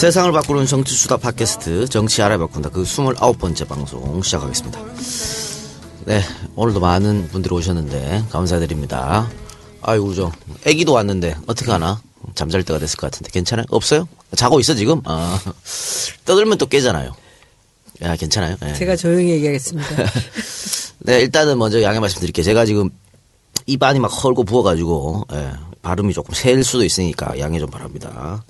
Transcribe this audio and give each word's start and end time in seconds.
세상을 0.00 0.32
바꾸는 0.32 0.64
정치수다 0.64 1.18
팟캐스트 1.18 1.88
정치 1.88 2.22
알아바꾼다 2.22 2.70
그 2.70 2.84
29번째 2.84 3.68
방송 3.68 4.22
시작하겠습니다. 4.22 4.80
네 6.06 6.22
오늘도 6.56 6.80
많은 6.80 7.28
분들이 7.28 7.54
오셨는데 7.54 8.24
감사드립니다. 8.30 9.28
아이고 9.82 10.14
저 10.14 10.32
애기도 10.64 10.94
왔는데 10.94 11.36
어떻게 11.46 11.70
하나 11.70 12.00
잠잘 12.34 12.62
때가 12.62 12.78
됐을 12.78 12.96
것 12.96 13.10
같은데 13.10 13.30
괜찮아요? 13.30 13.66
없어요? 13.68 14.08
자고 14.34 14.58
있어 14.60 14.74
지금? 14.74 15.02
아 15.04 15.38
떠들면 16.24 16.56
또 16.56 16.64
깨잖아요. 16.64 17.12
야 18.00 18.16
괜찮아요? 18.16 18.56
네. 18.58 18.72
제가 18.72 18.96
조용히 18.96 19.32
얘기하겠습니다. 19.32 19.86
네, 21.04 21.20
일단은 21.20 21.58
먼저 21.58 21.82
양해 21.82 22.00
말씀드릴게요. 22.00 22.42
제가 22.42 22.64
지금 22.64 22.88
입안이 23.66 24.00
막 24.00 24.08
헐고 24.08 24.44
부어가지고, 24.44 25.26
예, 25.34 25.52
발음이 25.82 26.14
조금 26.14 26.34
셀 26.34 26.64
수도 26.64 26.84
있으니까 26.84 27.38
양해 27.38 27.58
좀 27.58 27.68
바랍니다. 27.68 28.42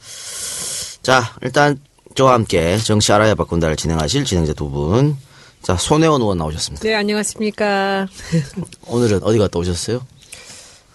자, 1.02 1.34
일단 1.42 1.78
저와 2.14 2.34
함께 2.34 2.76
정치 2.78 3.12
알아야 3.12 3.34
바꾼다를 3.34 3.76
진행하실 3.76 4.24
진행자 4.24 4.52
두 4.54 4.68
분. 4.70 5.16
자, 5.62 5.76
손혜원 5.76 6.20
의원 6.20 6.38
나오셨습니다. 6.38 6.82
네, 6.82 6.94
안녕하십니까. 6.94 8.06
오늘은 8.86 9.22
어디 9.22 9.38
갔다 9.38 9.58
오셨어요? 9.58 10.04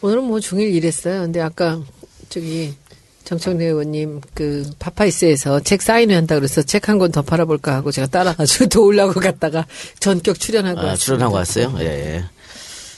오늘은 0.01 0.23
뭐 0.25 0.39
중일 0.39 0.73
일했어요. 0.73 1.21
근데 1.21 1.41
아까 1.41 1.79
저기 2.29 2.73
정청래 3.23 3.65
의원님 3.65 4.21
그 4.33 4.69
파파이스에서 4.77 5.59
책 5.61 5.81
사인회 5.81 6.13
한다 6.13 6.35
그래서 6.35 6.61
책 6.61 6.89
한 6.89 6.99
권 6.99 7.11
더 7.11 7.21
팔아볼까 7.23 7.73
하고 7.73 7.91
제가 7.91 8.07
따라가지고 8.07 8.67
도우려고 8.69 9.19
갔다가 9.19 9.65
전격 9.99 10.39
출연하고 10.39 10.79
아, 10.79 10.83
왔습니다. 10.83 11.03
출연하고 11.05 11.35
왔어요? 11.35 11.75
예, 11.79 11.85
예. 11.85 12.25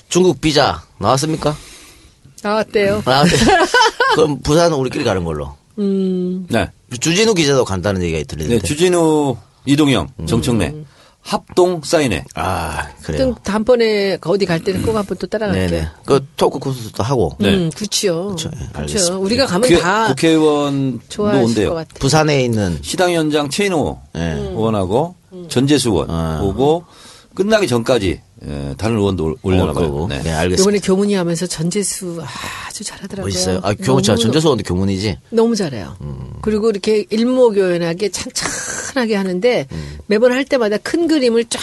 중국 0.09 0.41
비자 0.41 0.83
나왔습니까? 0.99 1.55
나왔대요. 2.43 3.03
아, 3.05 3.23
네. 3.23 3.29
그럼 4.15 4.39
부산은 4.41 4.77
우리끼리 4.77 5.03
가는 5.03 5.23
걸로. 5.23 5.55
음, 5.79 6.45
네. 6.49 6.69
주진우 6.99 7.33
기자도 7.33 7.65
간다는 7.65 8.01
얘기가 8.01 8.17
네, 8.19 8.23
들리는데. 8.23 8.65
주진우, 8.65 9.35
이동영, 9.65 10.07
정청래 10.27 10.73
합동 11.21 11.81
사인회. 11.83 12.23
아, 12.35 12.87
그래요. 13.03 13.35
다음번에 13.43 14.17
어디 14.21 14.45
갈 14.45 14.63
때는 14.63 14.81
꼭 14.83 14.95
한번 14.95 15.17
또 15.17 15.27
따라갈게요. 15.27 15.67
네네. 15.69 15.87
그 16.05 16.25
토크 16.37 16.57
코스도 16.59 17.03
하고. 17.03 17.35
네. 17.39 17.53
음, 17.53 17.69
그렇죠. 17.75 18.29
그쵸, 18.29 18.49
예, 18.53 18.57
그렇죠. 18.59 18.79
알겠습니다. 18.79 19.17
우리가 19.17 19.45
가면 19.45 19.67
국회, 19.69 19.81
다 19.81 20.07
국회의원도 20.07 21.23
온대요. 21.23 21.73
같아. 21.73 21.89
부산에 21.99 22.41
있는 22.45 22.79
시당위원장 22.81 23.49
최인호 23.49 23.99
예. 24.15 24.21
의원하고 24.21 25.15
전재수 25.49 25.89
의원 25.89 26.09
아. 26.09 26.39
오고 26.41 26.85
끝나기 27.35 27.67
전까지 27.67 28.21
예, 28.47 28.75
다른 28.77 28.97
의원도 28.97 29.23
올- 29.25 29.35
올 29.41 29.53
올려나 29.53 29.73
거고. 29.73 30.07
봐요. 30.07 30.17
네, 30.17 30.23
네. 30.23 30.31
알겠습니다. 30.31 30.61
이번에 30.61 30.79
교문이 30.79 31.13
하면서 31.15 31.45
전재수 31.45 32.23
아주 32.67 32.83
잘하더라고요. 32.85 33.25
멋있어요. 33.33 33.59
아, 33.63 33.73
교문, 33.73 34.01
자, 34.01 34.13
너무 34.13 34.21
전재수원도 34.23 34.63
교문이지. 34.63 35.17
너무 35.31 35.55
잘해요. 35.55 35.97
음. 36.01 36.26
그리고 36.41 36.69
이렇게 36.69 37.05
일목요연하게 37.09 38.09
찬찬하게 38.09 39.15
하는데 39.15 39.67
음. 39.71 39.97
매번 40.07 40.31
할 40.31 40.45
때마다 40.45 40.77
큰 40.77 41.07
그림을 41.07 41.45
쫙 41.45 41.61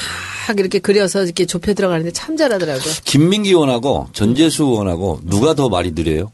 이렇게 0.58 0.78
그려서 0.78 1.24
이렇게 1.24 1.46
좁혀 1.46 1.74
들어가는데 1.74 2.10
참 2.12 2.36
잘하더라고요. 2.36 2.92
김민기 3.04 3.50
의원하고 3.50 4.08
전재수 4.12 4.64
의원하고 4.64 5.20
누가 5.24 5.54
더 5.54 5.68
말이 5.68 5.92
느려요? 5.92 6.32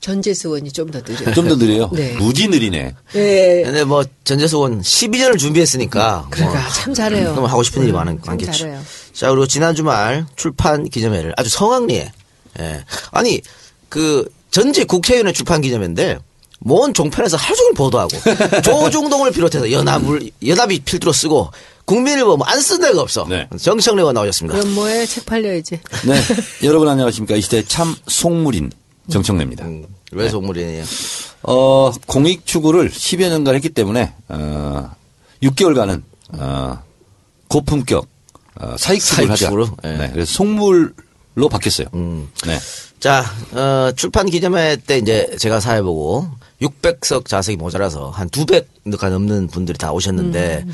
전재수 0.00 0.48
의원이 0.48 0.72
좀 0.72 0.90
더 0.90 1.00
느려요. 1.02 1.34
좀 1.34 1.48
더 1.48 1.56
느려요? 1.56 1.90
네. 1.92 2.14
무지 2.14 2.48
느리네. 2.48 2.94
네. 3.12 3.62
근데 3.62 3.84
뭐, 3.84 4.02
전재수원 4.24 4.80
12년을 4.80 5.38
준비했으니까. 5.38 6.26
그러니까 6.30 6.60
뭐, 6.60 6.70
참 6.70 6.94
잘해요. 6.94 7.32
그럼 7.34 7.44
하고 7.44 7.62
싶은 7.62 7.82
일이 7.82 7.92
음, 7.92 7.96
많은, 7.96 8.20
많겠죠. 8.24 8.52
잘해요. 8.52 8.80
자, 9.12 9.28
그리고 9.28 9.46
지난 9.46 9.74
주말 9.74 10.24
출판 10.36 10.88
기념회를 10.88 11.34
아주 11.36 11.50
성황리에. 11.50 12.12
예. 12.60 12.84
아니, 13.10 13.42
그, 13.90 14.26
전직 14.50 14.86
국회의원의 14.88 15.34
출판 15.34 15.60
기념회인데, 15.60 16.18
먼 16.60 16.92
종편에서 16.92 17.36
하루 17.36 17.56
종일 17.56 17.74
보도하고, 17.74 18.10
조중동을 18.62 19.32
비롯해서 19.32 19.70
연합을, 19.70 20.30
연합이 20.46 20.80
필두로 20.80 21.12
쓰고, 21.12 21.50
국민일보 21.86 22.36
뭐안 22.36 22.60
쓴 22.60 22.80
데가 22.80 23.00
없어. 23.00 23.26
네. 23.28 23.48
정청래 23.60 24.02
의원 24.02 24.14
나오셨습니다. 24.14 24.56
그럼 24.58 24.74
뭐에 24.74 25.06
책 25.06 25.26
팔려야지. 25.26 25.80
네. 26.06 26.20
여러분 26.62 26.88
안녕하십니까. 26.88 27.34
이 27.34 27.40
시대 27.40 27.64
참 27.64 27.96
속물인 28.06 28.70
정청래입니다. 29.10 29.64
음, 29.64 29.86
왜 30.12 30.28
속물이에요? 30.28 30.84
어, 31.42 31.90
공익 32.06 32.46
추구를 32.46 32.90
10여 32.90 33.28
년간 33.30 33.54
했기 33.56 33.70
때문에, 33.70 34.12
어, 34.28 34.90
6개월간은, 35.42 36.02
어, 36.38 36.78
고품격, 37.48 38.06
어, 38.60 38.76
사익 38.78 39.00
추구를 39.00 39.30
하자. 39.30 39.46
사익 39.46 39.48
추구로? 39.48 39.68
예. 39.84 39.96
네. 39.96 40.10
그래서 40.12 40.32
속물로 40.32 41.48
바뀌었어요. 41.50 41.88
음. 41.94 42.28
네. 42.46 42.58
자, 43.00 43.24
어, 43.52 43.90
출판 43.96 44.26
기념회 44.26 44.76
때 44.86 44.98
이제 44.98 45.34
제가 45.38 45.58
사회 45.58 45.80
보고 45.80 46.28
600석 46.60 47.26
좌석이 47.26 47.56
모자라서 47.56 48.10
한 48.10 48.28
200가 48.28 49.10
넘는 49.10 49.48
분들이 49.48 49.78
다 49.78 49.92
오셨는데 49.92 50.66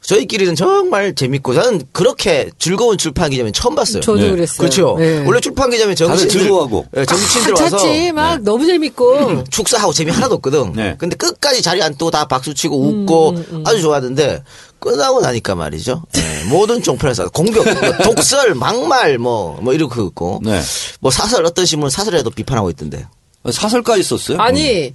저희끼리는 0.00 0.54
정말 0.54 1.14
재밌고 1.14 1.54
저는 1.54 1.82
그렇게 1.92 2.50
즐거운 2.58 2.96
출판 2.96 3.30
기념회 3.30 3.50
처음 3.52 3.74
봤어요. 3.74 4.00
저도 4.00 4.20
네. 4.20 4.30
그랬어요. 4.30 4.58
그렇죠. 4.58 4.96
네. 4.98 5.24
원래 5.26 5.40
출판 5.40 5.70
기념회 5.70 5.94
정신들 5.94 6.40
즐거워하고. 6.40 6.86
예, 6.96 7.04
정치인들 7.04 7.52
와서 7.52 7.76
찼지 7.76 8.12
막 8.12 8.40
너무 8.42 8.64
재밌고 8.64 9.44
축사하고 9.50 9.92
재미 9.92 10.12
하나도 10.12 10.36
없거든. 10.36 10.72
네. 10.72 10.94
근데 10.98 11.16
끝까지 11.16 11.62
자리 11.62 11.82
앉고 11.82 12.10
다 12.10 12.26
박수 12.26 12.54
치고 12.54 12.80
웃고 12.80 13.64
아주 13.66 13.80
좋아하는데 13.82 14.44
끝나고 14.78 15.20
나니까 15.20 15.56
말이죠. 15.56 16.04
예, 16.16 16.44
모든 16.48 16.80
종편에서 16.80 17.28
공격, 17.30 17.64
뭐 17.64 17.92
독설, 18.04 18.54
막말 18.54 19.18
뭐, 19.18 19.58
뭐 19.60 19.74
이렇게 19.74 20.00
있고. 20.00 20.40
네. 20.44 20.60
뭐 21.00 21.10
사설 21.10 21.44
어떤 21.44 21.66
신문은 21.66 21.90
사설에도 21.90 22.30
비판하고 22.30 22.70
있던데. 22.70 23.04
사설까지 23.50 24.02
썼어요. 24.04 24.38
아니 24.38 24.94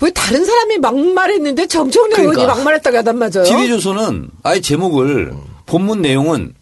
왜 0.00 0.10
다른 0.10 0.44
사람이 0.44 0.78
막말했는데 0.78 1.66
정청래 1.66 2.16
의원이 2.18 2.34
그러니까. 2.36 2.54
막말했다고 2.56 2.96
하단 2.98 3.18
맞아요. 3.18 3.44
TV조선은 3.44 4.30
아예 4.42 4.60
제목을 4.60 5.32
본문 5.66 6.02
내용은 6.02 6.54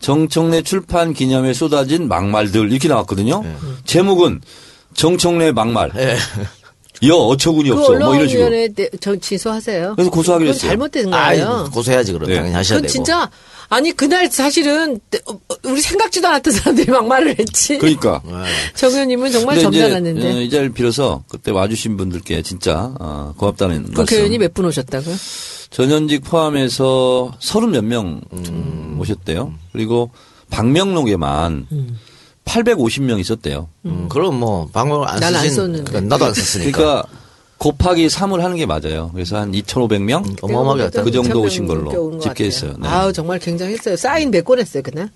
정청래 0.00 0.62
출판 0.62 1.12
기념에 1.12 1.52
쏟아진 1.54 2.08
막말들 2.08 2.72
이렇게 2.72 2.88
나왔거든요. 2.88 3.44
제목은 3.84 4.40
정청래 4.94 5.52
막말. 5.52 5.90
예. 5.96 6.16
여 7.08 7.14
어처구니 7.16 7.68
그 7.70 7.76
없어. 7.78 7.98
뭐 7.98 8.14
이런 8.14 8.28
식으로. 8.28 8.68
저 9.00 9.16
취소하세요. 9.16 9.94
그래서 9.96 10.10
고소하기로 10.10 10.50
했어요. 10.50 10.68
잘못된 10.70 11.12
아이, 11.12 11.40
거예요. 11.40 11.68
고소해야지 11.72 12.12
그럼 12.12 12.28
네. 12.28 12.36
당연히 12.36 12.54
하셔야 12.54 12.78
그건 12.78 12.82
되고. 12.82 12.92
진짜 12.92 13.30
아니 13.72 13.90
그날 13.90 14.30
사실은 14.30 15.00
어, 15.26 15.32
어, 15.32 15.56
우리 15.64 15.80
생각지도 15.80 16.28
않았던 16.28 16.52
사람들이 16.52 16.90
막말을 16.90 17.38
했지. 17.38 17.78
그러니까. 17.78 18.20
정 18.76 18.90
의원님은 18.90 19.32
정말 19.32 19.56
근데 19.56 19.68
이제 19.68 19.80
점잖았는데 19.80 20.26
어, 20.30 20.40
이 20.42 20.50
자리를 20.50 20.72
빌어서 20.74 21.24
그때 21.30 21.50
와주신 21.50 21.96
분들께 21.96 22.42
진짜 22.42 22.94
어, 23.00 23.32
고맙다는 23.38 23.94
국회의원이 23.94 24.36
말씀. 24.36 24.40
몇분 24.40 24.64
오셨다고요? 24.66 25.16
전현직 25.70 26.22
포함해서 26.24 27.32
서른 27.40 27.70
몇명 27.70 28.20
오셨대요. 28.98 29.54
그리고 29.72 30.10
방명록에만 30.50 31.66
850명 32.44 33.20
있었대요. 33.20 33.70
음, 33.86 34.06
그럼 34.10 34.38
뭐 34.38 34.68
방법을 34.70 35.08
안 35.08 35.18
난안 35.18 35.40
쓰신 35.40 35.56
썼는데. 35.56 35.84
그러니까 35.84 36.14
나도 36.14 36.26
안 36.26 36.34
썼으니까. 36.34 36.76
그러니까 36.76 37.08
곱하기 37.62 38.08
3을 38.08 38.40
하는 38.40 38.56
게 38.56 38.66
맞아요. 38.66 39.10
그래서 39.14 39.36
한 39.36 39.52
2,500명? 39.52 40.26
음, 40.26 40.36
어마어마하게 40.42 40.82
왔다. 40.82 41.02
그 41.04 41.12
정도 41.12 41.28
천명 41.28 41.46
오신 41.46 41.66
걸로 41.68 42.18
집계했어요. 42.18 42.74
네. 42.80 42.88
아우 42.88 43.12
정말 43.12 43.38
굉장했어요. 43.38 43.94
사인 43.96 44.32
몇건 44.32 44.58
했어요 44.58 44.82
그날? 44.82 45.10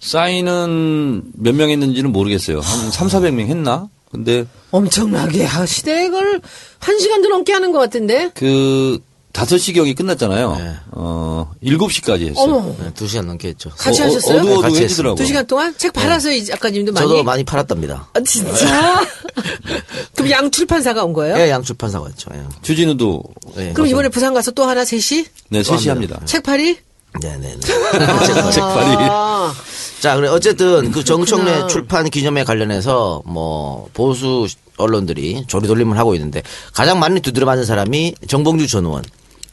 사인은 0.00 1.22
몇 1.34 1.54
명 1.54 1.68
했는지는 1.70 2.10
모르겠어요. 2.12 2.60
한 2.60 2.90
3, 2.90 3.08
400명 3.08 3.40
했나? 3.48 3.88
근데 4.10 4.46
엄청나게 4.70 5.46
아, 5.46 5.66
시댁을 5.66 6.40
한 6.78 6.98
시간도 6.98 7.28
넘게 7.28 7.52
하는 7.52 7.70
것 7.72 7.78
같은데. 7.80 8.30
그 8.34 8.98
5시경이 9.36 9.96
끝났잖아요. 9.96 10.56
네. 10.56 10.74
어, 10.92 11.52
7시까지 11.62 12.28
했어요. 12.30 12.44
어머 12.44 12.74
네, 12.80 12.92
두 12.94 13.06
시간 13.06 13.26
넘게 13.26 13.48
했죠. 13.48 13.70
같이 13.76 14.02
어, 14.02 14.06
하셨어요? 14.06 14.38
어, 14.38 14.40
어두워도 14.40 14.60
같이 14.62 14.82
해주더라고요. 14.84 15.16
두 15.16 15.26
시간 15.26 15.46
동안 15.46 15.74
책 15.76 15.92
팔아서 15.92 16.30
이 16.32 16.44
작가님도 16.44 16.92
많이. 16.92 17.06
저도 17.06 17.22
많이 17.22 17.44
팔았답니다. 17.44 18.08
아, 18.12 18.20
진짜? 18.20 19.06
그럼 20.16 20.30
양 20.30 20.50
출판사가 20.50 21.04
온 21.04 21.12
거예요? 21.12 21.36
예, 21.38 21.50
양 21.50 21.62
출판사가 21.62 22.08
있죠. 22.10 22.30
예. 22.34 22.42
주진우도 22.62 23.22
예. 23.58 23.72
그럼 23.72 23.88
이번에 23.88 24.08
부산 24.08 24.32
가서 24.32 24.50
또 24.52 24.64
하나 24.64 24.84
셋이? 24.84 25.26
네, 25.50 25.62
셋이 25.62 25.88
합니다. 25.88 26.18
책 26.24 26.42
팔이? 26.42 26.78
네네네. 27.20 27.60
책 27.60 28.60
팔이. 28.62 28.96
아, 29.10 29.54
자, 30.00 30.16
그래 30.16 30.28
어쨌든 30.28 30.90
그 30.90 31.04
정청래. 31.04 31.66
출판 31.68 32.08
기념회 32.08 32.44
관련해서 32.44 33.22
뭐 33.26 33.88
보수 33.92 34.46
언론들이 34.76 35.44
조리돌림을 35.46 35.98
하고 35.98 36.14
있는데 36.14 36.42
가장 36.72 36.98
많이 36.98 37.20
두드려 37.20 37.46
맞은 37.46 37.64
사람이 37.64 38.14
정봉주 38.28 38.68
전 38.68 38.84
의원. 38.84 39.02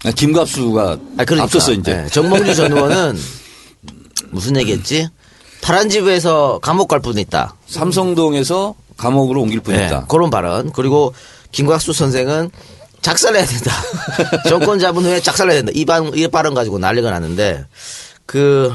아, 0.05 0.11
김갑수가 0.11 0.81
아, 1.17 1.25
그러니까. 1.25 1.43
앞섰어 1.43 1.71
이제. 1.73 1.93
네, 1.93 2.07
정봉주 2.09 2.55
전 2.55 2.71
의원은 2.71 3.17
무슨 4.31 4.57
얘기했지? 4.57 5.07
파란 5.61 5.89
집에서 5.89 6.59
감옥 6.61 6.89
갈 6.89 6.99
뻔했다. 6.99 7.55
삼성동에서 7.67 8.75
감옥으로 8.97 9.41
옮길 9.41 9.59
네, 9.59 9.63
뻔했다. 9.63 10.05
그런 10.07 10.29
발언. 10.29 10.71
그리고 10.71 11.13
김곽수 11.51 11.93
선생은 11.93 12.51
작살내야 13.01 13.45
된다. 13.45 13.71
정권 14.49 14.79
잡은 14.79 15.03
후에 15.03 15.21
작살내야 15.21 15.57
된다. 15.57 15.71
이, 15.73 15.85
반, 15.85 16.11
이 16.15 16.27
발언 16.27 16.53
가지고 16.53 16.79
난리가 16.79 17.09
났는데 17.11 17.65
그 18.25 18.71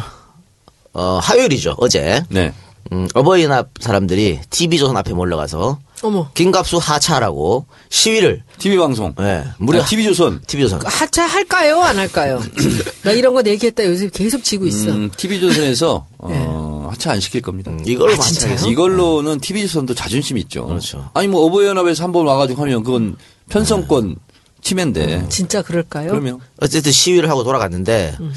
어, 0.92 1.18
화요일이죠. 1.22 1.76
어제. 1.78 2.24
네. 2.28 2.52
음, 2.92 3.08
어버이날 3.14 3.66
사람들이 3.80 4.40
TV조선 4.50 4.96
앞에 4.96 5.12
몰려가서 5.12 5.78
어머. 6.02 6.30
김갑수 6.34 6.78
하차라고 6.78 7.66
시위를 7.90 8.42
TV 8.58 8.76
방송. 8.78 9.14
예, 9.20 9.44
무려 9.58 9.82
아, 9.82 9.84
TV조선. 9.84 10.42
TV조선 10.46 10.80
하차 10.84 11.26
할까요? 11.26 11.80
안 11.82 11.98
할까요? 11.98 12.40
나 13.02 13.10
이런 13.10 13.34
거 13.34 13.42
내기했다 13.42 13.84
요새 13.84 14.08
계속 14.08 14.42
지고 14.44 14.66
있어. 14.66 14.90
음, 14.90 15.10
TV조선에서 15.16 16.06
어, 16.18 16.88
하차 16.92 17.12
안 17.12 17.20
시킬 17.20 17.42
겁니다. 17.42 17.72
이걸로 17.84 18.12
아, 18.12 18.16
진짜요? 18.16 18.50
마찬가지. 18.52 18.68
이걸로는 18.70 19.40
TV조선도 19.40 19.94
자존심 19.94 20.38
있죠. 20.38 20.66
그렇죠. 20.66 21.10
아니 21.14 21.26
뭐 21.28 21.44
어버이연합에서 21.46 22.04
한 22.04 22.12
번 22.12 22.26
와가지고 22.26 22.62
하면 22.62 22.84
그건 22.84 23.16
편성권 23.50 24.16
침해인데. 24.62 25.26
진짜 25.28 25.62
그럴까요? 25.62 26.10
그러면 26.10 26.38
어쨌든 26.60 26.92
시위를 26.92 27.28
하고 27.28 27.42
돌아갔는데 27.44 28.16
음. 28.20 28.32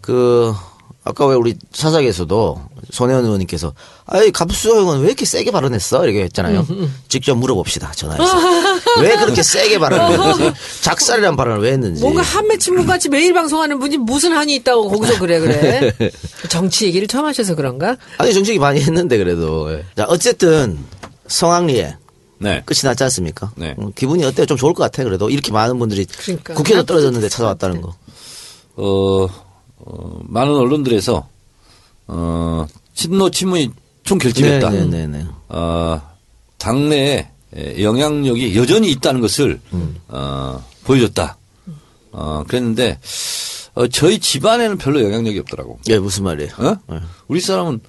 그 0.00 0.54
아까 1.08 1.24
왜 1.26 1.36
우리 1.36 1.54
사석에서도 1.72 2.60
손혜원 2.90 3.24
의원님께서 3.24 3.72
아이 4.06 4.32
갑수 4.32 4.70
형은 4.76 5.02
왜 5.02 5.06
이렇게 5.06 5.24
세게 5.24 5.52
발언했어 5.52 6.04
이렇게 6.04 6.24
했잖아요. 6.24 6.66
음, 6.68 6.92
직접 7.08 7.36
물어봅시다 7.36 7.92
전화해서 7.92 8.36
왜 9.00 9.14
그렇게 9.16 9.40
세게 9.44 9.78
발언했는지 9.78 10.52
작살이란 10.82 11.36
발언을 11.36 11.62
왜 11.62 11.70
했는지. 11.72 12.02
뭔가 12.02 12.22
한매 12.22 12.58
친구같이 12.58 13.08
매일 13.08 13.32
방송하는 13.32 13.78
분이 13.78 13.98
무슨 13.98 14.32
한이 14.32 14.56
있다고 14.56 14.90
거기서 14.90 15.20
그래 15.20 15.38
그래. 15.38 15.92
정치 16.50 16.86
얘기를 16.86 17.06
처음 17.06 17.24
하셔서 17.26 17.54
그런가? 17.54 17.96
아니 18.18 18.34
정책이 18.34 18.58
많이 18.58 18.80
했는데 18.80 19.16
그래도 19.16 19.72
예. 19.72 19.84
자 19.96 20.06
어쨌든 20.08 20.76
성황리에 21.28 21.96
네. 22.38 22.62
끝이 22.66 22.80
났지 22.82 23.04
않습니까? 23.04 23.52
네. 23.54 23.76
음, 23.78 23.92
기분이 23.94 24.24
어때요? 24.24 24.44
좀 24.46 24.56
좋을 24.56 24.74
것 24.74 24.82
같아 24.82 25.04
그래도 25.04 25.30
이렇게 25.30 25.52
많은 25.52 25.78
분들이 25.78 26.04
그러니까. 26.04 26.54
국회도 26.54 26.82
떨어졌는데 26.82 27.28
찾아왔다는 27.28 27.80
거. 27.80 27.94
어, 28.74 29.28
어, 29.78 30.20
많은 30.24 30.54
언론들에서 30.54 31.28
어, 32.08 32.66
친노 32.94 33.30
친문이 33.30 33.70
총 34.04 34.18
결집했다. 34.18 34.70
네네네. 34.70 35.26
어, 35.48 36.00
당내에 36.58 37.28
에, 37.54 37.82
영향력이 37.82 38.56
여전히 38.56 38.90
있다는 38.90 39.20
것을 39.20 39.60
어, 40.08 40.64
보여줬다. 40.84 41.36
어, 42.12 42.44
그랬는데 42.46 42.98
어, 43.74 43.86
저희 43.88 44.18
집안에는 44.18 44.78
별로 44.78 45.02
영향력이 45.02 45.38
없더라고. 45.40 45.78
예 45.88 45.98
무슨 45.98 46.24
말이에요? 46.24 46.50
어? 46.58 46.76
우리 47.28 47.40
사람은 47.40 47.80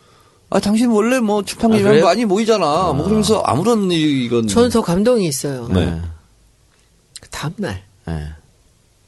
아 0.50 0.60
당신 0.60 0.90
원래 0.90 1.19
뭐 1.19 1.42
아, 1.42 1.45
출판기념 1.45 1.90
그래요? 1.92 2.06
많이 2.06 2.25
모이잖아. 2.25 2.94
뭐 2.94 3.04
그러면서 3.04 3.42
아무런 3.42 3.92
이건 3.92 4.48
저는 4.48 4.69
더 4.69 4.81
감동이 4.81 5.28
있어요. 5.28 5.68
네. 5.69 6.01
그 7.19 7.30
다음날 7.30 7.83
예. 8.10 8.28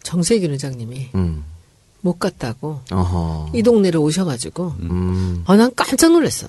정세균 0.03 0.51
의장님이 0.51 1.09
음. 1.15 1.43
못 2.01 2.19
갔다고 2.19 2.79
어허. 2.91 3.51
이 3.53 3.63
동네를 3.63 3.99
오셔가지고 3.99 4.73
음. 4.79 5.43
아, 5.45 5.55
난 5.55 5.71
깜짝 5.75 6.11
놀랐어. 6.11 6.47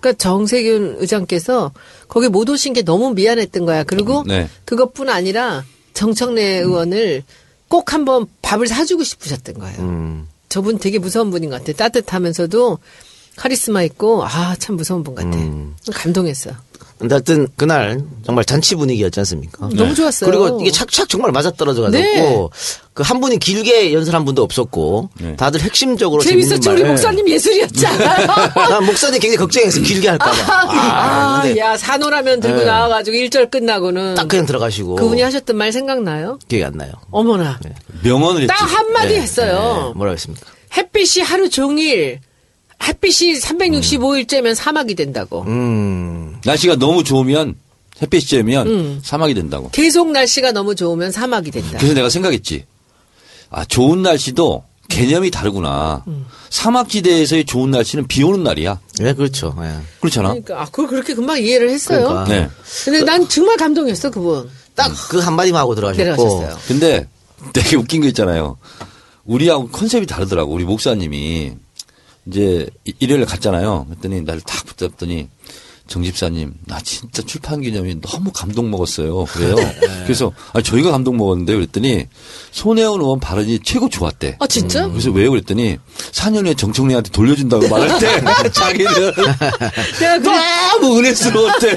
그러니까 0.00 0.18
정세균 0.22 0.96
의장께서 0.98 1.72
거기 2.08 2.28
못 2.28 2.48
오신 2.48 2.72
게 2.72 2.82
너무 2.82 3.12
미안했던 3.14 3.64
거야. 3.66 3.82
그리고 3.84 4.24
네. 4.26 4.48
그것뿐 4.64 5.08
아니라 5.08 5.64
정청래 5.94 6.42
의원을 6.60 7.24
꼭 7.68 7.92
한번 7.92 8.26
밥을 8.42 8.66
사주고 8.68 9.02
싶으셨던 9.04 9.58
거예요. 9.58 9.78
음. 9.80 10.28
저분 10.48 10.78
되게 10.78 10.98
무서운 10.98 11.30
분인 11.30 11.50
것 11.50 11.58
같아. 11.64 11.72
따뜻하면서도 11.76 12.78
카리스마 13.36 13.82
있고 13.82 14.24
아 14.24 14.54
참 14.58 14.76
무서운 14.76 15.02
분 15.04 15.14
같아. 15.14 15.28
음. 15.36 15.74
감동했어. 15.92 16.50
근데 16.98 17.14
하여튼 17.14 17.46
그날 17.56 18.00
정말 18.24 18.44
잔치 18.44 18.74
분위기였지 18.74 19.20
않습니까? 19.20 19.68
너무 19.74 19.94
좋았어요. 19.94 20.30
그리고 20.30 20.60
이게 20.62 20.70
착착 20.70 21.08
정말 21.10 21.30
맞아떨어져 21.30 21.90
네. 21.90 22.00
가지고 22.14 22.50
그한 22.94 23.20
분이 23.20 23.38
길게 23.38 23.92
연설한 23.92 24.24
분도 24.24 24.42
없었고 24.42 25.10
네. 25.20 25.36
다들 25.36 25.60
핵심적으로 25.60 26.22
재밌었죠. 26.22 26.70
우리 26.72 26.80
말. 26.82 26.92
목사님 26.92 27.28
예술이었잖아요. 27.28 28.26
난 28.54 28.84
목사님 28.86 29.20
굉장히 29.20 29.36
걱정했어 29.36 29.80
길게 29.80 30.08
할까 30.08 30.30
봐. 30.30 30.62
아, 30.72 31.42
근데 31.42 31.60
야 31.60 31.76
산호라면 31.76 32.40
들고 32.40 32.60
네. 32.60 32.64
나와가지고 32.64 33.14
일절 33.14 33.50
끝나고는 33.50 34.14
딱 34.14 34.26
그냥 34.28 34.46
들어가시고 34.46 34.96
그분이 34.96 35.20
하셨던 35.20 35.54
말 35.54 35.72
생각나요? 35.72 36.38
기억이 36.48 36.64
안 36.64 36.72
나요. 36.74 36.92
어머나. 37.10 37.60
명언을 38.02 38.42
했지. 38.42 38.48
딱 38.48 38.64
한마디 38.64 39.14
네. 39.14 39.20
했어요. 39.20 39.88
네. 39.92 39.98
뭐라고 39.98 40.14
했습니까? 40.14 40.46
햇빛이 40.74 41.22
하루 41.24 41.50
종일 41.50 42.20
햇빛이 42.82 43.34
365일째면 43.40 44.54
사막이 44.54 44.94
된다고. 44.94 45.42
음. 45.46 46.36
날씨가 46.44 46.76
너무 46.76 47.02
좋으면 47.04 47.54
햇빛이 48.02 48.24
쬐면 48.24 48.66
음. 48.66 49.00
사막이 49.02 49.34
된다고. 49.34 49.70
계속 49.70 50.10
날씨가 50.10 50.52
너무 50.52 50.74
좋으면 50.74 51.10
사막이 51.12 51.50
된다. 51.50 51.78
그래서 51.78 51.94
내가 51.94 52.08
생각했지. 52.10 52.64
아, 53.50 53.64
좋은 53.64 54.02
날씨도 54.02 54.64
개념이 54.88 55.30
다르구나. 55.30 56.04
음. 56.06 56.26
사막지대에서의 56.50 57.44
좋은 57.44 57.70
날씨는 57.70 58.06
비 58.06 58.22
오는 58.22 58.42
날이야. 58.44 58.78
네, 59.00 59.14
그렇죠. 59.14 59.56
예. 59.62 59.72
그렇잖아. 60.00 60.28
그러니까 60.28 60.62
아, 60.62 60.64
그걸 60.66 60.86
그렇게 60.88 61.14
금방 61.14 61.40
이해를 61.40 61.70
했어요. 61.70 62.06
그러니까. 62.08 62.24
네. 62.28 62.48
근데 62.84 63.02
난 63.04 63.28
정말 63.28 63.56
감동했어 63.56 64.10
그분. 64.10 64.48
딱 64.74 64.92
그 65.08 65.18
한마디만 65.18 65.60
하고 65.60 65.74
들어가셨고. 65.74 66.04
내려가셨어요. 66.04 66.58
근데 66.68 67.08
되게 67.52 67.76
웃긴 67.76 68.02
거 68.02 68.08
있잖아요. 68.08 68.58
우리하고 69.24 69.68
컨셉이 69.70 70.06
다르더라고. 70.06 70.52
우리 70.52 70.64
목사님이 70.64 71.52
이제 72.28 72.68
이- 72.84 72.92
일요일에 72.98 73.24
갔잖아요. 73.24 73.86
그랬더니 73.88 74.22
나를 74.22 74.40
탁 74.42 74.64
붙잡더니 74.66 75.28
정 75.86 76.02
집사님, 76.02 76.54
나 76.66 76.80
진짜 76.80 77.22
출판 77.22 77.60
기념이 77.60 78.00
너무 78.00 78.32
감동 78.32 78.70
먹었어요. 78.72 79.24
그래요. 79.26 79.54
그래서 80.02 80.32
아 80.52 80.60
저희가 80.60 80.90
감동 80.90 81.16
먹었는데 81.16 81.54
그랬더니 81.54 82.08
손혜원 82.50 83.00
의원 83.00 83.20
발언이 83.20 83.60
최고 83.62 83.88
좋았대. 83.88 84.36
아 84.40 84.46
진짜? 84.48 84.88
그래서 84.88 85.12
왜요? 85.12 85.30
그랬더니 85.30 85.78
4년 86.10 86.44
후에 86.44 86.54
정청래한테 86.54 87.10
돌려준다고 87.10 87.68
말할 87.68 88.00
때 88.00 88.20
자기는 88.50 88.92
내가 90.00 90.18
그래 90.18 90.20
너무 90.80 90.98
은혜스러웠대. 90.98 91.76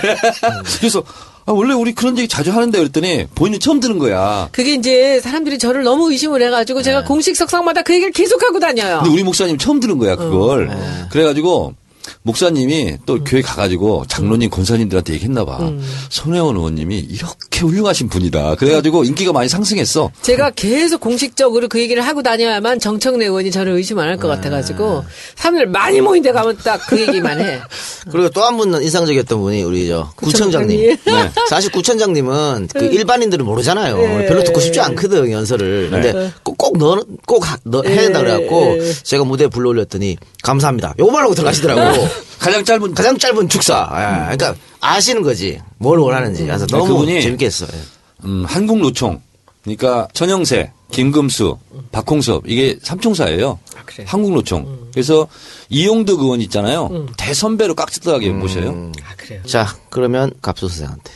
그래서 0.80 1.04
아, 1.50 1.52
원래 1.52 1.74
우리 1.74 1.94
그런 1.96 2.16
얘기 2.20 2.28
자주 2.28 2.52
하는데 2.52 2.78
그랬더니 2.78 3.26
본인이 3.34 3.58
처음 3.58 3.80
듣는 3.80 3.98
거야. 3.98 4.50
그게 4.52 4.76
이제 4.76 5.20
사람들이 5.20 5.58
저를 5.58 5.82
너무 5.82 6.12
의심을 6.12 6.44
해가지고 6.44 6.84
제가 6.84 7.06
공식 7.06 7.36
석상마다 7.36 7.82
그 7.82 7.92
얘기를 7.96 8.12
계속 8.14 8.44
하고 8.44 8.60
다녀요. 8.60 9.00
근데 9.02 9.12
우리 9.12 9.24
목사님 9.24 9.58
처음 9.58 9.80
들은 9.80 9.98
거야 9.98 10.16
그걸. 10.16 10.70
그래가지고 11.10 11.74
목사님이 12.22 12.98
또 13.06 13.24
교회 13.24 13.42
가가지고 13.42 14.04
장로님 14.08 14.50
권사님들한테 14.50 15.14
얘기했나 15.14 15.46
봐. 15.46 15.72
손혜원 16.10 16.58
의원님이 16.58 16.98
이렇게 17.00 17.62
훌륭하신 17.62 18.10
분이다. 18.10 18.56
그래가지고 18.56 19.04
인기가 19.06 19.32
많이 19.32 19.48
상승했어. 19.50 20.12
제가 20.22 20.52
계속 20.52 21.00
공식적으로 21.00 21.68
그 21.70 21.80
얘기를 21.80 22.06
하고 22.06 22.22
다녀야만 22.22 22.80
정청래 22.80 23.26
의원이 23.26 23.52
저를 23.52 23.72
의심 23.74 23.98
안 24.00 24.10
할 24.10 24.18
것 24.20 24.28
같아가지고 24.28 25.06
사람들 25.36 25.68
많이 25.68 26.02
모인 26.02 26.22
데 26.24 26.32
가면 26.32 26.58
딱 26.64 26.82
그 26.90 27.00
얘기만 27.00 27.40
해. 27.40 27.60
그리고 28.12 28.30
또 28.30 28.42
한 28.42 28.58
분은 28.58 28.82
인상적이었던 28.84 29.40
분이 29.40 29.64
우리 29.64 29.88
저 29.88 30.12
구청장님. 30.16 30.98
네. 31.06 31.32
사실 31.50 31.72
구청장님은 31.72 32.70
그 32.74 32.86
일반인들은 32.86 33.46
모르잖아요. 33.46 33.98
네. 33.98 34.26
별로 34.28 34.44
듣고 34.44 34.60
싶지 34.60 34.80
않거든 34.82 35.32
연설을. 35.32 35.90
근데 35.92 36.32
꼭, 36.44 36.58
꼭 36.58 36.78
넣어 36.78 37.04
꼭 37.26 37.50
하- 37.50 37.58
넣- 37.64 37.86
해야 37.86 38.02
된다 38.02 38.20
그래갖고 38.20 38.76
네. 38.78 38.94
제가 39.04 39.24
무대에 39.24 39.48
불러올렸더니 39.48 40.18
감사합니다. 40.44 40.96
요만 41.00 41.24
하고 41.24 41.34
들어가시더라고. 41.36 42.09
가장 42.40 42.64
짧은 42.64 42.94
가장 42.94 43.18
짧은 43.18 43.50
축사. 43.50 43.90
예, 44.32 44.36
그러니까 44.36 44.56
아시는 44.82 45.22
거지 45.22 45.60
뭘 45.78 46.00
원하는지. 46.00 46.46
그래서 46.46 46.66
너무 46.68 46.88
그분이 46.88 47.22
재밌게 47.22 47.46
했어. 47.46 47.66
예. 47.74 47.80
음, 48.26 48.46
한국노총. 48.46 49.22
그러니까 49.64 50.08
천영세, 50.14 50.72
김금수, 50.92 51.58
박홍섭 51.92 52.44
이게 52.48 52.78
삼총사예요. 52.82 53.60
아, 53.78 53.84
그래요? 53.86 54.08
한국노총. 54.10 54.90
그래서 54.94 55.28
이용득 55.70 56.20
의원 56.22 56.42
있잖아요. 56.42 57.08
대선배로 57.18 57.76
깍지떡하게 57.76 58.30
모셔요. 58.30 58.92
아 59.04 59.16
그래요. 59.18 59.42
자 59.44 59.76
그러면 59.90 60.32
갑수 60.42 60.68
선생한테. 60.70 61.12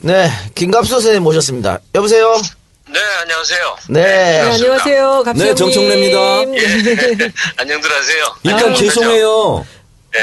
네, 0.00 0.30
김갑수 0.54 0.90
선생님 0.90 1.22
모셨습니다. 1.22 1.80
여보세요. 1.94 2.34
네, 2.90 3.00
안녕하세요. 3.20 3.76
네. 3.88 4.02
네, 4.02 4.40
안녕하세요, 4.40 5.22
갑수님. 5.24 5.48
네, 5.48 5.54
정청래입니다. 5.54 6.18
안녕들 7.58 7.92
하세요. 7.92 8.36
일단 8.42 8.72
아, 8.72 8.74
죄송해요. 8.74 9.66
네. 10.12 10.20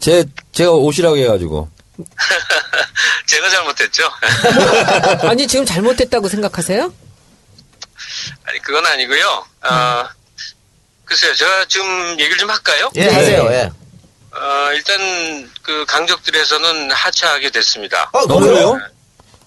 제 0.00 0.24
제가 0.52 0.72
오시라고 0.72 1.16
해가지고. 1.16 1.68
제가 3.26 3.48
잘못했죠. 3.50 4.10
아니 5.28 5.46
지금 5.46 5.64
잘못됐다고 5.64 6.28
생각하세요? 6.28 6.92
아니, 8.44 8.58
그건 8.62 8.84
아니고요. 8.86 9.44
아, 9.62 10.08
글쎄요, 11.04 11.34
제가 11.34 11.64
좀 11.66 12.10
얘기를 12.12 12.36
좀 12.38 12.50
할까요? 12.50 12.90
예, 12.96 13.08
하세요. 13.08 13.46
예. 13.52 13.70
어, 14.32 14.72
일단, 14.72 15.50
그, 15.62 15.84
강적들에서는 15.86 16.90
하차하게 16.92 17.50
됐습니다. 17.50 18.10
어, 18.12 18.26
그래요? 18.26 18.80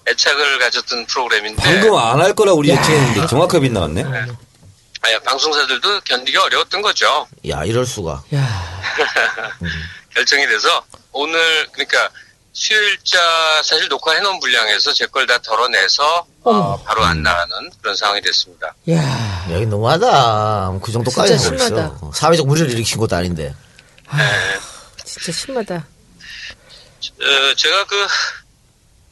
애착을 0.08 0.58
가졌던 0.58 1.06
프로그램인데, 1.06 1.62
방금 1.62 1.96
안 1.96 2.20
할 2.20 2.34
거라 2.34 2.52
우리 2.52 2.70
예측했는데 2.70 3.26
정확하게 3.26 3.60
빗나왔네. 3.60 4.02
아, 4.04 5.18
방송사들도 5.24 6.00
견디기 6.00 6.36
어려웠던 6.36 6.80
거죠. 6.82 7.26
야, 7.48 7.62
이럴 7.64 7.84
수가. 7.86 8.22
야, 8.34 8.82
결정이 10.14 10.46
돼서, 10.46 10.84
오늘, 11.12 11.66
그러니까, 11.72 12.08
수요일자 12.52 13.18
사실 13.64 13.88
녹화해 13.88 14.20
놓은 14.20 14.38
분량에서 14.40 14.92
제 14.92 15.06
걸 15.06 15.26
다 15.26 15.36
덜어내서, 15.38 16.26
어, 16.44 16.82
바로 16.84 17.04
안 17.04 17.22
나가는 17.22 17.70
그런 17.82 17.96
상황이 17.96 18.20
됐습니다. 18.20 18.72
야, 18.90 19.46
여기 19.50 19.66
너무하다. 19.66 20.78
그 20.82 20.92
정도까지 20.92 21.36
진짜 21.38 21.56
심하다. 21.66 21.86
있어. 21.96 22.12
사회적 22.14 22.46
무리를 22.46 22.70
일으킨 22.70 22.98
것도 22.98 23.16
아닌데. 23.16 23.54
네. 24.16 24.22
진짜 25.04 25.32
심하다. 25.32 25.74
어, 25.76 27.54
제가 27.56 27.84
그 27.86 28.06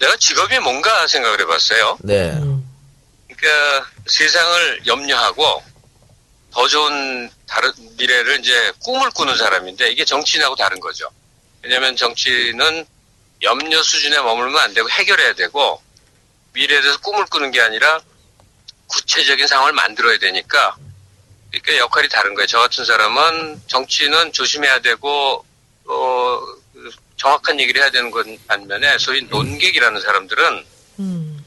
내가 0.02 0.16
직업이 0.16 0.58
뭔가 0.58 1.06
생각을 1.06 1.40
해봤어요. 1.42 1.98
네. 2.00 2.30
음. 2.32 2.68
그러니까 3.28 3.88
세상을 4.08 4.86
염려하고 4.86 5.62
더 6.50 6.68
좋은 6.68 7.30
다른 7.46 7.72
미래를 7.96 8.40
이제 8.40 8.72
꿈을 8.82 9.10
꾸는 9.10 9.36
사람인데 9.36 9.90
이게 9.92 10.04
정치인하고 10.04 10.56
다른 10.56 10.80
거죠. 10.80 11.08
왜냐하면 11.62 11.94
정치는 11.94 12.84
염려 13.42 13.82
수준에 13.82 14.20
머물면 14.20 14.58
안 14.60 14.74
되고 14.74 14.90
해결해야 14.90 15.34
되고 15.34 15.80
미래에 16.52 16.80
대해서 16.80 16.98
꿈을 16.98 17.24
꾸는 17.26 17.52
게 17.52 17.60
아니라 17.60 18.00
구체적인 18.88 19.46
상황을 19.46 19.72
만들어야 19.72 20.18
되니까 20.18 20.76
그러니까 21.50 21.76
역할이 21.76 22.08
다른 22.08 22.34
거예요. 22.34 22.46
저 22.48 22.58
같은 22.58 22.84
사람은 22.84 23.62
정치는 23.68 24.32
조심해야 24.32 24.80
되고 24.80 25.44
어, 25.84 26.40
정확한 27.22 27.60
얘기를 27.60 27.80
해야 27.80 27.88
되는 27.90 28.10
건 28.10 28.36
반면에 28.48 28.98
소위 28.98 29.22
논객이라는 29.22 30.00
사람들은 30.00 30.64
음. 30.98 31.44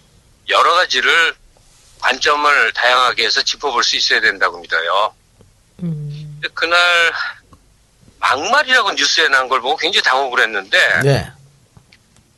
여러 0.47 0.73
가지를 0.75 1.35
관점을 1.99 2.71
다양하게 2.73 3.25
해서 3.25 3.41
짚어볼 3.41 3.83
수 3.83 3.97
있어야 3.97 4.21
된다고 4.21 4.57
믿어요. 4.59 5.13
음. 5.83 6.39
그날 6.53 6.79
막말이라고 8.19 8.93
뉴스에 8.93 9.27
난 9.27 9.49
걸 9.49 9.59
보고 9.59 9.75
굉장히 9.75 10.01
당혹을 10.03 10.43
했는데 10.43 11.01
네. 11.03 11.29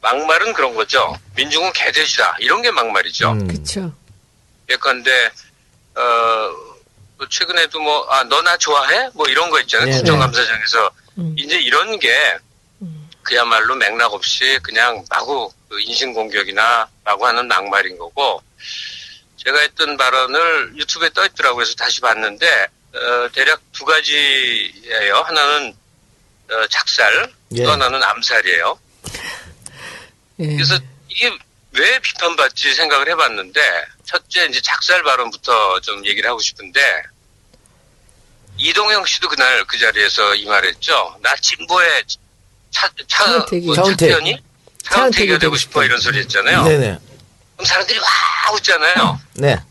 막말은 0.01 0.53
그런 0.53 0.74
거죠. 0.74 1.15
민중은 1.36 1.74
개돼지다 1.74 2.38
이런 2.39 2.63
게 2.63 2.72
막말이죠. 2.72 3.32
음. 3.34 3.48
그쵸. 3.48 3.94
예컨대 4.70 5.12
어뭐 5.96 7.27
최근에도 7.29 7.79
뭐 7.82 8.08
아 8.10 8.24
너 8.24 8.41
나 8.41 8.58
좋아해 8.58 9.10
뭐 9.13 9.27
이런 9.27 9.50
거 9.51 9.60
있잖아요. 9.62 9.86
네네. 9.89 9.98
국정감사장에서 10.00 10.91
음. 11.20 11.36
이제 11.38 11.60
이런 11.60 12.00
게 12.00 12.10
음. 12.10 12.46
그야말로 13.27 13.75
맥락 13.75 14.13
없이 14.13 14.57
그냥 14.63 15.03
마구 15.10 15.51
그 15.67 15.81
인신공격이나 15.81 16.89
마구 17.03 17.27
하는 17.27 17.46
막말인 17.48 17.98
거고 17.98 18.41
제가 19.36 19.60
했던 19.60 19.98
발언을 19.98 20.77
유튜브에 20.77 21.10
떠 21.10 21.25
있더라고요. 21.25 21.57
그래서 21.57 21.75
다시 21.75 22.00
봤는데 22.00 22.67
어, 22.96 23.29
대략 23.34 23.62
두 23.74 23.84
가지예요. 23.84 25.15
하나는 25.25 25.75
어, 26.50 26.67
작살, 26.67 27.34
예. 27.51 27.63
또 27.63 27.72
하나는 27.72 28.01
암살이에요. 28.01 28.79
예. 30.39 30.48
그래서 30.48 30.79
이게 31.10 31.38
왜 31.72 32.00
비판받지 32.00 32.74
생각을 32.75 33.10
해봤는데 33.10 33.62
첫째 34.05 34.46
이제 34.46 34.62
작살 34.62 35.03
발언부터 35.03 35.81
좀 35.81 36.05
얘기를 36.05 36.29
하고 36.29 36.39
싶은데 36.39 37.03
이동영 38.55 39.05
씨도 39.05 39.27
그날 39.27 39.65
그 39.65 39.77
자리에서 39.77 40.36
이 40.36 40.46
말했죠. 40.46 41.19
나 41.22 41.36
진보의 41.36 42.05
차, 42.71 42.88
차, 43.07 43.25
차은택이. 43.25 43.65
뭐 43.65 43.75
차은택. 43.75 43.97
차태현이? 44.09 44.31
차은택이 44.31 44.43
차은택이 44.83 45.27
되고 45.27 45.39
되고 45.39 45.55
싶어 45.57 45.83
이런 45.83 46.00
소리 46.00 46.19
했잖아요. 46.19 46.63
네네. 46.63 47.00
그럼 47.55 47.65
사람들이 47.65 48.00
와 48.00 48.05
웃잖아요. 48.53 49.19
네. 49.36 49.62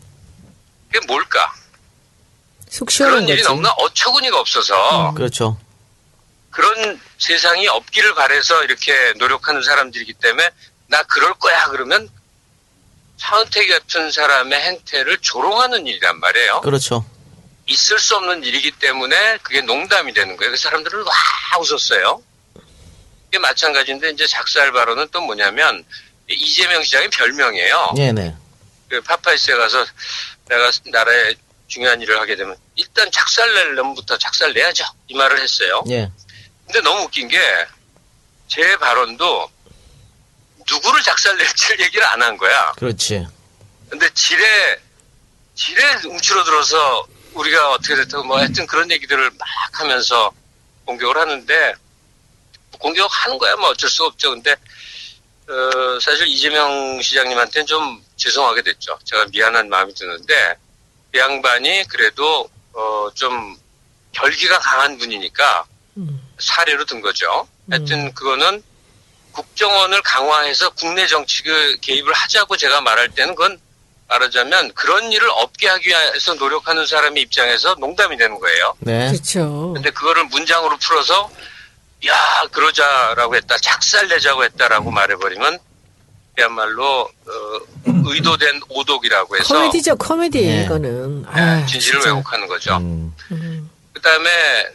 그게 0.91 1.05
뭘까? 1.07 1.53
속 2.69 2.91
시원한 2.91 3.19
그런 3.19 3.29
일이 3.29 3.37
거지. 3.41 3.49
너무나 3.49 3.71
어처구니가 3.71 4.39
없어서 4.39 5.13
그렇죠. 5.15 5.57
그런 6.51 6.99
세상이 7.17 7.67
없기를 7.67 8.13
바래서 8.15 8.63
이렇게 8.63 9.13
노력하는 9.17 9.61
사람들이기 9.61 10.13
때문에 10.13 10.49
나 10.87 11.01
그럴 11.03 11.33
거야 11.35 11.67
그러면 11.67 12.09
차은택 13.17 13.69
같은 13.69 14.11
사람의 14.11 14.59
행태를 14.59 15.17
조롱하는 15.19 15.87
일이란 15.87 16.19
말이에요. 16.19 16.61
그렇죠. 16.61 17.05
있을 17.65 17.99
수 17.99 18.15
없는 18.15 18.43
일이기 18.43 18.71
때문에 18.71 19.37
그게 19.43 19.61
농담이 19.61 20.13
되는 20.13 20.37
거예요. 20.37 20.51
그 20.51 20.57
사람들은 20.57 21.03
와 21.03 21.13
웃었어요. 21.59 22.21
이게 23.37 23.39
마찬가지인데 23.39 24.09
이제 24.09 24.25
작살 24.25 24.71
발언은 24.71 25.09
또 25.11 25.21
뭐냐면 25.21 25.85
이재명 26.27 26.83
시장의 26.83 27.09
별명이에요. 27.09 27.93
네네. 27.95 28.35
그 28.89 29.01
파파이스에 29.01 29.55
가서 29.55 29.85
내가 30.49 30.71
나라에 30.85 31.35
중요한 31.67 32.01
일을 32.01 32.19
하게 32.19 32.35
되면 32.35 32.55
일단 32.75 33.09
작살 33.11 33.53
낼 33.53 33.75
놈부터 33.75 34.17
작살 34.17 34.53
내야죠. 34.53 34.83
이 35.07 35.13
말을 35.13 35.39
했어요. 35.39 35.83
예. 35.89 36.09
근데 36.65 36.81
너무 36.81 37.03
웃긴 37.03 37.27
게 37.27 37.37
제 38.47 38.77
발언도 38.77 39.51
누구를 40.69 41.03
작살 41.03 41.35
낼지를 41.37 41.81
얘기를 41.81 42.05
안 42.07 42.21
한 42.21 42.37
거야. 42.37 42.71
그렇지. 42.77 43.27
근데 43.89 44.09
지뢰 44.13 44.79
지뢰 45.53 45.83
움츠러들어서 46.05 47.07
우리가 47.33 47.71
어떻게 47.71 47.95
됐다고 47.95 48.23
뭐 48.23 48.37
하여튼 48.39 48.65
그런 48.65 48.89
얘기들을 48.89 49.31
막 49.37 49.47
하면서 49.73 50.31
공격을 50.85 51.17
하는데 51.17 51.73
공격하는 52.77 53.37
거야 53.37 53.55
뭐 53.55 53.69
어쩔 53.69 53.89
수가 53.89 54.07
없죠. 54.07 54.31
근데 54.31 54.51
어, 54.51 55.99
사실 56.01 56.27
이재명 56.27 57.01
시장님한테는 57.01 57.65
좀 57.65 58.03
죄송하게 58.17 58.63
됐죠. 58.63 58.97
제가 59.05 59.25
미안한 59.31 59.69
마음이 59.69 59.93
드는데 59.93 60.55
그 61.11 61.19
양반이 61.19 61.85
그래도 61.87 62.49
어, 62.73 63.09
좀 63.13 63.55
결기가 64.11 64.59
강한 64.59 64.97
분이니까 64.97 65.65
음. 65.97 66.21
사례로 66.39 66.85
든 66.85 67.01
거죠. 67.01 67.47
하여튼 67.69 68.13
그거는 68.13 68.61
국정원을 69.31 70.01
강화해서 70.01 70.69
국내 70.71 71.05
정치 71.07 71.43
그 71.43 71.77
개입을 71.81 72.13
하자고 72.13 72.57
제가 72.57 72.81
말할 72.81 73.09
때는 73.09 73.35
그건 73.35 73.59
말하자면 74.07 74.73
그런 74.73 75.11
일을 75.11 75.29
없게 75.29 75.67
하기 75.67 75.89
위해서 75.89 76.33
노력하는 76.35 76.85
사람의 76.85 77.23
입장에서 77.23 77.75
농담이 77.75 78.17
되는 78.17 78.39
거예요. 78.39 78.73
네. 78.79 79.11
그렇죠. 79.11 79.73
근데 79.73 79.91
그거를 79.91 80.25
문장으로 80.25 80.77
풀어서 80.77 81.29
야 82.05 82.13
그러자라고 82.51 83.35
했다 83.35 83.57
작살 83.57 84.07
내자고 84.07 84.43
했다라고 84.43 84.91
말해버리면 84.91 85.59
그야말로 86.35 87.01
어, 87.01 87.59
의도된 87.85 88.61
오독이라고 88.69 89.37
해서 89.37 89.55
코미디죠, 89.55 89.95
코미디 89.95 90.39
네. 90.45 90.63
이거는. 90.65 91.25
예, 91.35 91.39
아, 91.39 91.65
진실을 91.65 91.99
진짜. 92.01 92.09
왜곡하는 92.15 92.47
거죠. 92.47 92.77
음. 92.77 93.15
음. 93.31 93.69
그다음에 93.93 94.29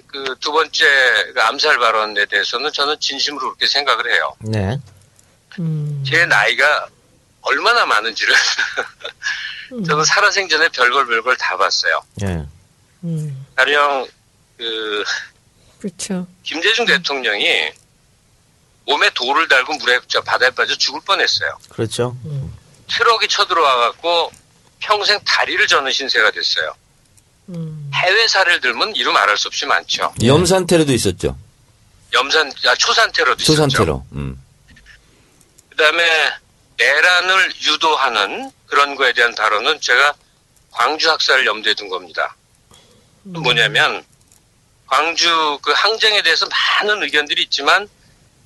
그 0.09 0.25
두 0.41 0.51
번째 0.51 0.85
그 1.33 1.41
암살 1.41 1.79
발언에 1.79 2.27
대해서는 2.27 2.73
저는 2.73 2.99
진심으로 2.99 3.47
그렇게 3.55 3.69
생각을 3.69 4.13
해요. 4.13 4.35
네. 4.41 4.77
음. 5.61 6.03
제 6.05 6.27
나이가 6.27 6.89
얼마나 7.43 7.87
많은지를 7.87 8.35
저는 9.87 10.05
살아생전에 10.05 10.69
별걸 10.71 11.07
별걸 11.07 11.37
다 11.37 11.57
봤어요. 11.57 12.01
예. 12.23 12.45
음. 13.05 13.47
가령 13.55 14.09
그 14.59 15.05
그렇죠. 15.83 16.29
김대중 16.45 16.85
대통령이 16.87 17.73
몸에 18.87 19.11
돌을 19.15 19.49
달고 19.49 19.75
물에 19.75 19.99
저 20.07 20.21
바다에 20.21 20.49
빠져 20.51 20.77
죽을 20.77 21.01
뻔했어요. 21.01 21.59
그렇죠. 21.71 22.17
트럭이 22.89 23.27
쳐들어와 23.27 23.77
갖고 23.79 24.31
평생 24.79 25.19
다리를 25.25 25.67
저는 25.67 25.91
신세가 25.91 26.31
됐어요. 26.31 26.73
음. 27.49 27.91
해외 27.95 28.29
사례를 28.29 28.61
들면 28.61 28.95
이루 28.95 29.11
말할 29.13 29.37
수 29.37 29.49
없이 29.49 29.67
많죠. 29.67 30.15
염산 30.23 30.69
테러도 30.69 30.93
있었죠. 30.93 31.37
염산 32.13 32.53
아, 32.67 32.75
초산 32.77 33.11
테러도 33.11 33.43
초산 33.43 33.69
있었죠. 33.69 33.85
테러. 33.85 34.05
음. 34.13 34.41
그다음에 35.71 36.05
내란을 36.77 37.53
유도하는 37.61 38.53
그런 38.67 38.95
거에 38.95 39.13
대한 39.13 39.35
발언은 39.35 39.81
제가 39.81 40.15
광주 40.71 41.11
학살을 41.11 41.45
염두에 41.45 41.75
둔 41.75 41.89
겁니다. 41.89 42.37
뭐냐면 43.25 44.05
광주 44.93 45.59
그 45.63 45.73
항쟁에 45.73 46.21
대해서 46.21 46.47
많은 46.47 47.03
의견들이 47.03 47.45
있지만 47.45 47.89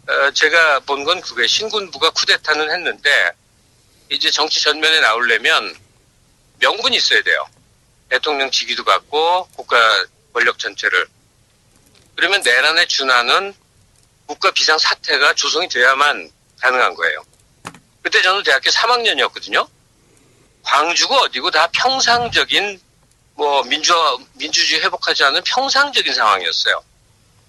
어, 0.08 0.30
제가 0.30 0.78
본 0.80 1.02
건 1.02 1.20
그게 1.20 1.44
신군부가 1.44 2.10
쿠데타는 2.10 2.70
했는데 2.70 3.32
이제 4.10 4.30
정치 4.30 4.62
전면에 4.62 5.00
나오려면 5.00 5.74
명분이 6.60 6.96
있어야 6.98 7.20
돼요. 7.22 7.44
대통령 8.08 8.48
직위도 8.52 8.84
갖고 8.84 9.48
국가 9.56 9.76
권력 10.32 10.60
전체를 10.60 11.08
그러면 12.14 12.40
내란에 12.42 12.86
준하는 12.86 13.52
국가 14.26 14.52
비상 14.52 14.78
사태가 14.78 15.34
조성이 15.34 15.68
돼야만 15.68 16.30
가능한 16.60 16.94
거예요. 16.94 17.24
그때 18.02 18.22
저는 18.22 18.44
대학교 18.44 18.70
3학년이었거든요. 18.70 19.68
광주가 20.62 21.22
어디고 21.22 21.50
다 21.50 21.66
평상적인 21.72 22.80
뭐 23.36 23.62
민주화 23.64 24.16
민주주의 24.32 24.80
회복하지 24.80 25.22
않은 25.24 25.42
평상적인 25.44 26.12
상황이었어요. 26.12 26.82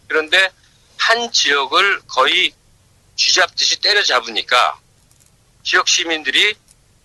그런데 0.07 0.49
한 0.97 1.31
지역을 1.31 2.01
거의 2.07 2.53
쥐잡듯이 3.15 3.79
때려잡으니까 3.79 4.79
지역 5.63 5.87
시민들이 5.87 6.55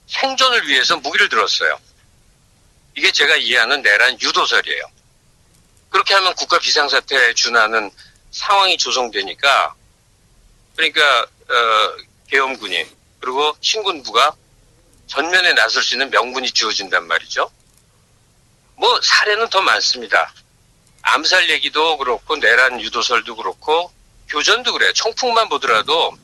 생존을 0.09 0.69
위해서 0.69 0.97
무기를 0.97 1.29
들었어요. 1.29 1.79
이게 2.97 3.11
제가 3.11 3.37
이해하는 3.37 3.83
내란 3.83 4.21
유도설이에요. 4.21 4.85
그렇게 5.89 6.15
하면 6.15 6.35
국가 6.35 6.59
비상사태에 6.59 7.35
준하는 7.35 7.91
상황이 8.33 8.77
조성되니까 8.77 9.75
그러니까 10.75 11.23
어, 11.23 11.97
계엄군이 12.29 12.85
그리고 13.21 13.57
신군부가 13.61 14.35
전면에 15.07 15.53
나설 15.55 15.83
수 15.83 15.95
있는 15.95 16.11
명분이 16.11 16.51
주어진단 16.51 17.07
말이죠. 17.07 17.51
뭐 18.83 19.01
사례는 19.01 19.49
더 19.49 19.61
많습니다. 19.63 20.35
암살 21.03 21.51
얘기도 21.51 21.97
그렇고 21.99 22.35
내란 22.35 22.81
유도설도 22.81 23.37
그렇고 23.37 23.93
교전도 24.29 24.73
그래요. 24.73 24.93
총풍만 24.93 25.49
보더라도 25.49 26.17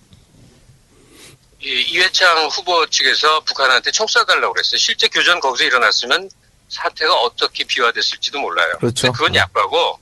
이 1.62 1.69
이회창 1.69 2.49
후보 2.49 2.85
측에서 2.87 3.41
북한한테 3.45 3.93
총 3.93 4.07
쏴달라고 4.07 4.55
그랬어요. 4.55 4.77
실제 4.77 5.07
교전 5.07 5.38
거기서 5.38 5.65
일어났으면 5.65 6.29
사태가 6.69 7.15
어떻게 7.21 7.62
비화됐을지도 7.62 8.41
몰라요. 8.41 8.75
그렇죠. 8.81 9.12
그건 9.12 9.37
약하고 9.37 10.00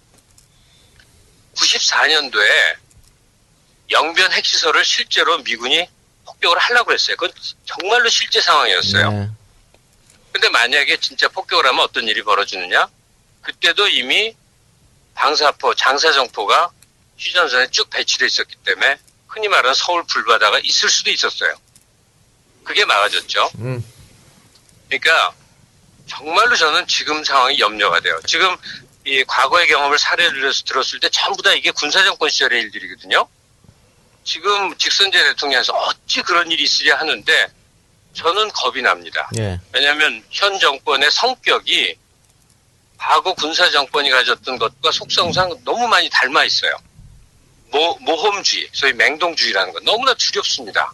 94년도에 1.56 2.76
영변 3.90 4.32
핵시설을 4.32 4.82
실제로 4.82 5.36
미군이 5.42 5.86
폭격을 6.24 6.56
하려고 6.56 6.94
했어요. 6.94 7.16
그건 7.18 7.34
정말로 7.66 8.08
실제 8.08 8.40
상황이었어요. 8.40 9.10
네. 9.10 9.30
근데 10.36 10.50
만약에 10.50 10.98
진짜 10.98 11.28
폭격을 11.28 11.64
하면 11.64 11.80
어떤 11.80 12.06
일이 12.06 12.22
벌어지느냐? 12.22 12.88
그때도 13.40 13.88
이미 13.88 14.36
방사포, 15.14 15.74
장사정포가 15.74 16.72
휴전선에 17.16 17.70
쭉 17.70 17.88
배치되어 17.88 18.26
있었기 18.26 18.56
때문에 18.56 18.98
흔히 19.28 19.48
말하는 19.48 19.72
서울 19.74 20.04
불바다가 20.04 20.60
있을 20.62 20.90
수도 20.90 21.08
있었어요. 21.08 21.54
그게 22.64 22.84
막아졌죠. 22.84 23.50
음. 23.60 23.82
그러니까 24.90 25.32
정말로 26.06 26.54
저는 26.54 26.86
지금 26.86 27.24
상황이 27.24 27.58
염려가 27.58 28.00
돼요. 28.00 28.20
지금 28.26 28.54
이 29.06 29.24
과거의 29.24 29.68
경험을 29.68 29.98
사례를 29.98 30.52
들었을 30.66 31.00
때 31.00 31.08
전부 31.08 31.42
다 31.42 31.54
이게 31.54 31.70
군사정권 31.70 32.28
시절의 32.28 32.60
일들이거든요. 32.60 33.26
지금 34.22 34.76
직선제 34.76 35.18
대통령에서 35.18 35.72
어찌 35.72 36.20
그런 36.20 36.50
일이 36.50 36.64
있으랴 36.64 36.98
하는데 36.98 37.55
저는 38.16 38.48
겁이 38.48 38.82
납니다. 38.82 39.28
예. 39.38 39.60
왜냐하면 39.72 40.22
현 40.30 40.58
정권의 40.58 41.10
성격이 41.10 41.96
과거 42.96 43.34
군사 43.34 43.70
정권이 43.70 44.10
가졌던 44.10 44.58
것과 44.58 44.90
속성상 44.90 45.54
너무 45.64 45.86
많이 45.86 46.08
닮아 46.08 46.44
있어요. 46.44 46.76
모, 47.70 47.96
모험주의, 48.00 48.68
소위 48.72 48.94
맹동주의라는 48.94 49.72
건 49.72 49.84
너무나 49.84 50.14
두렵습니다. 50.14 50.92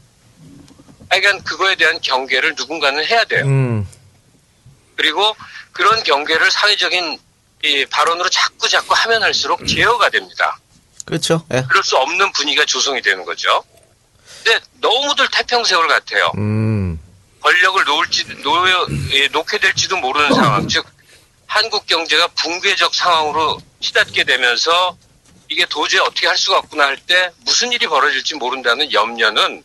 하여간 1.10 1.44
그거에 1.44 1.76
대한 1.76 2.00
경계를 2.00 2.54
누군가는 2.56 3.04
해야 3.04 3.24
돼요. 3.24 3.44
음. 3.44 3.86
그리고 4.96 5.36
그런 5.70 6.02
경계를 6.02 6.50
사회적인 6.50 7.18
이 7.64 7.86
발언으로 7.86 8.28
자꾸 8.30 8.68
자꾸 8.68 8.94
하면 8.94 9.22
할수록 9.22 9.64
제어가 9.66 10.10
됩니다. 10.10 10.58
그렇죠. 11.04 11.46
예. 11.52 11.62
그럴 11.68 11.84
수 11.84 11.96
없는 11.96 12.32
분위기가 12.32 12.64
조성이 12.64 13.00
되는 13.00 13.24
거죠. 13.24 13.62
근데 14.42 14.58
너무들 14.80 15.28
태평세월 15.30 15.86
같아요. 15.86 16.32
음. 16.38 16.98
권력을 17.42 17.84
놓을지 17.84 18.24
놓여 18.42 18.86
예, 19.12 19.28
놓게 19.28 19.58
될지도 19.58 19.96
모르는 19.96 20.32
상황. 20.34 20.68
즉 20.68 20.84
한국 21.46 21.86
경제가 21.86 22.28
붕괴적 22.28 22.94
상황으로 22.94 23.58
치닫게 23.80 24.24
되면서 24.24 24.96
이게 25.50 25.66
도저히 25.68 26.00
어떻게 26.00 26.26
할 26.26 26.36
수가 26.38 26.58
없구나 26.58 26.84
할 26.86 26.96
때 27.06 27.30
무슨 27.44 27.70
일이 27.72 27.86
벌어질지 27.86 28.36
모른다는 28.36 28.90
염려는 28.92 29.62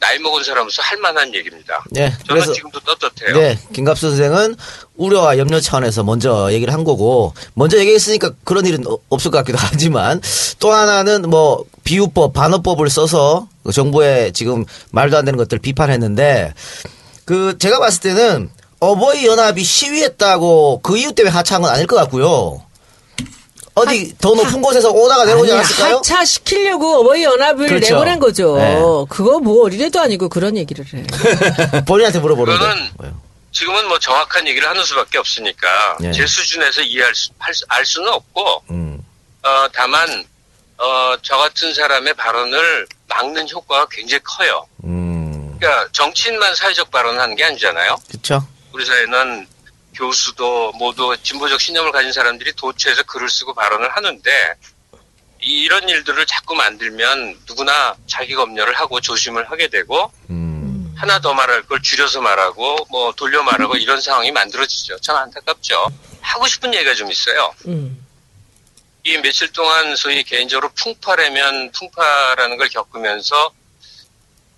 나이 0.00 0.18
먹은 0.18 0.42
사람으로서 0.42 0.82
할 0.82 0.98
만한 0.98 1.32
얘기입니다. 1.34 1.82
예. 1.96 2.10
저는 2.10 2.18
그래서 2.26 2.52
지금도 2.52 2.80
떳떳해요. 2.80 3.38
네, 3.38 3.58
김갑수 3.72 4.08
선생은 4.10 4.56
우려와 4.96 5.38
염려 5.38 5.60
차원에서 5.60 6.02
먼저 6.02 6.52
얘기를 6.52 6.74
한 6.74 6.84
거고, 6.84 7.32
먼저 7.54 7.78
얘기했으니까 7.78 8.32
그런 8.44 8.66
일은 8.66 8.86
어- 8.86 8.98
없을 9.08 9.30
것 9.30 9.38
같기도 9.38 9.56
하지만, 9.62 10.20
또 10.58 10.72
하나는 10.72 11.22
뭐, 11.30 11.64
비유법, 11.84 12.34
반어법을 12.34 12.90
써서 12.90 13.48
그 13.64 13.72
정부의 13.72 14.32
지금 14.34 14.66
말도 14.90 15.16
안 15.16 15.24
되는 15.24 15.38
것들 15.38 15.58
비판했는데, 15.60 16.52
그, 17.24 17.56
제가 17.58 17.78
봤을 17.78 18.00
때는 18.00 18.50
어버이 18.80 19.26
연합이 19.26 19.62
시위했다고 19.64 20.80
그 20.82 20.98
이유 20.98 21.12
때문에 21.14 21.34
하차한 21.34 21.62
건 21.62 21.72
아닐 21.72 21.86
것 21.86 21.96
같고요. 21.96 22.62
어디 23.76 24.14
더 24.18 24.34
높은 24.34 24.62
곳에서 24.62 24.90
오다가 24.90 25.24
내려오지 25.24 25.50
아니, 25.50 25.58
않았을까요? 25.60 25.96
하차 25.96 26.24
시키려고 26.24 27.00
어버이 27.00 27.24
연합을 27.24 27.66
그렇죠. 27.66 27.94
내보낸 27.94 28.20
거죠. 28.20 28.56
네. 28.56 28.76
그거 29.08 29.40
뭐 29.40 29.64
어린애도 29.64 30.00
아니고 30.00 30.28
그런 30.28 30.56
얘기를 30.56 30.84
해. 30.86 31.02
본인한테 31.86 32.20
물어보는데. 32.20 32.56
그거는 32.58 33.14
지금은 33.50 33.88
뭐 33.88 33.98
정확한 33.98 34.46
얘기를 34.46 34.68
하는 34.68 34.82
수밖에 34.84 35.18
없으니까 35.18 35.96
예. 36.04 36.12
제 36.12 36.24
수준에서 36.26 36.82
이해할 36.82 37.14
수, 37.14 37.30
할 37.38 37.54
수- 37.54 37.64
알 37.68 37.84
수는 37.86 38.08
없고 38.12 38.62
음, 38.70 39.00
어, 39.42 39.48
다만 39.72 40.08
어, 40.78 41.16
저 41.22 41.36
같은 41.36 41.72
사람의 41.72 42.14
발언을 42.14 42.86
막는 43.08 43.48
효과가 43.50 43.86
굉장히 43.90 44.20
커요. 44.24 44.66
음, 44.84 45.23
그러니까 45.64 45.88
정치인만 45.92 46.54
사회적 46.54 46.90
발언하는 46.90 47.36
게 47.36 47.44
아니잖아요. 47.44 47.96
그쵸. 48.10 48.46
우리 48.72 48.84
사회는 48.84 49.48
교수도 49.94 50.72
모두 50.72 51.16
진보적 51.22 51.58
신념을 51.58 51.90
가진 51.90 52.12
사람들이 52.12 52.52
도처에서 52.52 53.04
글을 53.04 53.30
쓰고 53.30 53.54
발언을 53.54 53.96
하는데 53.96 54.30
이런 55.40 55.88
일들을 55.88 56.26
자꾸 56.26 56.54
만들면 56.54 57.40
누구나 57.46 57.94
자기 58.06 58.34
검열을 58.34 58.74
하고 58.74 59.00
조심을 59.00 59.50
하게 59.50 59.68
되고 59.68 60.12
음, 60.30 60.92
하나 60.96 61.18
더 61.20 61.32
말할 61.32 61.62
걸 61.62 61.80
줄여서 61.80 62.20
말하고 62.20 62.86
뭐 62.90 63.12
돌려 63.12 63.42
말하고 63.42 63.76
이런 63.76 64.00
상황이 64.00 64.32
만들어지죠. 64.32 64.98
참 65.00 65.16
안타깝죠. 65.16 65.86
하고 66.20 66.46
싶은 66.46 66.74
얘기가 66.74 66.94
좀 66.94 67.10
있어요. 67.10 67.54
음. 67.68 68.04
이 69.04 69.16
며칠 69.18 69.52
동안 69.52 69.96
소위 69.96 70.24
개인적으로 70.24 70.70
풍파라면 70.74 71.72
풍파라는 71.72 72.56
걸 72.56 72.68
겪으면서 72.68 73.52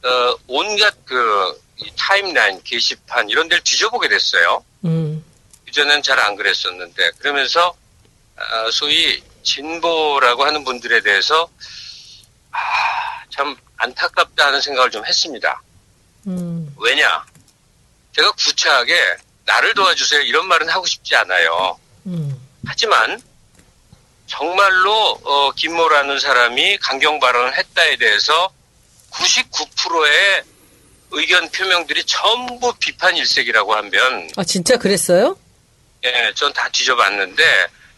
어, 0.06 0.38
온갖 0.46 0.94
그이 1.04 1.90
타임라인 1.96 2.62
게시판 2.62 3.28
이런 3.28 3.48
데를 3.48 3.62
뒤져보게 3.64 4.08
됐어요. 4.08 4.64
음. 4.84 5.24
이전엔 5.68 6.02
잘 6.02 6.18
안 6.20 6.36
그랬었는데 6.36 7.10
그러면서 7.18 7.74
아, 8.36 8.70
소위 8.70 9.22
진보라고 9.42 10.44
하는 10.44 10.64
분들에 10.64 11.00
대해서 11.00 11.48
아, 12.52 12.58
참 13.30 13.56
안타깝다 13.78 14.46
하는 14.46 14.60
생각을 14.60 14.90
좀 14.90 15.04
했습니다. 15.04 15.60
음. 16.28 16.74
왜냐? 16.78 17.24
제가 18.14 18.32
구차하게 18.32 18.98
나를 19.44 19.74
도와주세요 19.74 20.22
이런 20.22 20.46
말은 20.48 20.68
하고 20.68 20.86
싶지 20.86 21.14
않아요. 21.16 21.78
음. 22.06 22.40
하지만 22.66 23.20
정말로 24.26 25.20
어, 25.24 25.52
김모라는 25.52 26.18
사람이 26.18 26.78
강경 26.78 27.20
발언을 27.20 27.56
했다에 27.56 27.96
대해서 27.96 28.50
99%의 29.16 30.42
의견 31.12 31.48
표명들이 31.50 32.04
전부 32.04 32.72
비판 32.78 33.16
일색이라고 33.16 33.74
하면 33.74 34.28
아 34.36 34.44
진짜 34.44 34.76
그랬어요? 34.76 35.36
예, 36.04 36.32
전 36.34 36.52
다 36.52 36.68
뒤져봤는데 36.70 37.42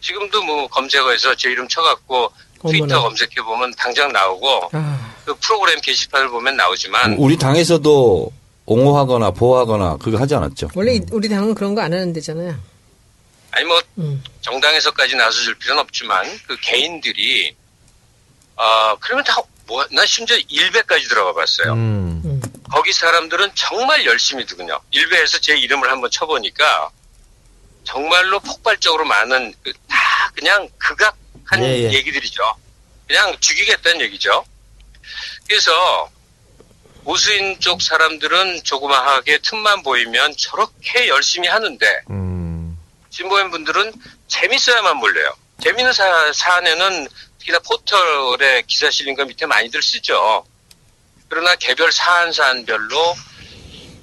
지금도 0.00 0.42
뭐 0.44 0.68
검색어에서 0.68 1.34
제 1.34 1.50
이름 1.50 1.66
쳐갖고 1.68 2.32
트위터 2.68 2.84
어머나. 2.84 3.00
검색해 3.00 3.34
보면 3.44 3.72
당장 3.76 4.12
나오고 4.12 4.70
아, 4.72 5.14
그 5.24 5.34
프로그램 5.36 5.80
게시판을 5.80 6.28
보면 6.28 6.56
나오지만 6.56 7.14
우리 7.18 7.36
당에서도 7.36 8.32
옹호하거나 8.66 9.30
보호하거나 9.32 9.96
그거 9.96 10.18
하지 10.18 10.34
않았죠. 10.34 10.68
원래 10.74 10.94
이- 10.94 11.00
우리 11.10 11.28
당은 11.28 11.54
그런 11.54 11.74
거 11.74 11.80
안 11.80 11.92
하는 11.92 12.12
데잖아요. 12.12 12.54
아니 13.50 13.64
뭐 13.64 13.80
음. 13.98 14.22
정당에서까지 14.42 15.16
나서줄 15.16 15.54
필요는 15.58 15.82
없지만 15.82 16.26
그 16.46 16.56
개인들이 16.60 17.54
아 18.56 18.94
그러면 19.00 19.24
다 19.24 19.36
뭐나 19.68 20.04
심지어 20.06 20.36
일베까지 20.48 21.08
들어가 21.08 21.32
봤어요. 21.34 21.74
음, 21.74 22.22
음. 22.24 22.42
거기 22.72 22.92
사람들은 22.92 23.50
정말 23.54 24.04
열심히 24.06 24.44
두군요. 24.46 24.80
일베에서 24.90 25.38
제 25.40 25.56
이름을 25.56 25.88
한번 25.90 26.10
쳐보니까 26.10 26.90
정말로 27.84 28.40
폭발적으로 28.40 29.04
많은 29.04 29.54
그 29.62 29.72
다 29.88 30.30
그냥 30.34 30.68
극악한 30.78 31.62
예, 31.64 31.84
예. 31.84 31.92
얘기들이죠. 31.92 32.42
그냥 33.06 33.34
죽이겠다는 33.40 34.00
얘기죠. 34.02 34.44
그래서 35.46 36.10
보수인 37.04 37.58
쪽 37.60 37.80
사람들은 37.82 38.62
조그마하게 38.64 39.38
틈만 39.38 39.82
보이면 39.82 40.34
저렇게 40.36 41.08
열심히 41.08 41.48
하는데 41.48 42.00
음, 42.10 42.78
진보인 43.10 43.50
분들은 43.50 43.92
재밌어야만 44.28 44.96
몰려요. 44.98 45.32
재밌는 45.62 45.92
사, 45.92 46.32
사안에는 46.32 47.08
특히나 47.38 47.58
포털에 47.60 48.62
기사 48.66 48.90
실린 48.90 49.14
거 49.14 49.24
밑에 49.24 49.46
많이들 49.46 49.82
쓰죠. 49.82 50.46
그러나 51.28 51.54
개별 51.56 51.92
사안 51.92 52.32
사안별로 52.32 53.16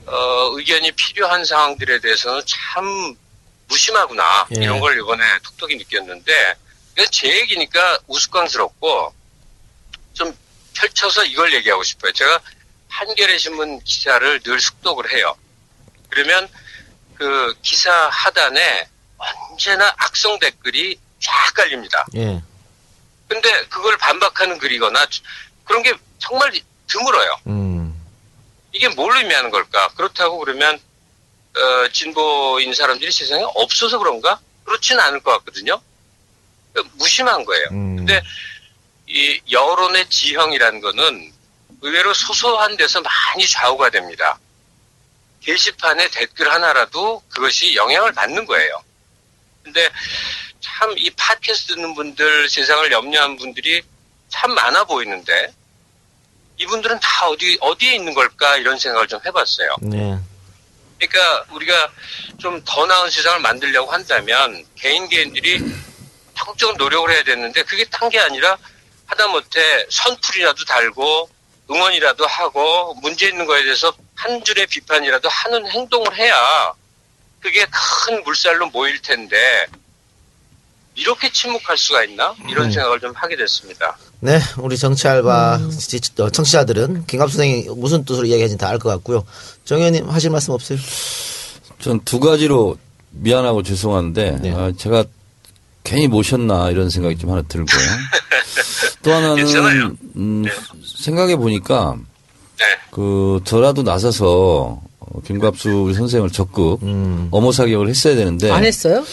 어, 0.07 0.49
의견이 0.53 0.91
필요한 0.91 1.43
상황들에 1.43 1.99
대해서는 1.99 2.41
참 2.45 3.15
무심하구나 3.67 4.47
예. 4.55 4.63
이런 4.63 4.79
걸 4.79 4.97
이번에 4.97 5.23
톡톡히 5.39 5.75
느꼈는데 5.77 6.55
그래서 6.93 7.11
제 7.11 7.27
얘기니까 7.39 7.99
우스꽝스럽고 8.07 9.13
좀 10.13 10.37
펼쳐서 10.75 11.25
이걸 11.25 11.53
얘기하고 11.53 11.83
싶어요. 11.83 12.11
제가 12.13 12.39
한겨레 12.89 13.37
신문 13.37 13.81
기사를 13.83 14.39
늘 14.41 14.59
숙독을 14.59 15.11
해요. 15.11 15.35
그러면 16.09 16.47
그 17.15 17.53
기사 17.61 17.91
하단에 17.91 18.87
언제나 19.17 19.93
악성 19.97 20.37
댓글이 20.39 20.99
쫙 21.19 21.53
깔립니다. 21.55 22.05
예, 22.15 22.41
근데 23.27 23.65
그걸 23.67 23.97
반박하는 23.97 24.57
글이거나 24.57 25.07
그런 25.63 25.81
게 25.81 25.93
정말 26.19 26.51
드물어요. 26.87 27.39
음, 27.47 27.99
이게 28.71 28.87
뭘 28.89 29.17
의미하는 29.17 29.49
걸까? 29.49 29.89
그렇다고 29.95 30.39
그러면 30.39 30.79
어, 31.55 31.87
진보인 31.91 32.73
사람들이 32.73 33.11
세상에 33.11 33.43
없어서 33.55 33.97
그런가? 33.97 34.39
그렇지는 34.65 35.01
않을 35.03 35.21
것 35.21 35.31
같거든요. 35.37 35.81
무심한 36.93 37.45
거예요. 37.45 37.67
음. 37.71 37.95
근데 37.97 38.21
이 39.07 39.39
여론의 39.51 40.09
지형이라는 40.09 40.81
거는 40.81 41.33
의외로 41.81 42.13
소소한 42.13 42.75
데서 42.75 43.01
많이 43.01 43.47
좌우가 43.47 43.89
됩니다. 43.91 44.39
게시판에 45.41 46.09
댓글 46.09 46.51
하나라도 46.51 47.21
그것이 47.29 47.75
영향을 47.75 48.11
받는 48.13 48.45
거예요. 48.45 48.83
근데 49.63 49.89
참 50.65 50.97
이 50.97 51.09
팟캐스트 51.11 51.75
듣는 51.75 51.93
분들, 51.93 52.49
세상을 52.49 52.91
염려한 52.91 53.37
분들이 53.37 53.81
참 54.29 54.53
많아 54.53 54.83
보이는데 54.85 55.53
이분들은 56.57 56.99
다 56.99 57.27
어디, 57.27 57.57
어디에 57.61 57.95
있는 57.95 58.13
걸까 58.13 58.57
이런 58.57 58.77
생각을 58.79 59.07
좀 59.07 59.19
해봤어요. 59.25 59.75
네. 59.81 60.17
그러니까 60.97 61.45
우리가 61.53 61.91
좀 62.39 62.63
더 62.65 62.85
나은 62.85 63.09
세상을 63.11 63.39
만들려고 63.41 63.91
한다면 63.91 64.65
개인 64.75 65.07
개인들이 65.07 65.59
적극적인 66.37 66.77
노력을 66.77 67.09
해야 67.11 67.23
되는데 67.23 67.61
그게 67.63 67.85
딴 67.85 68.09
게 68.09 68.19
아니라 68.19 68.57
하다못해 69.07 69.85
선풀이라도 69.89 70.65
달고 70.65 71.29
응원이라도 71.69 72.25
하고 72.25 72.93
문제 73.01 73.27
있는 73.27 73.45
거에 73.45 73.63
대해서 73.63 73.93
한 74.15 74.43
줄의 74.43 74.65
비판이라도 74.67 75.29
하는 75.29 75.69
행동을 75.69 76.15
해야 76.17 76.73
그게 77.41 77.65
큰 78.07 78.23
물살로 78.23 78.69
모일 78.69 78.99
텐데 79.01 79.67
이렇게 80.95 81.29
침묵할 81.31 81.77
수가 81.77 82.03
있나 82.05 82.33
이런 82.49 82.71
생각을 82.71 82.99
좀 82.99 83.11
하게 83.15 83.35
됐습니다. 83.35 83.97
네, 84.21 84.39
우리 84.57 84.77
정치 84.77 85.07
알바 85.07 85.59
지- 85.69 85.99
어, 86.21 86.29
청취자들은 86.29 87.05
김갑수 87.05 87.37
선생이 87.37 87.65
무슨 87.75 88.05
뜻으로 88.05 88.25
이야기하는지 88.25 88.57
다 88.57 88.69
알 88.69 88.79
것 88.79 88.89
같고요. 88.89 89.23
정 89.65 89.79
의원님 89.79 90.09
하실 90.09 90.29
말씀 90.29 90.53
없어요? 90.53 90.79
전 91.79 91.99
두 92.05 92.19
가지로 92.19 92.77
미안하고 93.11 93.61
죄송한데 93.63 94.39
네. 94.41 94.51
아, 94.53 94.71
제가 94.77 95.03
괜히 95.83 96.07
모셨나 96.07 96.71
이런 96.71 96.89
생각이 96.89 97.17
좀 97.17 97.29
하나 97.31 97.41
들고요. 97.43 97.79
또 99.03 99.13
하나는. 99.13 99.97
음, 100.15 100.45
생각해 100.97 101.35
보니까 101.35 101.95
네. 102.57 102.65
그 102.91 103.41
저라도 103.45 103.83
나서서 103.83 104.81
어, 104.99 105.21
김갑수 105.25 105.93
선생을 105.93 106.31
적극 106.31 106.81
음. 106.83 107.27
어모 107.31 107.51
사격을 107.51 107.89
했어야 107.89 108.15
되는데 108.15 108.49
안 108.49 108.63
했어요? 108.63 109.05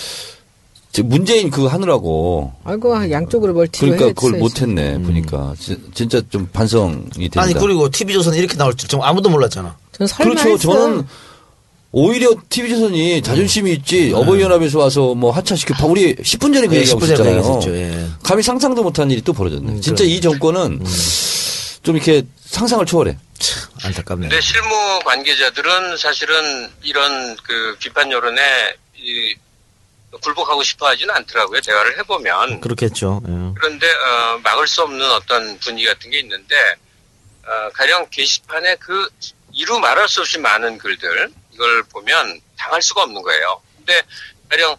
지금 0.92 1.08
문재인 1.08 1.50
그거 1.50 1.68
하느라고 1.68 2.52
아이고 2.64 3.10
양쪽으로 3.10 3.54
멀티로 3.54 3.96
그러니까 3.96 4.04
했어야지. 4.06 4.14
그걸 4.14 4.38
못했네 4.38 4.98
보니까 4.98 5.54
지- 5.58 5.78
진짜 5.94 6.20
좀 6.28 6.46
반성이 6.52 7.04
됩니다. 7.10 7.40
아니 7.42 7.54
그리고 7.54 7.88
TV조선 7.88 8.34
이렇게 8.34 8.56
나올 8.56 8.74
줄 8.76 8.88
정말 8.90 9.08
아무도 9.08 9.30
몰랐잖아. 9.30 9.74
전 9.92 10.06
설마 10.06 10.34
그렇죠. 10.34 10.50
했어. 10.50 10.58
저는 10.58 11.06
오히려 11.92 12.34
TV조선이 12.48 13.22
자존심이 13.22 13.72
있지 13.72 14.12
어버이연합에서 14.14 14.78
와서 14.78 15.14
뭐 15.14 15.30
하차시켜 15.30 15.74
봐. 15.74 15.86
우리 15.86 16.14
10분 16.16 16.52
전에 16.54 16.66
그 16.66 16.74
네, 16.74 16.80
얘기하고 16.80 17.00
10분 17.00 17.16
전에 17.16 17.38
있었잖아요. 17.40 17.76
예. 17.78 18.06
감히 18.22 18.42
상상도 18.42 18.82
못한 18.82 19.10
일이 19.10 19.20
또 19.22 19.32
벌어졌네. 19.32 19.72
음, 19.72 19.80
진짜 19.80 20.04
이 20.04 20.20
정권은 20.20 20.82
좀 21.82 21.96
이렇게 21.96 22.22
상상을 22.44 22.84
초월해. 22.84 23.16
안타깝네. 23.82 24.28
근데 24.28 24.40
실무 24.42 24.68
관계자들은 25.04 25.96
사실은 25.96 26.68
이런 26.82 27.34
그 27.44 27.76
비판 27.80 28.10
여론에 28.12 28.40
이 28.96 29.34
굴복하고 30.20 30.62
싶어 30.62 30.88
하지는 30.88 31.14
않더라고요. 31.14 31.60
대화를 31.60 31.98
해보면. 32.00 32.60
그렇겠죠. 32.60 33.22
예. 33.26 33.30
그런데 33.56 33.86
어, 33.90 34.38
막을 34.42 34.66
수 34.68 34.82
없는 34.82 35.10
어떤 35.12 35.58
분위기 35.58 35.86
같은 35.88 36.10
게 36.10 36.18
있는데 36.20 36.54
어, 37.46 37.70
가령 37.72 38.08
게시판에 38.10 38.76
그 38.76 39.08
이루 39.52 39.78
말할 39.80 40.08
수 40.08 40.20
없이 40.20 40.38
많은 40.38 40.78
글들 40.78 41.30
이걸 41.52 41.82
보면 41.84 42.40
당할 42.58 42.82
수가 42.82 43.02
없는 43.02 43.22
거예요. 43.22 43.62
근데 43.76 44.02
가령 44.48 44.76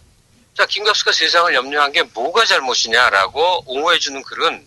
자 0.56 0.64
김갑수가 0.66 1.12
세상을 1.12 1.52
염려한 1.52 1.92
게 1.92 2.02
뭐가 2.02 2.44
잘못이냐라고 2.44 3.64
옹호해주는 3.66 4.22
글은 4.22 4.66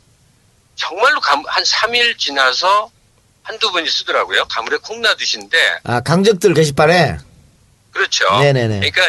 정말로 0.75 1.19
감- 1.21 1.43
한 1.47 1.63
3일 1.63 2.17
지나서 2.17 2.91
한두 3.43 3.71
분이 3.71 3.89
쓰더라고요. 3.89 4.45
가물에 4.49 4.77
콩나듯인데 4.77 5.79
아 5.85 6.01
강적들 6.01 6.53
게시판에 6.53 7.17
그렇죠. 7.91 8.29
네네네. 8.39 8.79
그러니까 8.91 9.01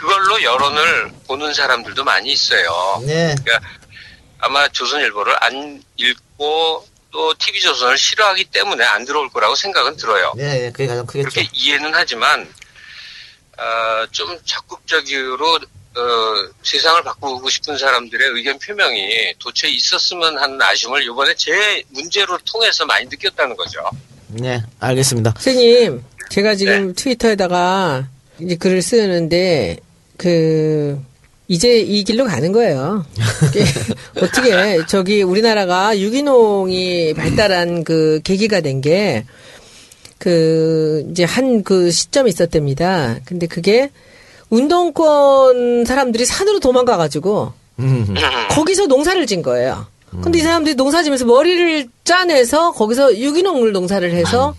그걸로 0.00 0.42
여론을 0.42 1.10
보는 1.26 1.52
사람들도 1.52 2.02
많이 2.04 2.32
있어요. 2.32 3.02
네. 3.06 3.34
그러니까 3.44 3.60
아마 4.38 4.66
조선일보를 4.68 5.36
안 5.44 5.82
읽고 5.96 6.86
또 7.10 7.34
TV조선을 7.34 7.98
싫어하기 7.98 8.44
때문에 8.46 8.82
안 8.82 9.04
들어올 9.04 9.28
거라고 9.28 9.54
생각은 9.54 9.96
들어요. 9.96 10.32
네, 10.36 10.58
네, 10.58 10.72
그게 10.72 10.86
가장 10.86 11.04
크겠죠. 11.04 11.28
그렇게 11.28 11.46
이해는 11.52 11.90
하지만 11.92 12.48
어, 13.58 14.06
좀 14.10 14.38
적극적으로 14.46 15.56
어, 15.56 16.00
세상을 16.62 17.02
바꾸고 17.02 17.50
싶은 17.50 17.76
사람들의 17.76 18.26
의견 18.30 18.58
표명이 18.58 19.34
도처에 19.38 19.70
있었으면 19.70 20.38
하는 20.38 20.62
아쉬움을 20.62 21.02
이번에 21.02 21.34
제 21.34 21.82
문제로 21.90 22.38
통해서 22.38 22.86
많이 22.86 23.04
느꼈다는 23.04 23.54
거죠. 23.54 23.80
네, 24.28 24.62
알겠습니다. 24.78 25.34
선생님, 25.36 26.02
제가 26.30 26.54
지금 26.54 26.94
트위터에다가 26.94 28.08
이제 28.38 28.56
글을 28.56 28.80
쓰는데, 28.80 29.78
그, 30.20 31.00
이제 31.48 31.78
이 31.78 32.04
길로 32.04 32.26
가는 32.26 32.52
거예요. 32.52 33.06
어떻게, 34.20 34.84
저기, 34.86 35.22
우리나라가 35.22 35.98
유기농이 35.98 37.14
발달한 37.14 37.84
그 37.84 38.20
계기가 38.22 38.60
된 38.60 38.82
게, 38.82 39.24
그, 40.18 41.06
이제 41.10 41.24
한 41.24 41.62
그 41.62 41.90
시점이 41.90 42.28
있었답니다. 42.28 43.16
근데 43.24 43.46
그게 43.46 43.90
운동권 44.50 45.86
사람들이 45.86 46.26
산으로 46.26 46.60
도망가 46.60 46.98
가지고, 46.98 47.54
음, 47.78 48.14
거기서 48.50 48.86
농사를 48.88 49.26
진 49.26 49.40
거예요. 49.40 49.86
근데 50.22 50.38
이 50.40 50.42
사람들이 50.42 50.74
농사 50.74 51.02
지면서 51.02 51.24
머리를 51.24 51.88
짜내서 52.04 52.72
거기서 52.72 53.16
유기농물 53.18 53.72
농사를 53.72 54.12
해서 54.12 54.54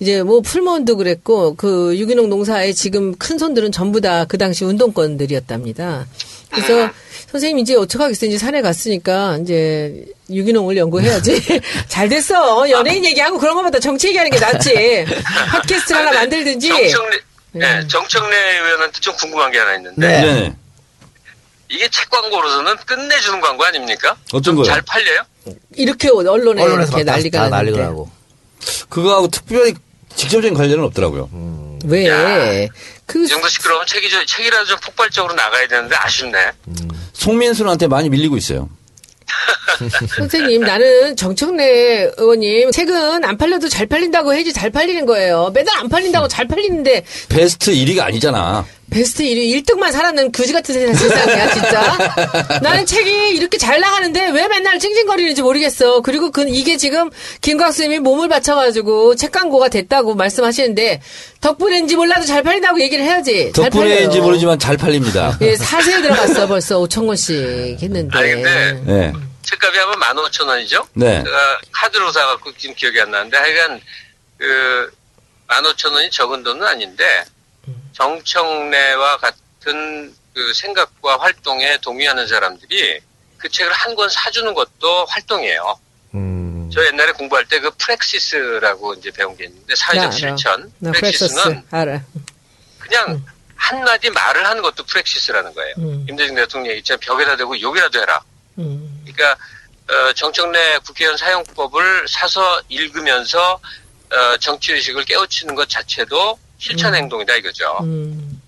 이제 0.00 0.22
뭐 0.22 0.40
풀무원도 0.40 0.96
그랬고 0.96 1.54
그 1.56 1.96
유기농 1.98 2.28
농사에 2.28 2.72
지금 2.72 3.16
큰 3.16 3.36
손들은 3.38 3.72
전부 3.72 4.00
다 4.00 4.24
그 4.28 4.38
당시 4.38 4.64
운동권들이었답니다. 4.64 6.06
그래서 6.50 6.90
선생님 7.30 7.58
이제 7.58 7.74
어떡하겠어요. 7.74 8.28
이제 8.30 8.38
산에 8.38 8.62
갔으니까 8.62 9.38
이제 9.42 10.04
유기농을 10.30 10.76
연구해야지. 10.76 11.60
잘 11.88 12.08
됐어. 12.08 12.68
연예인 12.70 13.04
얘기하고 13.04 13.38
그런 13.38 13.54
것보다 13.56 13.78
정치 13.80 14.08
얘기하는 14.08 14.30
게 14.30 14.38
낫지. 14.38 15.04
팟캐스트 15.50 15.92
하나 15.92 16.12
만들든지. 16.12 16.68
정청래, 16.68 17.16
네. 17.52 17.80
네, 17.80 17.86
정청래 17.88 18.36
의원한테 18.64 19.00
좀 19.00 19.14
궁금한 19.16 19.50
게 19.50 19.58
하나 19.58 19.76
있는데 19.76 20.06
네. 20.06 20.20
네. 20.40 20.56
이게 21.70 21.86
책 21.90 22.08
광고로서는 22.08 22.76
끝내주는 22.86 23.40
광고 23.42 23.64
아닙니까? 23.64 24.16
어떤 24.28 24.42
좀 24.42 24.56
거요? 24.56 24.64
잘 24.64 24.80
팔려요? 24.82 25.22
이렇게 25.76 26.08
언론에 26.08 26.62
언론에서 26.62 26.92
이렇게. 26.98 27.04
난리가 27.04 27.48
나고. 27.50 28.10
그거하고 28.88 29.28
특별히 29.28 29.74
직접적인 30.18 30.54
관련은 30.54 30.84
없더라고요. 30.84 31.30
왜? 31.86 32.08
야. 32.08 32.68
그 33.06 33.22
이 33.24 33.26
정도 33.28 33.48
시끄러우면 33.48 33.86
책이, 33.86 34.10
좀- 34.10 34.26
책이라도 34.26 34.66
좀 34.66 34.78
폭발적으로 34.84 35.32
나가야 35.34 35.66
되는데 35.68 35.94
아쉽네. 35.96 36.50
송민순한테 37.12 37.86
많이 37.86 38.08
밀리고 38.10 38.36
있어요. 38.36 38.68
선생님, 40.16 40.62
나는 40.62 41.14
정청래 41.16 42.10
의원님 42.16 42.72
책은 42.72 43.24
안 43.24 43.36
팔려도 43.38 43.68
잘 43.68 43.86
팔린다고 43.86 44.34
해야지 44.34 44.52
잘 44.52 44.70
팔리는 44.70 45.06
거예요. 45.06 45.50
매달 45.54 45.76
안 45.78 45.88
팔린다고 45.88 46.26
잘 46.28 46.48
팔리는데 46.48 47.04
베스트 47.28 47.72
1위가 47.72 48.00
아니잖아. 48.00 48.66
베스트 48.90 49.22
1위 49.22 49.62
1등만 49.64 49.92
살았는 49.92 50.32
그지 50.32 50.52
같은 50.52 50.74
세- 50.74 50.92
세상이야, 50.94 51.52
진짜. 51.52 52.58
나는 52.62 52.86
책이 52.86 53.30
이렇게 53.36 53.58
잘 53.58 53.80
나가는데 53.80 54.30
왜 54.30 54.48
맨날 54.48 54.78
찡찡거리는지 54.78 55.42
모르겠어. 55.42 56.00
그리고 56.00 56.30
그 56.30 56.46
이게 56.48 56.76
지금 56.76 57.10
김광수님이 57.42 57.98
몸을 57.98 58.28
바쳐가지고 58.28 59.16
책 59.16 59.32
광고가 59.32 59.68
됐다고 59.68 60.14
말씀하시는데 60.14 61.02
덕분인지 61.40 61.96
몰라도 61.96 62.24
잘 62.24 62.42
팔린다고 62.42 62.80
얘기를 62.80 63.04
해야지. 63.04 63.52
팔려요. 63.54 64.08
모르지만 64.22 64.58
잘 64.58 64.76
팔립니다. 64.76 65.36
예, 65.42 65.54
사세에 65.56 66.00
들어갔어 66.00 66.46
벌써 66.46 66.78
5천 66.80 67.06
권씩 67.06 67.36
했는데. 67.82 68.18
아니, 68.18 68.30
근데 68.32 68.72
네. 68.86 69.12
책값이 69.42 69.78
하면 69.78 70.00
15,000원이죠? 70.00 70.86
네. 70.94 71.22
제가 71.24 71.60
카드로 71.72 72.10
사갖고 72.12 72.52
지금 72.56 72.74
기억이 72.74 73.00
안 73.00 73.10
나는데 73.10 73.36
하여간 73.36 73.80
그 74.38 74.90
15,000원이 75.48 76.10
적은 76.10 76.42
돈은 76.42 76.66
아닌데 76.66 77.04
정청래와 77.92 79.18
같은 79.18 80.14
그 80.34 80.54
생각과 80.54 81.18
활동에 81.18 81.78
동의하는 81.78 82.26
사람들이 82.26 83.00
그 83.38 83.48
책을 83.48 83.72
한 83.72 83.94
권 83.96 84.08
사주는 84.08 84.52
것도 84.54 85.04
활동이에요. 85.06 85.78
음, 86.14 86.70
저 86.72 86.84
옛날에 86.86 87.12
공부할 87.12 87.44
때 87.46 87.60
그 87.60 87.70
praxis라고 87.78 88.94
이제 88.94 89.10
배운 89.10 89.36
게 89.36 89.44
있는데 89.46 89.74
사회적. 89.74 90.12
실천. 90.12 90.72
나 90.78 90.92
praxis는 90.92 91.64
알아. 91.70 92.00
그냥 92.78 93.24
한마디 93.56 94.08
말을 94.10 94.46
하는 94.46 94.62
것도 94.62 94.84
praxis라는 94.84 95.52
거예요. 95.54 95.74
음. 95.78 96.06
김대중 96.06 96.36
대통령이 96.36 96.78
있잖아 96.78 96.98
벽에다 97.02 97.36
대고 97.36 97.60
욕이라도 97.60 98.00
해라. 98.00 98.20
음. 98.58 99.02
그러니까 99.04 99.36
어, 99.90 100.12
정청래 100.12 100.78
국회의원 100.86 101.16
사용법을 101.16 102.06
사서 102.08 102.62
읽으면서 102.68 103.58
어, 104.12 104.36
정치의식을 104.38 105.04
깨우치는 105.04 105.54
것 105.54 105.68
자체도 105.68 106.38
실천 106.58 106.94
행동이다 106.94 107.36
이거죠. 107.36 107.64
음. 107.82 108.40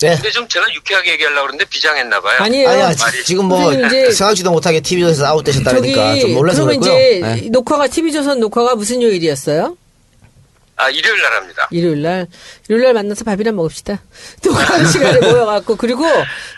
네. 0.00 0.14
근데 0.14 0.30
좀 0.30 0.46
제가 0.46 0.66
유쾌하게 0.74 1.12
얘기하려고 1.12 1.42
그러는데 1.46 1.64
비장했나 1.70 2.20
봐요. 2.20 2.36
아니에요. 2.40 2.68
아니야, 2.68 2.90
말이- 2.92 3.24
지금 3.24 3.46
뭐, 3.46 3.62
선생님 3.62 3.86
이제- 3.86 4.10
생각지도 4.12 4.50
못하게 4.50 4.80
TV조에서 4.80 5.24
아웃되셨다니까 5.26 6.08
저기 6.08 6.20
좀 6.20 6.34
놀라서 6.34 6.64
그러면 6.64 6.80
그랬고요. 6.80 7.08
이제 7.08 7.20
네. 7.44 7.48
녹화가 7.48 7.86
TV조선 7.88 8.40
녹화가 8.40 8.74
무슨 8.74 9.00
요일이었어요? 9.00 9.76
아, 10.78 10.90
일요일 10.90 11.22
날 11.22 11.32
합니다. 11.32 11.66
일요일 11.70 12.02
날 12.02 12.26
일요일 12.68 12.84
날 12.84 12.92
만나서 12.92 13.24
밥이나 13.24 13.52
먹읍시다. 13.52 14.02
녹화하는 14.44 14.86
시간에 14.90 15.20
모여갖고 15.20 15.76
그리고 15.76 16.04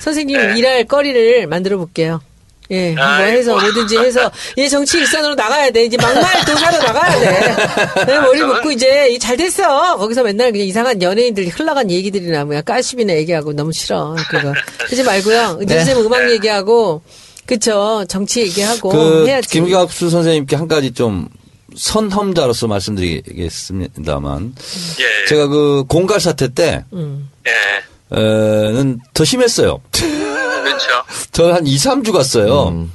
선생님 0.00 0.36
네. 0.36 0.58
일할 0.58 0.84
거리를 0.86 1.46
만들어 1.46 1.76
볼게요. 1.78 2.20
예, 2.70 2.92
뭐 2.94 3.02
아이고. 3.04 3.38
해서 3.38 3.52
뭐든지 3.58 3.96
해서 3.98 4.30
이제 4.56 4.68
정치 4.68 4.98
일선으로 4.98 5.34
나가야 5.34 5.70
돼. 5.70 5.84
이제 5.86 5.96
막말 5.96 6.44
도사로 6.44 6.78
나가야 6.78 7.18
돼. 7.20 8.04
네, 8.06 8.18
머리 8.20 8.40
저는- 8.40 8.46
묶고 8.54 8.70
이제 8.72 9.08
이잘 9.10 9.36
됐어. 9.38 9.96
거기서 9.96 10.22
맨날 10.22 10.52
그냥 10.52 10.66
이상한 10.66 11.00
연예인들 11.00 11.48
흘러간 11.48 11.90
얘기들이나 11.90 12.44
뭐야 12.44 12.60
까시비나 12.62 13.14
얘기하고 13.14 13.52
너무 13.54 13.72
싫어. 13.72 14.14
그거 14.30 14.52
하지 14.78 15.02
말고요. 15.02 15.60
네. 15.66 15.76
선생님 15.76 16.04
음악 16.06 16.30
얘기하고 16.30 17.00
그쵸 17.46 18.04
정치 18.08 18.40
얘기하고 18.42 18.90
그 18.90 19.26
해야지. 19.26 19.48
김갑수 19.48 20.10
선생님께 20.10 20.56
한 20.56 20.68
가지 20.68 20.92
좀 20.92 21.28
선험자로서 21.74 22.66
말씀드리겠습니다만 22.66 24.54
예. 25.00 25.26
제가 25.28 25.46
그 25.48 25.84
공갈 25.88 26.20
사태 26.20 26.48
때는 26.52 26.84
음. 26.92 27.30
예. 27.46 27.50
더 28.10 29.24
심했어요. 29.24 29.80
그렇죠. 29.92 30.86
저는 31.32 31.54
한 31.54 31.66
2, 31.66 31.76
3주 31.76 32.12
갔어요. 32.12 32.88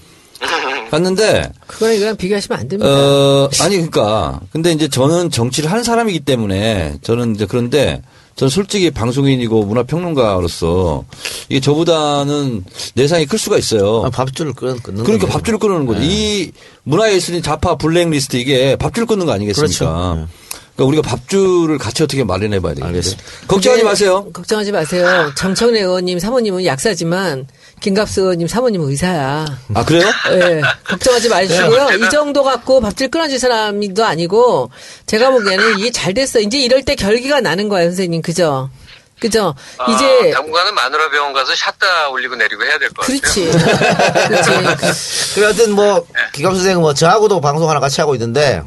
갔는데 0.91 1.51
그거랑 1.65 1.95
이거랑 1.95 2.17
비교하시면 2.17 2.59
안 2.59 2.67
됩니다. 2.67 2.87
어 2.91 3.49
아니 3.61 3.75
그러니까 3.77 4.39
근데 4.51 4.71
이제 4.71 4.87
저는 4.87 5.31
정치를 5.31 5.71
하는 5.71 5.83
사람이기 5.83 6.19
때문에 6.19 6.97
저는 7.01 7.33
이제 7.33 7.47
그런데 7.47 8.03
저는 8.35 8.49
솔직히 8.49 8.91
방송인이고 8.91 9.63
문화평론가로서 9.65 11.03
이게 11.49 11.59
저보다는 11.59 12.63
내상이 12.93 13.25
클 13.25 13.39
수가 13.39 13.57
있어요. 13.57 14.03
아, 14.05 14.09
밥줄을 14.11 14.53
끊, 14.53 14.79
끊는 14.79 15.03
그러니까. 15.03 15.27
밥줄을 15.27 15.57
끊는 15.57 15.85
거죠. 15.87 15.99
이 16.03 16.51
문화예술인 16.83 17.41
좌파 17.41 17.75
블랙리스트 17.75 18.37
이게 18.37 18.75
밥줄 18.75 19.07
끊는 19.07 19.25
거 19.25 19.31
아니겠습니까? 19.31 19.77
그렇죠. 19.77 20.15
네. 20.19 20.25
그러니까 20.75 20.85
우리가 20.87 21.01
밥줄을 21.03 21.77
같이 21.77 22.01
어떻게 22.03 22.23
마련해 22.23 22.59
봐야 22.59 22.73
되겠죠. 22.73 22.87
알겠습니다. 22.87 23.23
걱정하지 23.47 23.83
마세요. 23.83 24.25
걱정하지 24.33 24.71
마세요. 24.71 25.31
정청래 25.35 25.81
의원님 25.81 26.17
사모님은 26.19 26.65
약사지만 26.65 27.47
김갑수 27.81 28.21
의원님 28.21 28.47
사모님은 28.47 28.89
의사야. 28.89 29.45
아 29.75 29.85
그래요? 29.85 30.07
예, 30.31 30.61
걱정하지 30.87 31.29
마시고요. 31.29 31.89
네. 31.91 31.97
이 31.97 32.09
정도 32.09 32.43
갖고 32.43 32.81
밥줄 32.81 33.09
끊어질 33.09 33.37
사람도 33.39 34.03
아니고 34.03 34.71
제가 35.05 35.29
보기에는 35.31 35.77
이게 35.79 35.91
잘 35.91 36.13
됐어. 36.15 36.39
이제 36.39 36.59
이럴 36.59 36.83
때 36.83 36.95
결기가 36.95 37.39
나는 37.39 37.69
거예요, 37.69 37.89
선생님. 37.89 38.21
그죠? 38.23 38.69
그죠? 39.19 39.53
아, 39.77 39.91
이제 39.91 40.31
당분간은 40.31 40.73
마누라 40.73 41.09
병원 41.11 41.33
가서 41.33 41.53
샷다 41.55 42.09
올리고 42.09 42.35
내리고 42.35 42.63
해야 42.63 42.77
될 42.79 42.89
것 42.89 43.05
같아요. 43.05 43.19
그렇지. 43.21 43.51
그렇지. 44.27 45.35
그 45.35 45.41
하여튼 45.43 45.71
뭐 45.73 46.05
기감 46.33 46.55
선생 46.55 46.81
뭐 46.81 46.93
저하고도 46.93 47.39
방송 47.41 47.69
하나 47.69 47.79
같이 47.79 48.01
하고 48.01 48.15
있는데 48.15 48.63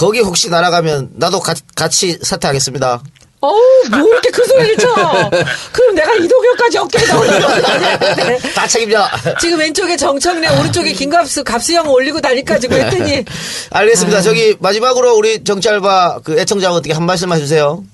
거기 0.00 0.20
혹시 0.20 0.48
날아가면 0.48 1.10
나도 1.16 1.40
가- 1.40 1.52
같이 1.76 2.18
사퇴하겠습니다. 2.22 3.02
어우, 3.42 3.58
뭐 3.90 3.98
이렇게 4.08 4.30
큰 4.30 4.44
소리를 4.46 4.76
쳐? 4.78 5.30
그럼 5.72 5.94
내가 5.94 6.14
이도교까지 6.14 6.78
어깨에 6.78 7.06
넣으려고 7.06 8.38
다 8.54 8.66
책임져. 8.66 9.06
지금 9.38 9.58
왼쪽에 9.58 9.98
정청래, 9.98 10.48
오른쪽에 10.58 10.92
김갑수, 10.94 11.44
갑수형 11.44 11.86
올리고 11.90 12.18
다니까지고 12.22 12.74
했더니 12.76 13.26
알겠습니다. 13.70 14.22
저기 14.22 14.56
마지막으로 14.58 15.16
우리 15.16 15.44
정치알바 15.44 16.20
그 16.24 16.38
애청자 16.40 16.70
어떻게 16.72 16.94
한 16.94 17.04
말씀 17.04 17.30
해주세요. 17.32 17.84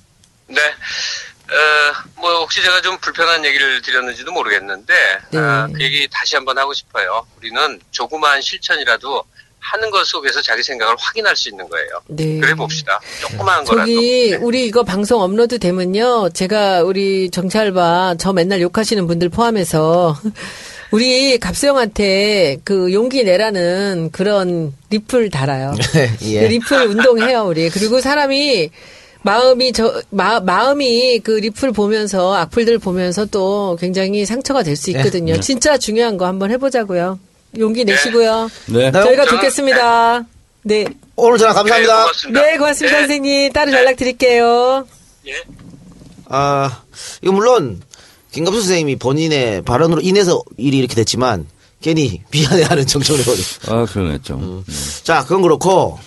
네. 0.47 0.61
어, 0.61 2.21
뭐, 2.21 2.39
혹시 2.39 2.61
제가 2.61 2.81
좀 2.81 2.97
불편한 2.99 3.43
얘기를 3.45 3.81
드렸는지도 3.81 4.31
모르겠는데, 4.33 4.93
네. 5.31 5.39
아, 5.39 5.67
그 5.73 5.81
얘기 5.81 6.05
다시 6.11 6.35
한번 6.35 6.57
하고 6.57 6.73
싶어요. 6.73 7.25
우리는 7.37 7.79
조그마한 7.91 8.41
실천이라도 8.41 9.23
하는 9.71 9.89
것 9.91 10.05
속에서 10.05 10.41
자기 10.41 10.63
생각을 10.63 10.95
확인할 10.97 11.35
수 11.35 11.49
있는 11.49 11.67
거예요. 11.69 11.87
네. 12.07 12.39
그래 12.39 12.53
봅시다. 12.53 12.99
조그마한 13.21 13.63
거라도. 13.65 13.85
저기 13.91 14.31
네. 14.31 14.37
우리 14.37 14.65
이거 14.65 14.83
방송 14.83 15.21
업로드 15.21 15.59
되면요. 15.59 16.29
제가 16.33 16.83
우리 16.83 17.29
정찰바 17.29 18.15
저 18.17 18.33
맨날 18.33 18.61
욕하시는 18.61 19.05
분들 19.07 19.29
포함해서 19.29 20.15
우리 20.91 21.37
갑수형한테 21.37 22.57
그 22.63 22.93
용기 22.93 23.23
내라는 23.25 24.09
그런 24.13 24.73
리플 24.89 25.29
달아요. 25.29 25.73
예. 26.23 26.39
그 26.41 26.45
리플 26.45 26.87
운동해요 26.87 27.43
우리. 27.43 27.69
그리고 27.69 27.99
사람이 27.99 28.69
마음이 29.23 29.73
저 29.73 30.01
마, 30.11 30.39
마음이 30.39 31.19
그 31.19 31.31
리플 31.31 31.73
보면서 31.73 32.33
악플들 32.35 32.77
보면서 32.79 33.25
또 33.25 33.77
굉장히 33.81 34.25
상처가 34.25 34.63
될 34.63 34.77
수 34.77 34.91
있거든요. 34.91 35.37
진짜 35.41 35.77
중요한 35.77 36.15
거 36.17 36.25
한번 36.25 36.51
해보자고요. 36.51 37.19
용기 37.57 37.85
내시고요. 37.85 38.49
네. 38.67 38.91
저희가 38.91 39.25
저는- 39.25 39.29
듣겠습니다. 39.31 40.25
네. 40.63 40.85
오늘 41.15 41.37
전화 41.37 41.53
네, 41.53 41.57
감사합니다. 41.57 42.01
고맙습니다. 42.01 42.41
네, 42.41 42.57
고맙습니다, 42.57 42.95
네. 42.97 43.01
선생님. 43.03 43.53
따로 43.53 43.71
네. 43.71 43.77
연락 43.77 43.95
드릴게요. 43.95 44.87
예. 45.27 45.33
아, 46.29 46.83
이거 47.21 47.31
물론 47.31 47.81
김갑수 48.31 48.59
선생님이 48.61 48.97
본인의 48.97 49.63
발언으로 49.63 50.01
인해서 50.01 50.43
일이 50.57 50.77
이렇게 50.77 50.93
됐지만 50.95 51.47
괜히 51.81 52.21
미안해하는 52.31 52.85
정청래 52.85 53.21
의원이. 53.21 53.41
아 53.67 53.85
그러네 53.91 54.19
좀. 54.23 54.63
자, 55.03 55.23
그건 55.23 55.41
그렇고 55.41 55.97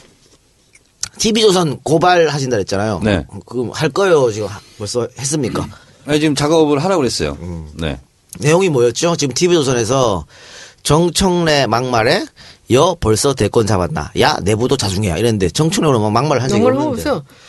TV조선 1.19 1.81
고발하신다 1.83 2.57
그랬잖아요. 2.57 3.01
네. 3.03 3.25
그럼 3.47 3.71
할 3.73 3.89
거예요. 3.89 4.31
지금 4.33 4.49
벌써 4.79 5.09
했습니까? 5.19 5.67
아니, 6.07 6.21
지금 6.21 6.35
작업을 6.35 6.83
하라고 6.85 7.01
그랬어요. 7.01 7.37
네. 7.75 7.99
내용이 8.39 8.69
뭐였죠? 8.69 9.17
지금 9.17 9.35
TV조선에서 9.35 10.25
정청래 10.83 11.67
막말에 11.67 12.25
여 12.73 12.97
벌써 13.01 13.35
대권 13.35 13.67
잡았나? 13.67 14.13
야 14.21 14.39
내부도 14.43 14.77
자중해야 14.77 15.17
이랬는데 15.17 15.51
정청래는 15.51 16.01
뭐 16.01 16.11
막말을 16.11 16.43
한 16.43 16.49
적이 16.49 16.65
없는데. 16.65 17.03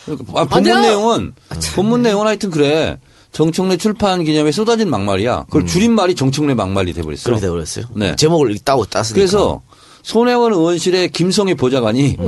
그러니까 0.04 0.32
아, 0.34 0.40
안 0.42 0.48
본문. 0.48 0.82
내용은 0.82 1.32
본문 1.74 2.02
내용은 2.02 2.26
하여튼 2.26 2.50
그래. 2.50 2.98
정청래 3.32 3.78
출판 3.78 4.24
기념에 4.24 4.52
쏟아진 4.52 4.90
막말이야. 4.90 5.44
그걸 5.44 5.66
줄임말이 5.66 6.14
정청래 6.14 6.52
막말이 6.54 6.92
돼버렸어. 6.92 7.22
그렇게 7.24 7.40
돼버렸어요. 7.40 7.86
네. 7.94 8.14
제목을 8.16 8.58
따고 8.58 8.84
땄으니까. 8.84 9.14
그래서 9.14 9.62
손혜원 10.02 10.52
의원실의 10.52 11.10
김성희 11.12 11.54
보좌관이 11.54 12.18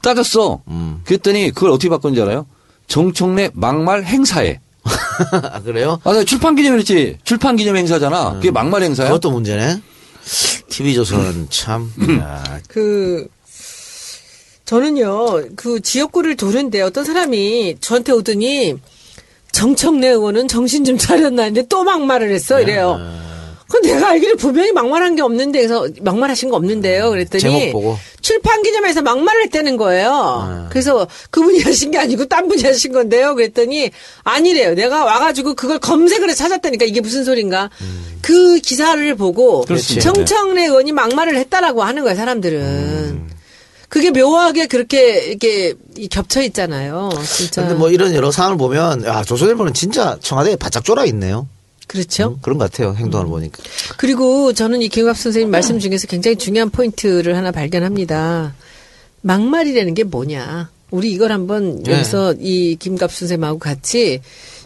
따졌어. 0.00 0.62
그랬더니 1.04 1.50
그걸 1.50 1.70
어떻게 1.70 1.90
바꾼지 1.90 2.22
알아요? 2.22 2.46
정청래 2.86 3.50
막말 3.52 4.04
행사에. 4.04 4.60
아, 5.52 5.60
그래요? 5.60 6.00
아, 6.04 6.14
나 6.14 6.24
출판 6.24 6.54
기념이랬지. 6.56 7.18
출판 7.24 7.56
기념 7.56 7.76
행사잖아. 7.76 8.34
그게 8.34 8.50
막말 8.50 8.82
행사야? 8.82 9.08
그것도 9.08 9.30
문제네. 9.30 9.82
TV조선 10.68 11.48
참. 11.50 11.92
야, 12.20 12.60
그, 12.68 13.28
저는요, 14.64 15.54
그 15.56 15.80
지역구를 15.80 16.36
도는데 16.36 16.82
어떤 16.82 17.04
사람이 17.04 17.76
저한테 17.80 18.12
오더니 18.12 18.76
정청래 19.52 20.08
의원은 20.08 20.46
정신 20.48 20.84
좀 20.84 20.98
차렸나 20.98 21.44
했는데 21.44 21.66
또 21.68 21.84
막말을 21.84 22.30
했어. 22.30 22.60
이래요. 22.60 22.98
그 23.82 23.86
내가 23.86 24.10
알기로 24.10 24.36
분명히 24.36 24.72
막말한 24.72 25.16
게 25.16 25.22
없는데, 25.22 25.58
그래서 25.58 25.88
막말하신 26.00 26.50
거 26.50 26.56
없는데요. 26.56 27.10
그랬더니 27.10 27.40
제목 27.40 27.72
보고. 27.72 27.98
출판 28.20 28.62
기념에서 28.62 29.02
막말을 29.02 29.44
했다는 29.44 29.76
거예요. 29.76 30.68
그래서 30.70 31.06
그분이 31.30 31.60
하신 31.60 31.90
게 31.92 31.98
아니고 31.98 32.26
딴 32.26 32.48
분이 32.48 32.62
하신 32.62 32.92
건데요. 32.92 33.34
그랬더니 33.34 33.90
아니래요. 34.24 34.74
내가 34.74 35.04
와가지고 35.04 35.54
그걸 35.54 35.78
검색을 35.78 36.28
해서 36.28 36.44
찾았다니까 36.44 36.84
이게 36.84 37.00
무슨 37.00 37.24
소린가. 37.24 37.70
그 38.20 38.58
기사를 38.58 39.14
보고 39.14 39.62
그렇지. 39.62 40.00
정청래 40.00 40.64
의원이 40.64 40.92
막말을 40.92 41.36
했다라고 41.36 41.82
하는 41.82 42.02
거예요. 42.02 42.16
사람들은. 42.16 43.28
그게 43.88 44.10
묘하게 44.10 44.66
그렇게 44.66 45.24
이렇게 45.24 45.74
이 45.96 46.08
겹쳐 46.08 46.42
있잖아요. 46.42 47.08
진짜. 47.24 47.62
근데 47.62 47.74
뭐 47.74 47.90
이런 47.90 48.14
여러 48.14 48.30
상황을 48.30 48.58
보면 48.58 49.06
야 49.06 49.24
조선일보는 49.24 49.72
진짜 49.72 50.18
청와대에 50.20 50.56
바짝 50.56 50.84
쫄아 50.84 51.06
있네요. 51.06 51.48
그렇죠. 51.88 52.28
음, 52.28 52.38
그런 52.42 52.58
것 52.58 52.70
같아요. 52.70 52.94
행동을 52.94 53.26
보니까. 53.26 53.62
그리고 53.96 54.52
저는 54.52 54.82
이 54.82 54.88
김갑수 54.88 55.16
선생님 55.16 55.50
말씀 55.50 55.80
중에서 55.80 56.06
굉장히 56.06 56.36
중요한 56.36 56.70
포인트를 56.70 57.36
하나 57.36 57.50
발견합니다. 57.50 58.54
막말이라는 59.22 59.94
게 59.94 60.04
뭐냐. 60.04 60.70
우리 60.90 61.10
이걸 61.10 61.32
한번 61.32 61.82
네. 61.82 61.92
여기서 61.92 62.34
이 62.38 62.76
김갑수 62.78 63.12
선생님하고 63.12 63.58
같이 63.58 64.20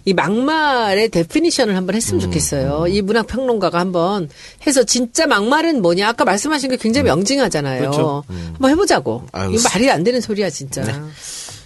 이 0.04 0.14
막말의 0.14 1.10
definition을 1.10 1.76
한번 1.76 1.94
했으면 1.94 2.20
음, 2.20 2.24
좋겠어요. 2.24 2.86
이 2.88 3.02
문학 3.02 3.28
평론가가 3.28 3.78
한번 3.78 4.28
해서 4.66 4.82
진짜 4.82 5.26
막말은 5.28 5.80
뭐냐. 5.80 6.08
아까 6.08 6.24
말씀하신 6.24 6.70
게 6.70 6.76
굉장히 6.76 7.06
명징하잖아요. 7.06 7.80
그렇죠. 7.82 8.24
한번 8.28 8.70
해보자고. 8.72 9.22
이거 9.28 9.38
음. 9.38 9.42
알겠습니다. 9.42 9.70
말이 9.70 9.90
안 9.90 10.02
되는 10.02 10.20
소리야, 10.20 10.50
진짜. 10.50 10.82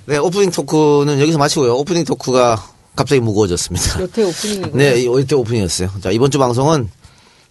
네, 0.04 0.18
오프닝 0.18 0.50
토크는 0.50 1.18
여기서 1.18 1.38
마치고요. 1.38 1.76
오프닝 1.76 2.04
토크가 2.04 2.75
갑자기 2.96 3.20
무거워졌습니다. 3.20 4.00
여태 4.00 4.24
오프닝이고 4.24 4.70
네, 4.76 5.04
여태 5.04 5.34
오프닝이었어요. 5.36 5.90
자, 6.00 6.10
이번 6.10 6.30
주 6.30 6.38
방송은 6.38 6.88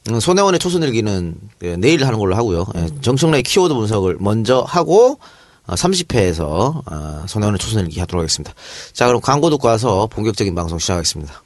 음, 0.10 0.20
손혜원의 0.20 0.60
초순일기는 0.60 1.36
예, 1.64 1.78
내일 1.78 2.06
하는 2.06 2.20
걸로 2.20 2.36
하고요. 2.36 2.66
예, 2.76 2.88
정청래의 3.02 3.44
키워드 3.44 3.74
분석을 3.74 4.18
먼저 4.20 4.66
하고 4.68 5.20
아, 5.68 5.76
30회에서 5.76 6.82
아, 6.86 7.24
손혜원의 7.28 7.60
초순일기 7.60 8.00
하도록 8.00 8.22
하겠습니다. 8.22 8.54
자, 8.94 9.08
그럼 9.08 9.22
광고 9.22 9.50
듣고 9.50 9.68
와서 9.68 10.08
본격적인 10.12 10.54
방송 10.54 10.78
시작하겠습니다. 10.78 11.42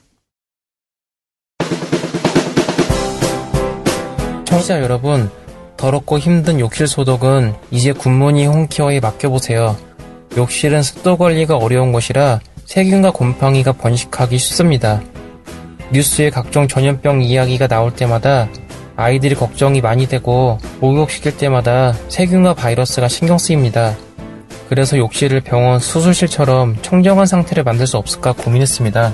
청취자 4.46 4.82
여러분, 4.82 5.30
더럽고 5.78 6.20
힘든 6.20 6.60
욕실 6.60 6.88
소독은 6.88 7.56
이제 7.72 7.94
굿모닝 7.94 8.52
홈케어에 8.52 9.00
맡겨보세요. 9.00 9.78
욕실은 10.36 10.84
습도 10.84 11.18
관리가 11.18 11.56
어려운 11.56 11.92
곳이라 11.92 12.42
세균과 12.70 13.10
곰팡이가 13.10 13.72
번식하기 13.72 14.38
쉽습니다. 14.38 15.02
뉴스에 15.92 16.30
각종 16.30 16.68
전염병 16.68 17.24
이야기가 17.24 17.66
나올 17.66 17.96
때마다 17.96 18.48
아이들이 18.96 19.34
걱정이 19.34 19.82
많이 19.82 20.08
되고 20.08 20.60
목욕시킬 20.80 21.36
때마다 21.36 21.94
세균과 22.10 22.54
바이러스가 22.54 23.08
신경 23.08 23.40
쓰입니다. 23.40 23.98
그래서 24.70 25.00
욕실을 25.00 25.42
병원 25.42 25.80
수술실처럼 25.80 26.78
청정한 26.84 27.26
상태를 27.26 27.64
만들 27.64 27.88
수 27.88 27.98
없을까 27.98 28.34
고민했습니다. 28.34 29.14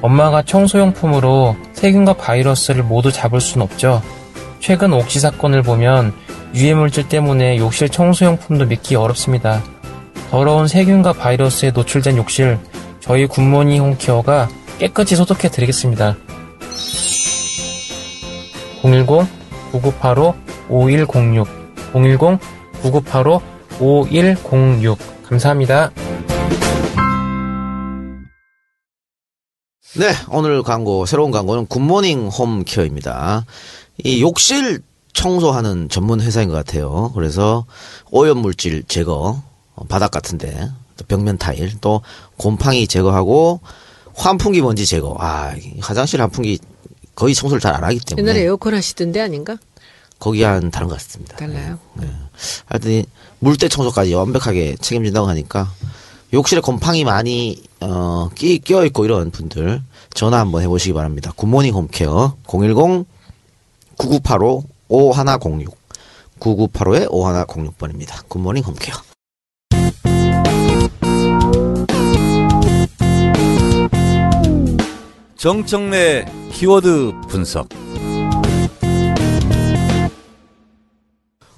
엄마가 0.00 0.42
청소용품으로 0.42 1.56
세균과 1.72 2.12
바이러스를 2.12 2.84
모두 2.84 3.10
잡을 3.10 3.40
순 3.40 3.62
없죠. 3.62 4.00
최근 4.60 4.92
옥시 4.92 5.18
사건을 5.18 5.62
보면 5.62 6.14
유해물질 6.54 7.08
때문에 7.08 7.56
욕실 7.56 7.88
청소용품도 7.88 8.66
믿기 8.66 8.94
어렵습니다. 8.94 9.60
더러운 10.30 10.66
세균과 10.68 11.14
바이러스에 11.14 11.70
노출된 11.70 12.16
욕실, 12.16 12.58
저희 13.06 13.26
굿모닝 13.26 13.82
홈케어가 13.82 14.48
깨끗이 14.78 15.14
소독해 15.14 15.50
드리겠습니다. 15.50 16.16
010-9985-5106 18.82 21.46
010-9985-5106 23.78 24.98
감사합니다. 25.22 25.92
네, 29.98 30.12
오늘 30.28 30.64
광고, 30.64 31.06
새로운 31.06 31.30
광고는 31.30 31.66
굿모닝 31.66 32.26
홈케어입니다. 32.26 33.46
이 34.04 34.20
욕실 34.20 34.80
청소하는 35.12 35.88
전문 35.88 36.20
회사인 36.20 36.48
것 36.48 36.56
같아요. 36.56 37.12
그래서 37.14 37.64
오염 38.10 38.38
물질 38.38 38.82
제거, 38.82 39.40
어, 39.74 39.84
바닥 39.88 40.10
같은데, 40.10 40.52
또 40.58 40.72
벽면 41.04 41.38
타일, 41.38 41.72
또 41.80 42.02
곰팡이 42.36 42.86
제거하고 42.86 43.60
환풍기 44.14 44.62
먼지 44.62 44.86
제거. 44.86 45.16
아, 45.18 45.54
이 45.56 45.74
화장실 45.80 46.20
환풍기 46.22 46.58
거의 47.14 47.34
청소를 47.34 47.60
잘 47.60 47.74
안 47.74 47.84
하기 47.84 48.00
때문에. 48.00 48.22
옛날에 48.28 48.44
에어컨 48.44 48.74
하시던데 48.74 49.20
아닌가? 49.20 49.56
거기와는 50.18 50.70
다른 50.70 50.88
것 50.88 50.94
같습니다. 50.94 51.36
달라요. 51.36 51.78
네. 51.94 52.08
하여튼 52.66 53.04
물때 53.38 53.68
청소까지 53.68 54.14
완벽하게 54.14 54.76
책임진다고 54.80 55.28
하니까 55.28 55.70
욕실에 56.32 56.60
곰팡이 56.62 57.04
많이 57.04 57.62
어, 57.80 58.30
끼, 58.34 58.58
껴 58.58 58.84
있고 58.86 59.04
이런 59.04 59.30
분들 59.30 59.82
전화 60.14 60.38
한번 60.40 60.62
해보시기 60.62 60.94
바랍니다. 60.94 61.32
굿모닝 61.36 61.74
홈케어 61.74 62.34
010 62.46 63.04
9985 63.98 64.64
5106 64.88 65.76
9985에 66.40 67.08
5106번입니다. 67.10 68.26
굿모닝 68.28 68.62
홈케어. 68.64 68.94
정청래 75.46 76.26
키워드 76.50 77.12
분석. 77.28 77.68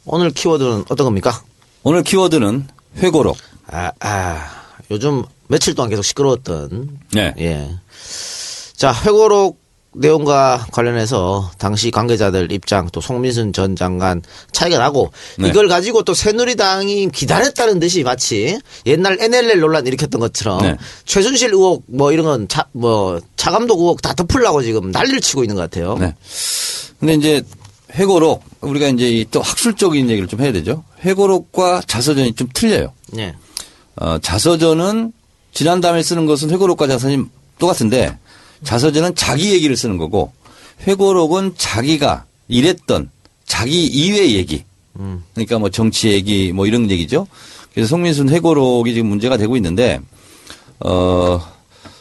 오늘 0.05 0.31
키워드는 0.31 0.85
어떤 0.91 1.07
겁니까? 1.07 1.43
오늘 1.85 2.03
키워드는 2.03 2.69
회고록. 2.99 3.39
아, 3.67 3.91
아, 4.01 4.47
요즘 4.91 5.25
며칠 5.47 5.75
동안 5.75 5.89
계속 5.89 6.03
시끄러웠던 6.03 6.99
네. 7.15 7.33
예. 7.39 7.79
자, 8.77 8.93
회고록 8.93 9.59
내용과 9.95 10.67
관련해서 10.71 11.51
당시 11.59 11.91
관계자들 11.91 12.53
입장 12.53 12.89
또 12.93 13.01
송민순 13.01 13.53
전 13.53 13.75
장관 13.75 14.23
차이가 14.53 14.79
나고 14.79 15.13
네. 15.39 15.49
이걸 15.49 15.69
가지고 15.69 16.03
또 16.03 16.15
새누리당이 16.15 17.09
기다렸다는 17.09 17.81
듯이 17.81 18.03
마치 18.03 18.59
옛날 18.87 19.19
NLL 19.21 19.61
논란 19.61 19.87
일으켰던 19.87 20.21
것처럼 20.21 20.63
네. 20.63 20.77
최순실 21.05 21.53
의혹 21.53 21.85
뭐 21.87 22.13
이런 22.13 22.27
건 22.27 22.49
차, 22.49 22.67
뭐 22.73 23.21
차감독 23.49 23.81
의혹 23.81 24.03
다 24.03 24.13
덮으려고 24.13 24.63
지금 24.63 24.91
난리를 24.91 25.23
치고 25.23 25.43
있는 25.43 25.57
것 25.57 25.63
같아요. 25.63 25.97
네. 25.99 26.15
근데 27.01 27.15
이제 27.15 27.43
회고록 27.95 28.45
우리가 28.61 28.89
이제 28.89 29.09
이또 29.09 29.41
학술적인 29.41 30.11
얘기를 30.11 30.29
좀 30.29 30.41
해야 30.43 30.53
되죠. 30.53 30.85
회고록과 31.01 31.83
자서전이 31.87 32.35
좀 32.35 32.49
틀려요. 32.53 32.93
네. 33.13 33.35
어, 33.97 34.19
자서전은 34.19 35.13
지난 35.53 35.81
다음에 35.81 36.03
쓰는 36.03 36.27
것은 36.27 36.51
회고록과 36.51 36.89
자서전이 36.89 37.25
똑같은데 37.59 38.19
자서전은 38.65 39.15
자기 39.15 39.53
얘기를 39.55 39.77
쓰는 39.77 39.97
거고 39.97 40.33
회고록은 40.87 41.55
자기가 41.57 42.27
일했던 42.49 43.11
자기 43.47 43.87
이외 43.87 44.33
얘기. 44.33 44.65
그러니까 45.33 45.59
뭐 45.59 45.71
정치 45.71 46.11
얘기 46.11 46.53
뭐 46.53 46.67
이런 46.67 46.91
얘기죠. 46.91 47.27
그래서 47.73 47.89
송민순 47.89 48.29
회고록이 48.29 48.93
지금 48.93 49.09
문제가 49.09 49.37
되고 49.37 49.57
있는데 49.57 50.01
어 50.81 51.58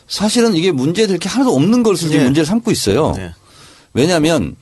사실은 0.08 0.56
이게 0.56 0.72
문제될 0.72 1.18
게 1.20 1.30
하나도 1.30 1.54
없는 1.54 1.84
것을 1.84 2.08
지금 2.10 2.20
네. 2.20 2.24
문제를 2.26 2.46
삼고 2.46 2.72
있어요. 2.72 3.14
네. 3.16 3.32
왜냐하면 3.94 4.56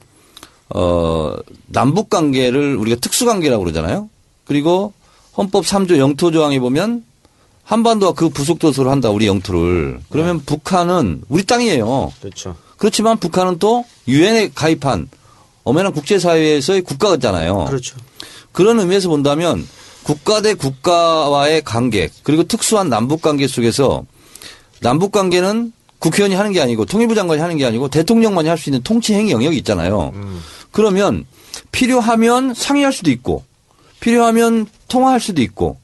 어 0.69 1.35
남북 1.67 2.09
관계를 2.09 2.75
우리가 2.75 2.99
특수 2.99 3.25
관계라고 3.25 3.63
그러잖아요. 3.63 4.09
그리고 4.45 4.93
헌법 5.37 5.65
3조 5.65 5.97
영토 5.97 6.31
조항에 6.31 6.59
보면 6.59 7.03
한반도와 7.63 8.13
그 8.13 8.29
부속 8.29 8.59
도서를 8.59 8.91
한다 8.91 9.09
우리 9.09 9.27
영토를. 9.27 9.99
그러면 10.09 10.41
북한은 10.45 11.23
우리 11.29 11.43
땅이에요. 11.43 12.13
그렇죠. 12.21 12.55
그렇지만 12.77 13.17
북한은 13.17 13.59
또 13.59 13.85
유엔에 14.07 14.51
가입한 14.53 15.09
엄연한 15.63 15.93
국제사회에서의 15.93 16.81
국가잖아요. 16.81 17.65
그렇죠. 17.65 17.97
그런 18.51 18.79
의미에서 18.79 19.09
본다면 19.09 19.67
국가 20.03 20.41
대 20.41 20.53
국가와의 20.53 21.63
관계 21.63 22.09
그리고 22.23 22.43
특수한 22.43 22.89
남북 22.89 23.21
관계 23.21 23.47
속에서 23.47 24.05
남북 24.81 25.11
관계는 25.11 25.71
국회의원이 25.99 26.35
하는 26.35 26.51
게 26.51 26.61
아니고 26.61 26.85
통일부 26.85 27.15
장관이 27.15 27.41
하는 27.41 27.57
게 27.57 27.65
아니고 27.65 27.87
대통령만이 27.89 28.47
할 28.49 28.57
수 28.57 28.69
있는 28.69 28.83
통치 28.83 29.13
행위 29.13 29.31
영역이 29.31 29.57
있잖아요. 29.57 30.13
그러면 30.71 31.25
필요하면 31.71 32.53
상의할 32.53 32.91
수도 32.93 33.09
있고 33.11 33.43
필요하면 34.01 34.67
통화할 34.87 35.19
수도 35.19 35.41
있고 35.41 35.77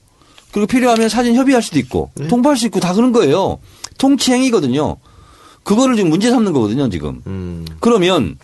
그리고 0.52 0.68
필요하면 0.68 1.10
사진 1.10 1.36
협의할 1.36 1.62
수도 1.64 1.80
있고 1.80 2.12
통보할 2.30 2.58
수 2.58 2.66
있고 2.68 2.80
다 2.80 2.94
그런 2.94 3.12
거예요. 3.12 3.60
통치 3.98 4.32
행위거든요. 4.34 4.98
그거를 5.64 5.96
지금 5.96 6.10
문제 6.10 6.30
삼는 6.30 6.54
거거든요, 6.54 6.90
지금. 6.90 7.22
음. 7.28 7.66
그러면 7.80 8.38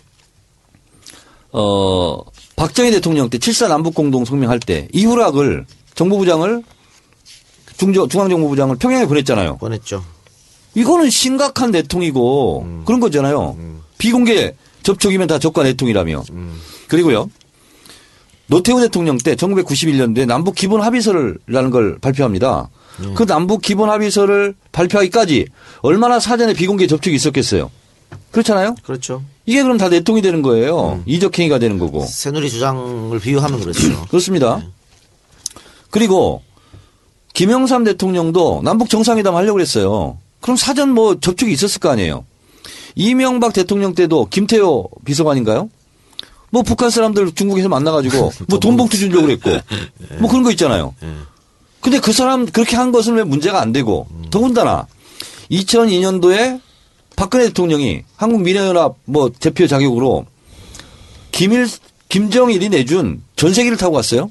어 1.52 2.18
박정희 2.56 2.90
대통령 2.90 3.28
때 3.30 3.38
7사 3.38 3.68
남북 3.68 3.94
공동 3.94 4.24
성명할 4.24 4.60
때 4.60 4.88
이후락을 4.92 5.66
정보부장을 5.94 6.62
중저 7.76 8.08
중앙정보부장을 8.08 8.76
평양에 8.76 9.06
보냈잖아요. 9.06 9.56
보냈죠. 9.58 10.04
이거는 10.74 11.10
심각한 11.10 11.70
내통이고 11.70 12.82
그런 12.84 13.00
거잖아요. 13.00 13.56
비공개 13.98 14.54
접촉이면 14.82 15.26
다 15.28 15.38
적과 15.38 15.62
내통이라며. 15.64 16.24
그리고요. 16.88 17.30
노태우 18.46 18.80
대통령 18.80 19.18
때 19.18 19.34
1991년도에 19.34 20.26
남북 20.26 20.54
기본 20.54 20.80
합의서를라는 20.80 21.70
걸 21.70 21.98
발표합니다. 21.98 22.70
그 23.14 23.26
남북 23.26 23.62
기본 23.62 23.90
합의서를 23.90 24.54
발표하기까지 24.72 25.46
얼마나 25.82 26.18
사전에 26.18 26.54
비공개 26.54 26.86
접촉이 26.86 27.14
있었겠어요. 27.16 27.70
그렇잖아요. 28.30 28.74
그렇죠. 28.82 29.22
이게 29.46 29.62
그럼 29.62 29.78
다 29.78 29.88
내통이 29.88 30.22
되는 30.22 30.42
거예요. 30.42 31.02
이적행위가 31.06 31.58
되는 31.58 31.78
거고. 31.78 32.04
새누리 32.06 32.50
주장을 32.50 33.18
비유하면 33.20 33.60
그렇죠. 33.60 34.04
그렇습니다. 34.08 34.62
그리고 35.90 36.42
김영삼 37.34 37.84
대통령도 37.84 38.62
남북 38.64 38.90
정상회담 38.90 39.34
하려고 39.36 39.54
그랬어요. 39.54 40.18
그럼 40.40 40.56
사전 40.56 40.90
뭐 40.90 41.18
접촉이 41.20 41.52
있었을 41.52 41.80
거 41.80 41.90
아니에요. 41.90 42.24
이명박 42.94 43.52
대통령 43.52 43.94
때도 43.94 44.26
김태호 44.30 44.88
비서관인가요? 45.04 45.68
뭐 46.50 46.62
북한 46.62 46.90
사람들 46.90 47.32
중국에서 47.34 47.68
만나가지고 47.68 48.32
뭐 48.48 48.58
돈 48.58 48.76
봉투 48.76 48.96
주려고 48.96 49.26
그랬고 49.26 49.50
뭐 50.18 50.28
그런 50.30 50.42
거 50.42 50.50
있잖아요. 50.52 50.94
근데 51.80 52.00
그 52.00 52.12
사람 52.12 52.46
그렇게 52.46 52.76
한 52.76 52.90
것은 52.90 53.14
왜 53.14 53.22
문제가 53.24 53.60
안 53.60 53.72
되고 53.72 54.08
더군다나 54.30 54.86
2002년도에 55.50 56.60
박근혜 57.16 57.46
대통령이 57.46 58.02
한국 58.16 58.42
미래연합 58.42 58.96
뭐 59.04 59.30
대표 59.30 59.66
자격으로 59.66 60.26
김일 61.32 61.68
김정일이 62.08 62.68
내준 62.70 63.22
전세기를 63.36 63.76
타고 63.76 63.94
갔어요. 63.94 64.30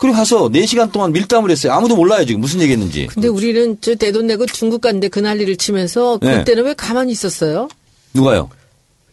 그리고 0.00 0.16
가서 0.16 0.48
4시간 0.48 0.90
동안 0.92 1.12
밀담을 1.12 1.50
했어요. 1.50 1.72
아무도 1.72 1.94
몰라요, 1.94 2.24
지금 2.24 2.40
무슨 2.40 2.60
얘기 2.62 2.72
했는지. 2.72 3.06
근데 3.06 3.28
우리는 3.28 3.76
저 3.80 3.94
대돈 3.94 4.26
내고 4.26 4.46
중국 4.46 4.80
갔는데 4.80 5.08
그 5.08 5.18
난리를 5.20 5.56
치면서 5.56 6.18
네. 6.22 6.38
그때는 6.38 6.64
왜 6.64 6.74
가만히 6.74 7.12
있었어요? 7.12 7.68
누가요? 8.14 8.48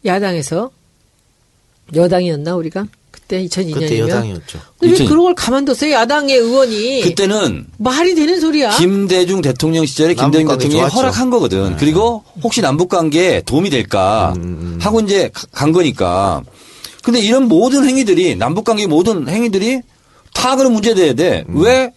야당에서 0.06 0.72
여당이었나 1.96 2.56
우리가 2.56 2.86
그때 3.12 3.44
2002년이면 3.46 3.74
그때 3.74 4.00
여당이었죠. 4.00 4.60
근데 4.80 4.96
왜2002 4.96 5.08
그런 5.08 5.24
걸 5.26 5.36
가만뒀어요? 5.36 5.92
야당의 5.92 6.36
의원이 6.38 7.02
그때는 7.02 7.68
말이 7.78 8.16
되는 8.16 8.40
소리야? 8.40 8.78
김대중 8.78 9.42
대통령 9.42 9.86
시절에 9.86 10.14
김대중 10.14 10.48
대통령이 10.48 10.80
좋았죠. 10.80 10.96
허락한 10.96 11.30
거거든. 11.30 11.76
그리고 11.78 12.24
혹시 12.44 12.62
남북 12.62 12.90
관계에 12.90 13.42
도움이 13.42 13.70
될까 13.70 14.34
하고 14.80 15.00
이제 15.02 15.30
가- 15.34 15.48
간 15.52 15.72
거니까. 15.72 16.42
근데 17.04 17.20
이런 17.22 17.48
모든 17.48 17.86
행위들이 17.88 18.36
남북 18.36 18.66
관계 18.66 18.86
모든 18.88 19.28
행위들이 19.30 19.82
다 20.38 20.56
그런 20.56 20.72
문제돼야 20.72 21.14
돼. 21.14 21.46
음. 21.50 21.62
왜 21.62 21.92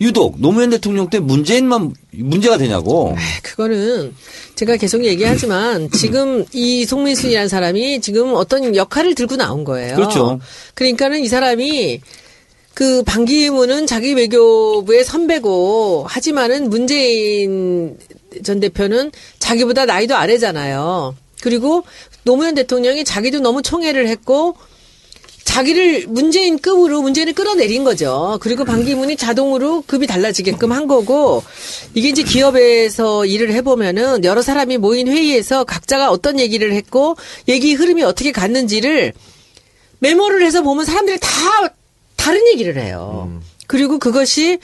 유독 0.00 0.40
노무현 0.40 0.70
대통령 0.70 1.08
때 1.08 1.20
문재인만 1.20 1.94
문제가 2.10 2.58
되냐고. 2.58 3.14
그거는 3.44 4.12
제가 4.56 4.76
계속 4.76 5.04
얘기하지만 5.04 5.88
지금 5.94 6.44
이 6.52 6.84
송민순이라는 6.84 7.48
사람이 7.48 8.00
지금 8.00 8.34
어떤 8.34 8.74
역할을 8.74 9.14
들고 9.14 9.36
나온 9.36 9.62
거예요. 9.62 9.94
그렇죠. 9.94 10.40
그러니까는 10.74 11.20
이 11.20 11.28
사람이 11.28 12.00
그 12.74 13.04
반기문은 13.04 13.86
자기 13.86 14.14
외교부의 14.14 15.04
선배고 15.04 16.06
하지만은 16.08 16.68
문재인 16.70 17.96
전 18.42 18.58
대표는 18.58 19.12
자기보다 19.38 19.86
나이도 19.86 20.16
아래잖아요. 20.16 21.14
그리고 21.40 21.84
노무현 22.24 22.56
대통령이 22.56 23.04
자기도 23.04 23.38
너무 23.38 23.62
총애를 23.62 24.08
했고 24.08 24.56
자기를 25.44 26.06
문재인 26.08 26.58
급으로 26.58 27.02
문재인을 27.02 27.34
끌어내린 27.34 27.84
거죠. 27.84 28.38
그리고 28.40 28.64
반기문이 28.64 29.16
자동으로 29.16 29.82
급이 29.86 30.06
달라지게끔 30.06 30.72
한 30.72 30.86
거고 30.86 31.44
이게 31.94 32.08
이제 32.08 32.22
기업에서 32.22 33.24
일을 33.26 33.52
해보면은 33.52 34.24
여러 34.24 34.42
사람이 34.42 34.78
모인 34.78 35.06
회의에서 35.08 35.64
각자가 35.64 36.10
어떤 36.10 36.40
얘기를 36.40 36.72
했고 36.72 37.16
얘기 37.46 37.74
흐름이 37.74 38.02
어떻게 38.02 38.32
갔는지를 38.32 39.12
메모를 40.00 40.44
해서 40.44 40.62
보면 40.62 40.84
사람들이 40.84 41.18
다 41.20 41.28
다른 42.16 42.46
얘기를 42.48 42.76
해요. 42.76 43.40
그리고 43.66 43.98
그것이 43.98 44.58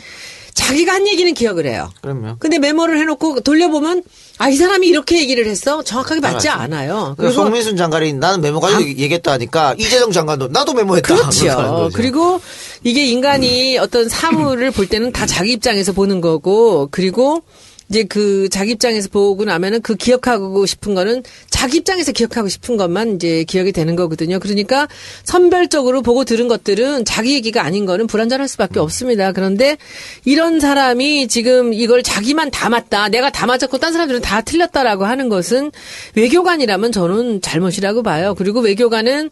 자기가 0.55 0.93
한 0.93 1.07
얘기는 1.09 1.33
기억을 1.35 1.67
해요. 1.67 1.91
그럼요. 2.03 2.37
근데 2.39 2.59
메모를 2.59 2.99
해놓고 2.99 3.41
돌려보면 3.41 4.03
아 4.39 4.49
이 4.49 4.57
사람이 4.57 4.87
이렇게 4.87 5.19
얘기를 5.21 5.47
했어 5.47 5.83
정확하게 5.83 6.21
맞지 6.21 6.35
맞지. 6.35 6.49
않아요. 6.49 7.15
그리고 7.19 7.33
송민순 7.35 7.77
장관이 7.77 8.15
나는 8.15 8.41
메모 8.41 8.59
가지고 8.61 8.83
얘기했다 8.89 9.33
하니까 9.33 9.75
이재정 9.79 10.13
장관도 10.13 10.49
나도 10.49 10.73
메모했다. 10.73 11.15
그렇죠. 11.15 11.91
그리고 11.93 12.41
이게 12.83 13.05
인간이 13.07 13.77
어떤 13.79 14.09
사물을 14.09 14.71
볼 14.71 14.87
때는 14.87 15.13
다 15.13 15.27
자기 15.27 15.53
입장에서 15.53 15.93
보는 15.93 16.23
거고, 16.23 16.89
그리고 16.91 17.43
이제 17.91 18.05
그 18.05 18.49
자기 18.49 18.71
입장에서 18.73 19.09
보고 19.09 19.45
나면은 19.45 19.83
그 19.83 19.97
기억하고 19.97 20.65
싶은 20.65 20.95
거는 20.95 21.25
자기 21.51 21.79
입장에서 21.79 22.13
기억하고 22.13 22.49
싶은 22.49 22.77
것만 22.77 23.17
이제 23.17 23.45
기억이 23.45 23.73
되는 23.73 23.97
거거든요. 23.97 24.39
그러니까 24.39 24.89
선별적으로 25.25 26.01
보고 26.01 26.25
들은 26.25 26.47
것들은 26.47 27.05
자기 27.05 27.35
얘기가 27.35 27.63
아닌 27.63 27.87
거는 27.87 28.07
불완전할 28.07 28.47
수밖에 28.47 28.79
없습니다. 28.79 29.33
그런데 29.33 29.77
이런 30.25 30.61
사람이 30.61 31.27
지금 31.27 31.75
이걸 31.75 32.05
자기만 32.05 32.53
다 32.53 32.69
맞다, 32.69 33.09
내가 33.09 33.31
다 33.31 33.47
맞았고 33.47 33.79
딴 33.79 33.93
사람들은 33.93 34.21
다 34.21 34.41
틀렸다라고 34.41 35.05
하는 35.05 35.29
것은 35.29 35.73
외교관이라면 36.15 36.93
저는 36.93 37.41
잘못이라고 37.41 38.05
봐요. 38.05 38.35
그리고 38.39 38.61
외교관은 38.61 39.31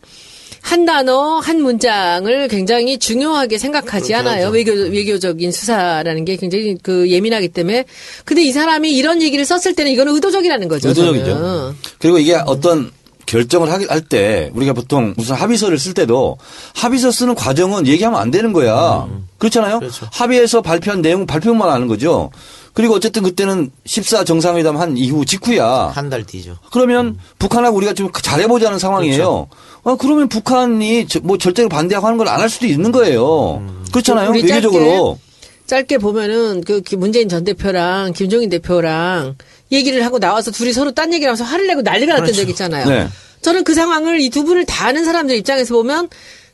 한 0.61 0.85
단어, 0.85 1.39
한 1.39 1.63
문장을 1.63 2.49
굉장히 2.49 2.99
중요하게 2.99 3.59
생각하지 3.59 4.15
않아요. 4.17 4.49
외교, 4.51 4.73
외교적인 4.73 5.51
수사라는 5.53 6.25
게 6.25 6.37
굉장히 6.37 6.77
그 6.83 7.09
예민하기 7.11 7.49
때문에. 7.49 7.85
근데 8.25 8.43
이 8.43 8.53
사람이 8.53 8.91
이런 8.91 9.23
얘기를 9.23 9.45
썼을 9.45 9.75
때는 9.75 9.93
이거는 9.93 10.15
의도적이라는 10.15 10.69
거죠. 10.69 10.89
의도적이죠. 10.89 11.25
저는. 11.27 11.75
그리고 11.99 12.19
이게 12.19 12.35
어떤 12.35 12.91
결정을 13.27 13.71
할 13.71 14.01
때 14.09 14.51
우리가 14.55 14.73
보통 14.73 15.13
무슨 15.17 15.35
합의서를 15.35 15.79
쓸 15.79 15.93
때도 15.93 16.39
합의서 16.75 17.11
쓰는 17.11 17.35
과정은 17.35 17.87
얘기하면 17.87 18.19
안 18.19 18.31
되는 18.31 18.53
거야. 18.55 19.07
그렇잖아요. 19.37 19.81
합의해서 20.13 20.63
발표한 20.63 21.03
내용 21.03 21.27
발표만 21.27 21.69
하는 21.69 21.89
거죠. 21.89 22.31
그리고 22.75 22.95
어쨌든 22.95 23.23
그때는 23.23 23.71
14 23.87 24.25
정상회담 24.25 24.77
한 24.77 24.97
이후 24.97 25.25
직후야. 25.25 25.93
한 25.95 26.11
달 26.11 26.25
뒤죠. 26.25 26.57
그러면 26.73 27.19
북한하고 27.39 27.77
우리가 27.77 27.93
좀 27.95 28.11
잘해보자는 28.13 28.79
상황이에요. 28.79 29.49
아, 29.85 29.97
그러면 29.99 30.29
북한이 30.29 31.07
저- 31.09 31.21
뭐 31.21 31.39
절대로 31.39 31.69
반대하고 31.69 32.07
하는 32.07 32.19
걸 32.19 32.29
안 32.29 32.41
할 32.41 32.49
수도 32.49 32.67
있는 32.67 32.93
거예요. 32.93 33.63
그렇잖아요. 33.93 34.31
우리 34.31 34.43
외교적으로. 34.43 35.19
짧게 35.67 35.99
보면은 35.99 36.63
그 36.63 36.81
기- 36.81 36.97
문재인 36.97 37.29
전 37.29 37.45
대표랑 37.45 38.13
김종인 38.15 38.49
대표랑 38.49 39.37
얘기를 39.71 40.03
하고 40.05 40.19
나와서 40.19 40.51
둘이 40.51 40.73
서로 40.73 40.93
딴 40.93 41.13
얘기를 41.13 41.29
하면서 41.29 41.45
화를 41.45 41.67
내고 41.67 41.83
난리가 41.83 42.15
났던 42.21 42.33
적 42.33 42.49
있잖아요. 42.49 42.89
네. 42.89 43.09
저는 43.43 43.65
그 43.65 43.75
상황을 43.75 44.21
이 44.21 44.31
두 44.31 44.45
분을 44.45 44.65
다 44.65 44.87
아는 44.87 45.05
사람들 45.05 45.37
입장에서 45.37 45.75
보면 45.75 46.09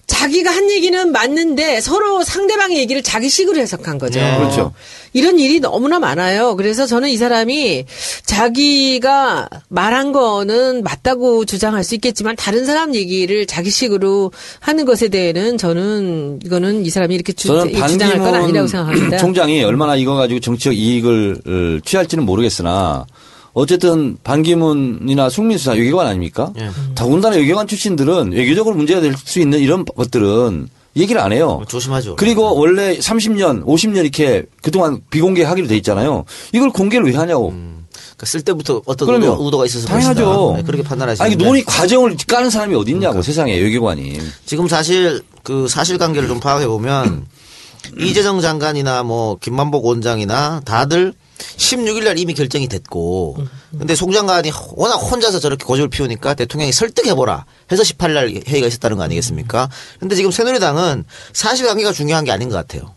자기가 0.07 0.51
한 0.51 0.71
얘기는 0.71 1.13
맞는데 1.13 1.81
서로 1.81 2.23
상대방의 2.23 2.79
얘기를 2.79 3.03
자기식으로 3.03 3.59
해석한 3.59 3.99
거죠. 3.99 4.21
그렇죠. 4.21 4.73
이런 5.13 5.39
일이 5.39 5.61
너무나 5.61 5.99
많아요. 5.99 6.57
그래서 6.57 6.87
저는 6.87 7.09
이 7.09 7.17
사람이 7.17 7.87
자기가 8.27 9.49
말한 9.69 10.13
거는 10.13 10.83
맞다고 10.83 11.45
주장할 11.45 11.85
수 11.85 11.95
있겠지만 11.95 12.37
다른 12.37 12.67
사람 12.67 12.95
얘기를 12.95 13.47
자기식으로 13.47 14.33
하는 14.61 14.85
것에 14.85 15.09
대해는 15.09 15.57
저는 15.57 16.41
이거는 16.45 16.85
이 16.85 16.91
사람이 16.91 17.15
이렇게 17.15 17.33
주, 17.33 17.49
저는 17.49 17.73
주장할 17.89 18.19
건 18.19 18.35
아니라고 18.35 18.67
생각합니다. 18.67 19.19
총장이 19.19 19.63
얼마나 19.63 19.95
이거 19.97 20.15
가지고 20.15 20.41
정치적 20.41 20.77
이익을 20.77 21.39
어, 21.47 21.81
취할지는 21.85 22.25
모르겠으나 22.25 23.07
어쨌든 23.55 24.17
반기문이나 24.25 25.31
송민수 25.31 25.67
다 25.67 25.73
외교관 25.73 26.07
아닙니까? 26.09 26.53
예. 26.59 26.71
더군다나 26.95 27.37
외교관 27.37 27.67
출신들은 27.67 28.33
외교적으로 28.33 28.75
문제가 28.75 29.01
될 29.01 29.15
수 29.17 29.41
있는 29.41 29.61
이런 29.61 29.85
것들은 29.85 30.69
얘기를 30.97 31.21
안 31.21 31.33
해요. 31.33 31.47
뭐 31.57 31.65
조심하죠. 31.65 32.17
그리고 32.17 32.57
원래 32.59 32.97
30년, 32.99 33.65
50년 33.65 33.99
이렇게 33.99 34.45
그동안 34.63 35.01
비공개하기로 35.11 35.67
돼 35.69 35.77
있잖아요. 35.79 36.25
이걸 36.53 36.71
공개를 36.71 37.07
왜 37.07 37.17
하냐고. 37.17 37.49
그러니까 37.53 38.27
쓸 38.27 38.43
때부터 38.43 38.83
어떤 38.87 39.07
그러면 39.07 39.31
의도, 39.31 39.45
의도가 39.45 39.67
있어서 39.67 39.87
당연하죠. 39.89 40.55
네, 40.57 40.63
그렇게 40.63 40.83
판단하시는데 40.85 41.25
아니 41.35 41.43
논의 41.45 41.65
과정을 41.65 42.17
까는 42.29 42.51
사람이 42.51 42.75
어디 42.77 42.93
있냐고 42.93 43.23
세상에 43.23 43.57
외교관이. 43.59 44.19
지금 44.47 44.69
사실 44.69 45.23
그 45.43 45.67
사실관계를 45.69 46.29
좀 46.29 46.39
파악해 46.41 46.67
보면 46.67 47.27
이재정 47.99 48.41
장관이나 48.41 49.03
뭐 49.03 49.37
김만복 49.41 49.85
원장이나 49.85 50.63
다들 50.65 51.13
16일 51.39 52.05
날 52.05 52.19
이미 52.19 52.35
결정이 52.35 52.69
됐고 52.69 53.37
근데 53.77 53.95
송 53.95 54.13
장관이 54.13 54.51
워낙 54.77 54.97
혼자서 54.97 55.41
저렇게 55.41 55.65
고집을 55.65 55.89
피우니까 55.89 56.35
대통령이 56.35 56.73
설득해보라 56.73 57.45
해서 57.73 57.83
18일 57.83 58.13
날 58.13 58.29
회의가 58.47 58.67
있었다는 58.67 58.97
거 58.97 59.03
아니겠습니까? 59.03 59.69
근데 59.99 60.15
지금 60.15 60.31
새누리당은 60.31 61.05
사실관계가 61.33 61.93
중요한 61.93 62.25
게 62.25 62.33
아닌 62.33 62.49
것 62.49 62.57
같아요. 62.57 62.95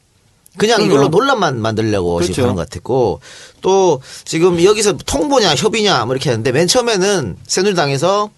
그냥 0.58 0.82
이걸로 0.82 1.08
논란만 1.08 1.62
만들려고 1.62 2.16
그렇죠. 2.16 2.34
지금 2.34 2.46
하는 2.46 2.56
것 2.56 2.68
같았고 2.68 3.22
또 3.62 4.02
지금 4.26 4.64
여기서 4.64 4.94
통보냐 4.94 5.56
협의냐 5.56 6.06
뭐 6.06 6.16
이렇게 6.16 6.32
하는데 6.32 6.52
맨 6.52 6.68
처음에는 6.68 7.38
새누리당에서 7.46 8.32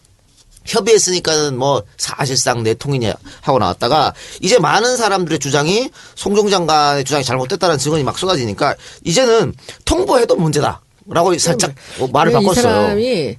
협의했으니까는 0.70 1.58
뭐 1.58 1.84
사실상 1.98 2.64
내 2.64 2.74
통이냐 2.74 3.14
하고 3.42 3.60
나왔다가 3.60 4.14
이제 4.42 4.60
많은 4.60 4.96
사람들의 4.98 5.40
주장이 5.40 5.90
송종 6.16 6.50
장관의 6.50 7.04
주장이 7.04 7.24
잘못됐다는 7.24 7.78
증언이 7.78 8.04
막 8.04 8.18
쏟아지니까 8.18 8.76
이제는 9.04 9.54
통보해도 9.86 10.36
문제다라고 10.36 11.38
살짝 11.40 11.74
뭐 11.98 12.08
말을 12.12 12.32
네, 12.32 12.40
이 12.40 12.42
바꿨어요. 12.42 12.64
사람이 12.64 13.38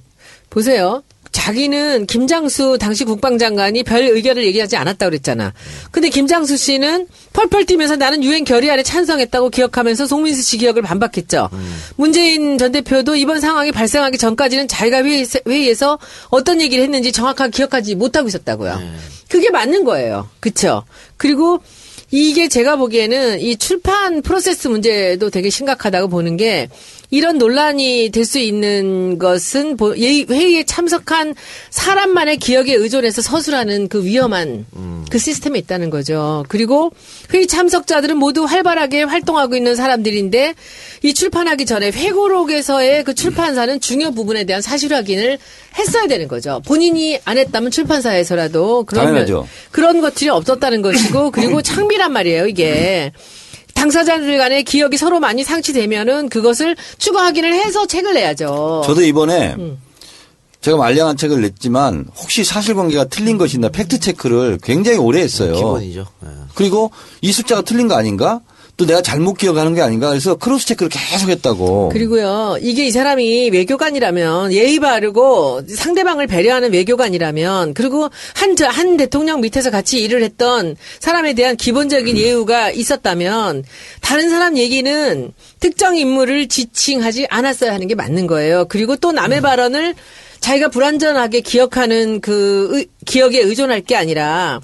보세요. 0.49 1.01
자기는 1.41 2.05
김장수 2.05 2.77
당시 2.79 3.03
국방장관이 3.03 3.81
별 3.81 4.03
의견을 4.03 4.45
얘기하지 4.45 4.75
않았다고 4.75 5.09
그랬잖아. 5.09 5.53
근데 5.89 6.09
김장수 6.09 6.55
씨는 6.55 7.07
펄펄 7.33 7.65
뛰면서 7.65 7.95
나는 7.95 8.23
유엔 8.23 8.43
결의안에 8.43 8.83
찬성했다고 8.83 9.49
기억하면서 9.49 10.05
송민수 10.05 10.43
씨 10.43 10.59
기억을 10.59 10.83
반박했죠. 10.83 11.49
문재인 11.95 12.59
전 12.59 12.71
대표도 12.71 13.15
이번 13.15 13.41
상황이 13.41 13.71
발생하기 13.71 14.19
전까지는 14.19 14.67
자기가 14.67 15.03
회의에서, 15.03 15.39
회의 15.47 15.67
에서 15.69 15.97
어떤 16.29 16.61
얘기를 16.61 16.83
했는지 16.83 17.11
정확하게 17.11 17.49
기억하지 17.49 17.95
못하고 17.95 18.27
있었다고요. 18.27 18.79
그게 19.27 19.49
맞는 19.49 19.83
거예요. 19.83 20.29
그쵸? 20.39 20.83
그리고 21.17 21.59
이게 22.11 22.49
제가 22.49 22.75
보기에는 22.75 23.39
이 23.39 23.55
출판 23.55 24.21
프로세스 24.21 24.67
문제도 24.67 25.27
되게 25.31 25.49
심각하다고 25.49 26.09
보는 26.09 26.37
게 26.37 26.69
이런 27.11 27.37
논란이 27.37 28.09
될 28.11 28.25
수 28.25 28.39
있는 28.39 29.17
것은 29.19 29.75
보- 29.77 29.97
예- 29.97 30.21
회의에 30.29 30.63
참석한 30.63 31.35
사람만의 31.69 32.37
기억에 32.37 32.73
의존해서 32.73 33.21
서술하는 33.21 33.89
그 33.89 34.03
위험한 34.05 34.65
그 35.11 35.17
시스템에 35.17 35.59
있다는 35.59 35.89
거죠. 35.89 36.45
그리고 36.47 36.91
회의 37.33 37.45
참석자들은 37.47 38.15
모두 38.17 38.45
활발하게 38.45 39.03
활동하고 39.03 39.57
있는 39.57 39.75
사람들인데 39.75 40.53
이 41.03 41.13
출판하기 41.13 41.65
전에 41.65 41.91
회고록에서의 41.91 43.03
그 43.03 43.13
출판사는 43.13 43.79
중요 43.81 44.11
부분에 44.11 44.45
대한 44.45 44.61
사실 44.61 44.93
확인을 44.93 45.37
했어야 45.77 46.07
되는 46.07 46.27
거죠. 46.29 46.61
본인이 46.65 47.19
안 47.25 47.37
했다면 47.37 47.71
출판사에서라도 47.71 48.85
당연하죠. 48.85 49.47
그런 49.71 49.99
것들이 49.99 50.29
없었다는 50.29 50.81
것이고 50.81 51.31
그리고 51.31 51.61
창비란 51.63 52.13
말이에요 52.13 52.47
이게 52.47 53.11
당사자들 53.81 54.37
간의 54.37 54.63
기억이 54.63 54.95
서로 54.95 55.19
많이 55.19 55.43
상치되면은 55.43 56.29
그것을 56.29 56.75
추가 56.99 57.23
확인을 57.25 57.53
해서 57.53 57.87
책을 57.87 58.13
내야죠. 58.13 58.83
저도 58.85 59.01
이번에 59.01 59.55
음. 59.57 59.79
제가 60.61 60.77
알량한 60.77 61.17
책을 61.17 61.41
냈지만 61.41 62.05
혹시 62.15 62.43
사실관계가 62.43 63.05
틀린 63.05 63.39
것이나 63.39 63.69
fact 63.69 63.99
check를 63.99 64.59
굉장히 64.61 64.99
오래 64.99 65.21
했어요. 65.21 65.55
기본이죠. 65.55 66.05
예. 66.23 66.27
그리고 66.53 66.91
이 67.21 67.31
숫자가 67.31 67.63
틀린 67.63 67.87
거 67.87 67.95
아닌가? 67.95 68.41
또 68.81 68.87
내가 68.87 69.03
잘못 69.03 69.35
기억하는 69.35 69.75
게 69.75 69.81
아닌가 69.81 70.09
그래서 70.09 70.33
cross 70.33 70.65
check를 70.65 70.89
계속 70.89 71.29
했다고. 71.29 71.89
그리고요, 71.89 72.57
이게 72.61 72.87
이 72.87 72.91
사람이 72.91 73.51
외교관이라면 73.51 74.53
예의 74.53 74.79
바르고 74.79 75.61
상대방을 75.69 76.25
배려하는 76.25 76.73
외교관이라면 76.73 77.75
그리고 77.75 78.09
한, 78.33 78.55
저- 78.55 78.65
한 78.65 78.97
대통령 78.97 79.41
밑에서 79.41 79.69
같이 79.69 80.01
일을 80.01 80.23
했던 80.23 80.75
사람에 80.99 81.33
대한 81.33 81.57
기본적인 81.57 82.17
예우가 82.17 82.71
있었다면 82.71 83.65
다른 84.01 84.31
사람 84.31 84.57
얘기는 84.57 85.31
특정 85.59 85.95
인물을 85.95 86.47
지칭하지 86.47 87.27
않았어야 87.29 87.73
하는 87.73 87.87
게 87.87 87.93
맞는 87.93 88.25
거예요. 88.25 88.65
그리고 88.67 88.95
또 88.95 89.11
남의 89.11 89.41
발언을 89.41 89.93
자기가 90.39 90.69
불완전하게 90.69 91.41
기억하는 91.41 92.19
그 92.19 92.69
의- 92.73 92.87
기억에 93.05 93.37
의존할 93.41 93.81
게 93.81 93.95
아니라 93.95 94.59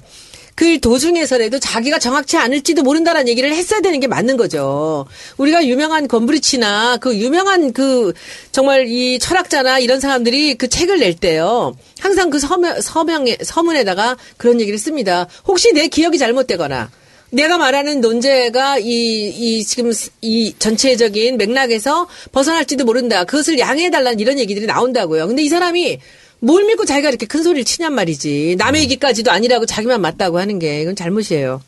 그 0.58 0.80
도중에서라도 0.80 1.60
자기가 1.60 2.00
정확치 2.00 2.36
않을지도 2.36 2.82
모른다라는 2.82 3.28
얘기를 3.28 3.54
했어야 3.54 3.80
되는 3.80 4.00
게 4.00 4.08
맞는 4.08 4.36
거죠. 4.36 5.06
우리가 5.36 5.64
유명한 5.64 6.08
건브리치나 6.08 6.96
그 6.96 7.16
유명한 7.16 7.72
그 7.72 8.12
정말 8.50 8.88
이 8.88 9.20
철학자나 9.20 9.78
이런 9.78 10.00
사람들이 10.00 10.56
그 10.56 10.66
책을 10.66 10.98
낼 10.98 11.14
때요. 11.14 11.76
항상 12.00 12.28
그 12.28 12.40
서명, 12.40 12.80
서명에, 12.80 13.38
서문에다가 13.40 14.16
그런 14.36 14.60
얘기를 14.60 14.80
씁니다. 14.80 15.28
혹시 15.46 15.72
내 15.72 15.86
기억이 15.86 16.18
잘못되거나 16.18 16.90
내가 17.30 17.56
말하는 17.56 18.00
논제가 18.00 18.80
이, 18.80 19.28
이 19.28 19.62
지금 19.62 19.92
이 20.22 20.54
전체적인 20.58 21.36
맥락에서 21.36 22.08
벗어날지도 22.32 22.84
모른다. 22.84 23.22
그것을 23.22 23.60
양해해달라는 23.60 24.18
이런 24.18 24.40
얘기들이 24.40 24.66
나온다고요. 24.66 25.28
근데 25.28 25.40
이 25.44 25.48
사람이 25.48 26.00
뭘 26.40 26.64
믿고 26.64 26.84
자기가 26.84 27.08
이렇게 27.08 27.26
큰 27.26 27.42
소리를 27.42 27.64
치냔 27.64 27.92
말이지. 27.92 28.56
남의 28.58 28.82
얘기까지도 28.82 29.30
아니라고 29.32 29.66
자기만 29.66 30.00
맞다고 30.00 30.38
하는 30.38 30.58
게 30.58 30.82
이건 30.82 30.94
잘못이에요. 30.94 31.60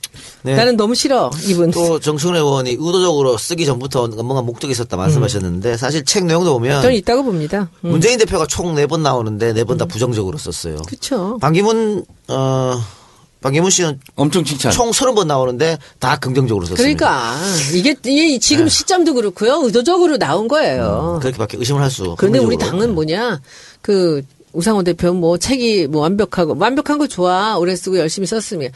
네. 0.43 0.55
나는 0.55 0.77
너무 0.77 0.95
싫어, 0.95 1.31
이분. 1.47 1.71
또 1.73 1.99
정청래 1.99 2.39
의원이 2.39 2.71
의도적으로 2.73 3.37
쓰기 3.37 3.67
전부터 3.67 4.09
뭔가 4.09 4.43
목적이 4.43 4.73
있었다 4.73 4.97
말씀하셨는데 4.97 5.77
사실 5.77 6.05
책 6.05 6.25
내용도 6.27 6.53
보면 6.53 6.83
저는 6.83 6.95
있다고 6.97 7.25
봅니다. 7.25 7.69
음. 7.85 7.91
문재인 7.91 8.19
대표가 8.19 8.47
총 8.47 8.75
네 8.75 8.87
번 8.87 9.03
나오는데 9.03 9.53
네 9.55 9.65
번다 9.65 9.87
부정적으로 9.87 10.39
썼어요. 10.39 10.77
그렇죠. 10.87 11.39
반기문 11.41 12.05
어 12.29 12.81
반기문 13.41 13.71
씨는 13.71 13.99
엄청 14.17 14.45
칭찬. 14.45 14.71
총 14.71 14.91
30번 14.91 15.27
나오는데 15.27 15.79
다 15.99 16.17
긍정적으로 16.17 16.67
썼습니다. 16.67 16.83
그러니까 16.97 17.37
이게, 17.75 17.97
이게 18.05 18.39
지금 18.39 18.69
시점도 18.69 19.15
그렇고요. 19.15 19.63
의도적으로 19.65 20.19
나온 20.19 20.47
거예요. 20.47 21.19
그렇게밖에 21.23 21.57
의심을 21.59 21.81
할 21.83 21.91
수. 21.91 22.15
그런데 22.19 22.39
우리. 22.39 22.57
당은 22.59 22.95
뭐냐 22.95 23.41
그 23.83 24.23
우상호 24.53 24.83
대표 24.83 25.13
뭐 25.13 25.39
책이 25.39 25.87
뭐 25.89 26.03
완벽하고 26.03 26.57
완벽한 26.59 26.99
거 26.99 27.07
좋아 27.07 27.57
오래 27.59 27.77
쓰고 27.77 27.99
열심히 27.99 28.27
썼으면 28.27 28.71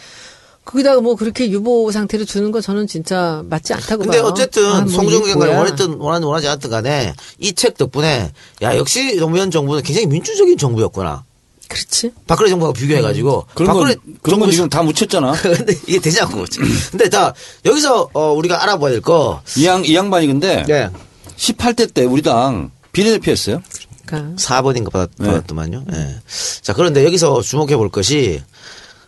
거기다가 0.65 1.01
뭐 1.03 1.15
그렇게 1.15 1.51
유보 1.51 1.91
상태로 1.93 2.25
주는 2.25 2.51
거 2.51 2.61
저는 2.61 2.87
진짜 2.87 3.43
맞지 3.51 3.75
않다고 3.75 4.05
근데 4.05 4.19
봐요. 4.23 4.29
어쨌든 4.31 4.65
아, 4.65 4.81
뭐 4.81 5.03
뭐야. 5.37 5.59
원했든 5.59 5.95
원하든 5.99 6.27
원하지 6.27 6.49
않든 6.49 6.71
간에 6.71 7.13
이 7.39 7.53
책 7.53 7.77
덕분에 7.77 8.33
야 8.63 8.77
역시 8.77 9.17
노무현 9.17 9.51
정부는 9.51 9.83
굉장히 9.83 10.07
민주적인 10.07 10.57
정부였구나. 10.57 11.25
그렇지. 11.69 12.13
박근혜 12.27 12.51
정부하고 12.51 12.73
비교해가지고 12.75 13.47
그런 13.55 13.73
건, 13.73 13.77
박근혜 13.83 14.17
그런 14.23 14.39
건 14.41 14.49
정부 14.49 14.53
지금 14.53 14.69
다 14.69 14.83
묻혔잖아. 14.83 15.33
근데 15.43 15.75
이게 15.87 15.99
되지 15.99 16.21
않고 16.21 16.45
근데 16.93 17.09
다 17.11 17.35
여기서 17.65 18.11
어, 18.13 18.33
우리가 18.33 18.63
알아봐야 18.63 18.93
될 18.93 19.01
거. 19.01 19.43
이, 19.57 19.67
양, 19.67 19.85
이 19.85 19.95
양반이 19.95 20.27
근데 20.29 20.63
네. 20.67 20.89
18대 21.37 21.93
때 21.93 22.05
우리 22.05 22.23
당 22.23 22.71
비례대표였어요. 22.93 23.61
그러니까 24.07 24.37
4번인가 24.37 24.91
받았, 24.93 25.11
네. 25.19 25.27
받았더만요. 25.29 25.85
예. 25.93 26.17
자, 26.63 26.73
그런데 26.73 27.05
여기서 27.05 27.41
주목해 27.43 27.77
볼 27.77 27.89
것이, 27.91 28.43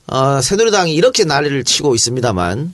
어, 0.06 0.40
새누리당이 0.40 0.94
이렇게 0.94 1.24
난리를 1.24 1.64
치고 1.64 1.94
있습니다만, 1.94 2.72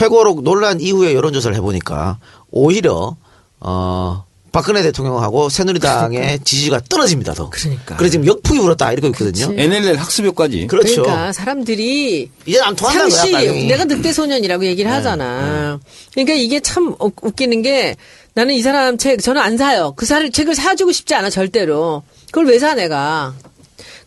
회고록 0.00 0.42
논란 0.42 0.80
이후에 0.80 1.14
여론조사를 1.14 1.56
해보니까, 1.56 2.18
오히려, 2.50 3.16
어, 3.60 4.24
박근혜 4.52 4.82
대통령하고 4.82 5.48
새누리당의 5.48 6.40
지지가 6.42 6.80
떨어집니다, 6.88 7.34
더. 7.34 7.50
그러니까. 7.50 7.96
그래 7.96 8.10
지금 8.10 8.26
역풍이 8.26 8.58
불었다, 8.58 8.90
이러고 8.92 9.06
있거든요. 9.08 9.46
그치. 9.46 9.60
NLL 9.60 9.94
학습효과지. 9.96 10.66
그렇죠. 10.66 11.02
그러니까 11.02 11.32
사람들이 11.32 12.28
이제 12.46 12.60
안 12.60 12.74
통한다는 12.74 13.10
거야. 13.32 13.52
내가 13.52 13.84
늑대 13.84 14.12
소년이라고 14.12 14.64
얘기를 14.66 14.90
하잖아. 14.90 15.78
그러니까 16.12 16.34
이게 16.34 16.58
참 16.58 16.96
우- 16.98 17.12
웃기는 17.22 17.62
게 17.62 17.94
나는 18.34 18.54
이 18.54 18.62
사람 18.62 18.96
책 18.98 19.20
저는 19.20 19.40
안 19.40 19.56
사요. 19.56 19.92
그 19.96 20.06
사, 20.06 20.28
책을 20.28 20.54
사주고 20.54 20.92
싶지 20.92 21.14
않아 21.14 21.30
절대로. 21.30 22.02
그걸 22.26 22.46
왜 22.46 22.58
사 22.58 22.74
내가? 22.74 23.34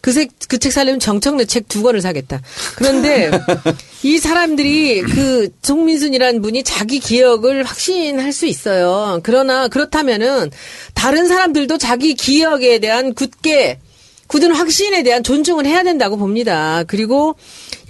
그책 0.01 0.31
그 0.49 0.57
책 0.59 0.71
사려면 0.73 0.99
정청래 0.99 1.45
책 1.45 1.67
두 1.69 1.81
권을 1.81 2.01
사겠다. 2.01 2.41
그런데 2.75 3.31
이 4.03 4.17
사람들이 4.17 5.01
그 5.01 5.49
송민순이라는 5.61 6.41
분이 6.41 6.63
자기 6.63 6.99
기억을 6.99 7.63
확신할 7.63 8.33
수 8.33 8.45
있어요. 8.45 9.21
그러나 9.23 9.67
그렇다면은 9.69 10.51
다른 10.93 11.27
사람들도 11.27 11.77
자기 11.77 12.13
기억에 12.15 12.79
대한 12.79 13.13
굳게 13.13 13.79
굳은 14.27 14.53
확신에 14.53 15.03
대한 15.03 15.21
존중을 15.23 15.65
해야 15.65 15.83
된다고 15.83 16.17
봅니다. 16.17 16.83
그리고 16.87 17.35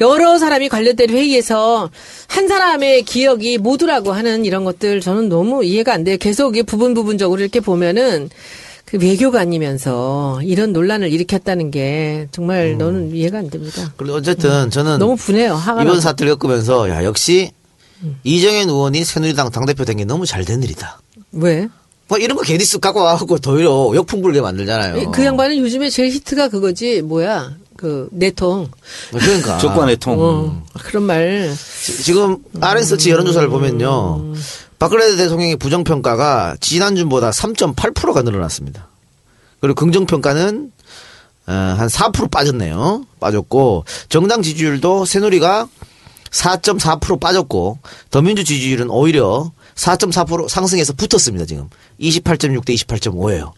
여러 0.01 0.37
사람이 0.37 0.69
관련된 0.69 1.09
회의에서 1.09 1.89
한 2.27 2.47
사람의 2.47 3.03
기억이 3.03 3.57
모두라고 3.59 4.11
하는 4.11 4.43
이런 4.45 4.63
것들 4.65 4.99
저는 4.99 5.29
너무 5.29 5.63
이해가 5.63 5.93
안 5.93 6.03
돼요. 6.03 6.17
계속 6.19 6.55
이게 6.55 6.63
부분 6.63 6.93
부분적으로 6.93 7.39
이렇게 7.41 7.59
보면은 7.59 8.29
그 8.85 8.97
외교관이면서 8.99 10.41
이런 10.43 10.73
논란을 10.73 11.11
일으켰다는 11.11 11.71
게 11.71 12.27
정말 12.31 12.77
너는 12.77 13.15
이해가 13.15 13.37
안 13.39 13.49
됩니다. 13.49 13.93
그리고 13.97 14.15
어쨌든 14.15 14.69
저는 14.69 14.99
너무 14.99 15.15
분해요. 15.15 15.59
이번. 15.81 16.01
사태를 16.01 16.33
겪으면서, 16.35 16.89
야, 16.89 17.03
역시, 17.03 17.51
이정현 18.23 18.69
의원이 18.69 19.03
새누리당 19.05 19.49
당대표 19.51 19.85
된 19.85 19.97
게 19.97 20.05
너무 20.05 20.25
잘 20.25 20.43
된 20.45 20.61
일이다. 20.61 20.99
왜? 21.31 21.67
뭐 22.07 22.17
이런 22.17 22.37
거 22.37 22.43
괜히 22.43 22.63
쓱 22.63 22.81
갖고 22.81 23.01
와갖고 23.01 23.39
더 23.39 23.51
오히려 23.53 23.91
역풍 23.95 24.21
불게 24.21 24.41
만들잖아요. 24.41 25.11
그 25.11 25.23
양반은 25.25 25.57
요즘에 25.57 25.89
제일 25.89 26.11
히트가 26.11 26.49
그거지 26.49 27.01
뭐야 27.01 27.53
그 27.77 28.07
내통 28.11 28.69
그러니까. 29.11 29.57
조건의 29.59 29.97
통. 29.97 30.17
어, 30.19 30.63
그런 30.83 31.03
말 31.03 31.53
지- 31.55 32.03
지금 32.03 32.37
RN서치 32.59 33.09
여론조사를 33.09 33.47
보면요. 33.49 34.33
박근혜 34.79 35.15
대통령의 35.15 35.55
부정평가가 35.55 36.57
지난주보다 36.59 37.29
3.8%가 37.31 38.21
늘어났습니다. 38.21 38.89
그리고 39.61 39.75
긍정평가는 39.75 40.71
어, 41.47 41.51
한 41.51 41.87
4% 41.87 42.29
빠졌네요. 42.31 43.05
빠졌고 43.19 43.85
정당 44.09 44.41
지지율도 44.41 45.05
새누리가 45.05 45.67
4.4% 46.31 47.19
빠졌고 47.19 47.79
더민주 48.11 48.43
지지율은 48.43 48.89
오히려 48.89 49.51
4.4% 49.75 50.49
상승해서 50.49 50.93
붙었습니다. 50.93 51.45
지금 51.45 51.69
28.6 51.99 52.65
대 52.65 52.73
28.5예요. 52.73 53.51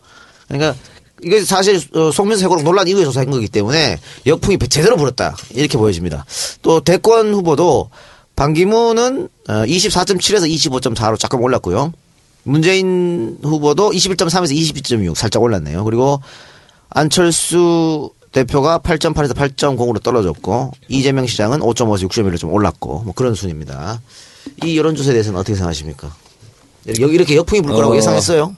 그러니까 0.48 0.76
이게 1.24 1.44
사실 1.44 1.82
어, 1.96 2.12
송민수 2.12 2.44
해고록 2.46 2.64
논란 2.64 2.88
이후에 2.88 3.04
조사한 3.04 3.30
거기 3.30 3.48
때문에 3.48 4.00
역풍이 4.26 4.58
제대로 4.70 4.98
불었다 4.98 5.36
이렇게 5.52 5.78
보여집니다. 5.78 6.26
또 6.62 6.82
대권 6.82 7.34
후보도 7.34 7.90
반기문은 8.36 9.30
24.7에서 9.48 10.50
25.4로 10.50 11.18
조금 11.18 11.42
올랐고요. 11.42 11.94
문재인 12.44 13.38
후보도 13.42 13.92
21.3에서 13.92 14.54
22.6 14.54 15.16
살짝 15.16 15.42
올랐네요. 15.42 15.84
그리고 15.84 16.22
안철수 16.90 18.12
대표가 18.32 18.80
8.8에서 18.80 19.34
8.0으로 19.34 20.04
떨어졌고 20.04 20.74
이재명 20.90 21.26
시장은 21.26 21.60
5.5에서 21.60 22.08
6.1로 22.10 22.38
좀 22.38 22.52
올랐고 22.52 23.04
뭐 23.06 23.14
그런 23.14 23.34
순입니다. 23.34 24.02
이 24.64 24.78
여론조사에 24.78 25.14
대해서는 25.14 25.40
어떻게 25.40 25.56
생각하십니까? 25.56 26.14
여기 27.00 27.16
이렇게 27.16 27.36
역풍이 27.36 27.62
불 27.62 27.74
거라고 27.74 27.94
어. 27.94 27.98
예상했어요? 27.98 28.56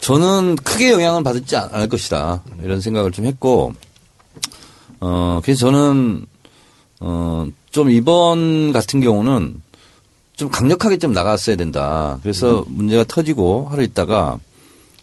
저는 0.00 0.56
크게 0.56 0.92
영향을 0.92 1.22
받지 1.22 1.56
않- 1.56 1.68
않을 1.72 1.88
것이다. 1.88 2.42
이런 2.62 2.80
생각을 2.80 3.10
좀 3.10 3.24
했고, 3.24 3.72
어, 5.00 5.40
그래서 5.42 5.60
저는, 5.60 6.26
어, 7.00 7.46
좀 7.70 7.90
이번 7.90 8.72
같은 8.72 9.00
경우는 9.00 9.60
좀 10.36 10.50
강력하게 10.50 10.98
좀 10.98 11.12
나갔어야 11.12 11.56
된다. 11.56 12.18
그래서 12.22 12.64
문제가 12.68 13.04
터지고 13.04 13.68
하루 13.70 13.82
있다가 13.82 14.38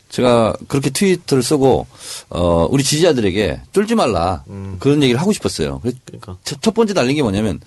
제가 0.10 0.54
그렇게 0.68 0.90
트위터를 0.90 1.42
쓰고, 1.42 1.88
어, 2.30 2.68
우리 2.70 2.84
지지자들에게 2.84 3.62
쫄지 3.74 3.96
말라. 3.96 4.44
그런 4.80 5.02
얘기를 5.04 5.20
하고 5.20 5.32
싶었어요. 5.34 5.80
그러니까. 5.82 6.38
첫, 6.44 6.62
첫 6.62 6.74
번째 6.74 6.94
달린 6.94 7.16
게 7.16 7.22
뭐냐면, 7.24 7.60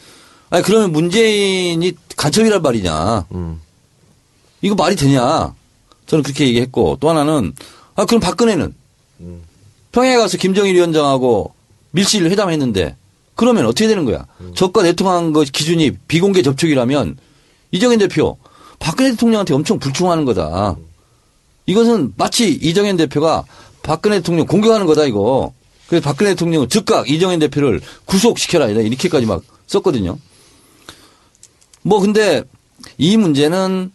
아니, 0.51 0.63
그러면 0.63 0.93
문재인이 0.93 1.93
간첩이란 2.17 2.63
말이냐. 2.63 3.27
음. 3.33 3.61
이거 4.61 4.75
말이 4.75 4.97
되냐. 4.97 5.55
저는 6.07 6.23
그렇게 6.23 6.47
얘기했고 6.47 6.99
또 7.01 7.09
하나는 7.11 7.55
아 7.95 8.05
그럼 8.05 8.21
박근혜는 8.21 8.75
평양에 9.93 10.17
가서 10.17 10.37
김정일 10.37 10.75
위원장하고 10.75 11.55
밀실 11.93 12.31
회담했는데 12.31 12.97
그러면 13.35 13.67
어떻게 13.67 13.87
되는 13.87 14.05
거야? 14.05 14.27
적과 14.55 14.83
내통한 14.83 15.33
것 15.33 15.51
기준이 15.51 15.93
비공개 16.09 16.43
접촉이라면 16.43 17.17
이정현 17.73 17.99
대표 17.99 18.37
박근혜 18.79 19.11
대통령한테 19.13 19.55
엄청 19.55 19.79
불충하는 19.79 20.25
거다. 20.25 20.77
이것은 21.67 22.13
마치 22.17 22.51
이정현 22.51 22.97
대표가 22.97 23.45
박근혜 23.83 24.17
대통령 24.17 24.47
공격하는 24.47 24.87
거다 24.87 25.05
이거. 25.05 25.53
그래서 25.89 26.05
박근혜 26.05 26.31
대통령은 26.31 26.69
즉각 26.69 27.09
이정현 27.09 27.39
대표를 27.39 27.81
구속시켜라 28.05 28.69
이렇게까지 28.69 29.27
막 29.27 29.43
썼거든요. 29.67 30.19
뭐 31.85 32.01
근데 32.01 32.43
이 32.99 33.17
문제는 33.17 33.93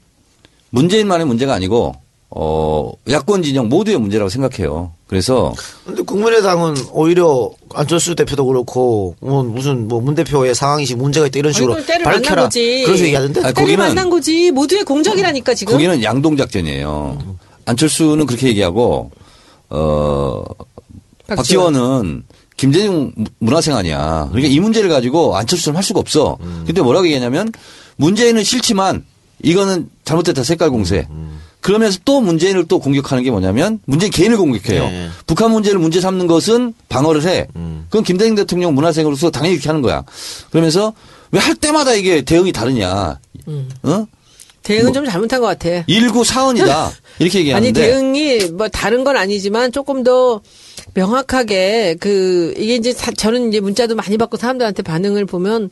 문재인만의 0.69 1.25
문제가 1.25 1.53
아니고 1.55 1.95
어 2.29 2.91
야권 3.09 3.41
진영 3.41 3.67
모두의 3.69 3.97
문제라고 3.97 4.29
생각해요. 4.29 4.91
그래서 5.07 5.51
근데 5.83 6.03
국민의당은 6.03 6.75
오히려 6.91 7.49
안철수 7.73 8.13
대표도 8.15 8.45
그렇고 8.45 9.15
뭐 9.19 9.41
무슨 9.41 9.87
뭐 9.87 9.99
문 9.99 10.13
대표의 10.13 10.53
상황이시 10.53 10.93
문제가 10.95 11.25
있다 11.25 11.39
이런 11.39 11.51
식으로 11.51 11.75
밝혀라. 12.03 12.43
거지. 12.43 12.83
그래서 12.85 13.03
얘기하던데. 13.05 13.41
아니, 13.41 13.53
때를 13.55 13.73
거기는- 13.73 13.79
만난 13.79 14.09
거지. 14.11 14.51
모두의 14.51 14.83
공적이라니까 14.83 15.55
지금. 15.55 15.71
거기는 15.73 16.03
양동 16.03 16.37
작전이에요. 16.37 17.17
안철수는 17.65 18.27
그렇게 18.27 18.47
얘기하고 18.49 19.09
어 19.71 20.43
박지원. 21.25 21.73
박지원은 21.73 22.23
김대중 22.59 23.13
무- 23.15 23.25
문화생 23.39 23.73
아니야. 23.75 24.27
그러니까 24.31 24.53
이 24.53 24.59
문제를 24.59 24.89
가지고 24.89 25.37
안철수는 25.37 25.77
할 25.77 25.83
수가 25.83 25.99
없어. 26.01 26.37
근데 26.65 26.81
뭐라고 26.81 27.05
얘기하냐면 27.05 27.51
문재인은 27.95 28.43
싫지만 28.43 29.05
이거는 29.41 29.89
잘못됐다 30.03 30.43
색깔 30.43 30.69
공세. 30.69 31.07
그러면서 31.61 31.99
또 32.05 32.19
문재인을 32.21 32.67
또 32.67 32.79
공격하는 32.79 33.23
게 33.23 33.31
뭐냐면 33.31 33.79
문재인 33.85 34.11
개인을 34.11 34.37
공격해요. 34.37 34.83
네. 34.89 35.09
북한 35.25 35.51
문제를 35.51 35.79
문제 35.79 36.01
삼는 36.01 36.27
것은 36.27 36.73
방어를 36.89 37.23
해. 37.25 37.47
그건 37.89 38.03
김대중 38.03 38.35
대통령 38.35 38.75
문화생으로서 38.75 39.29
당연히 39.31 39.53
이렇게 39.55 39.69
하는 39.69 39.81
거야. 39.81 40.03
그러면서 40.51 40.93
왜 41.31 41.39
할 41.39 41.55
때마다 41.55 41.93
이게 41.93 42.21
대응이 42.23 42.51
다르냐. 42.51 43.19
어? 43.83 44.05
대응은 44.63 44.93
좀 44.93 45.05
잘못한 45.05 45.39
것 45.39 45.47
같아. 45.47 45.83
일구 45.87 46.23
사원이다. 46.25 46.91
이렇게 47.19 47.37
아니 47.39 47.67
얘기하는데 47.67 47.81
대응이 47.81 48.37
뭐 48.53 48.67
다른 48.67 49.03
건 49.03 49.15
아니지만 49.17 49.71
조금 49.71 50.03
더 50.03 50.41
명확하게 50.93 51.97
그 51.99 52.53
이게 52.57 52.75
이제 52.75 52.91
사- 52.93 53.11
저는 53.11 53.49
이제 53.49 53.59
문자도 53.59 53.95
많이 53.95 54.17
받고 54.17 54.37
사람들한테 54.37 54.83
반응을 54.83 55.25
보면 55.25 55.69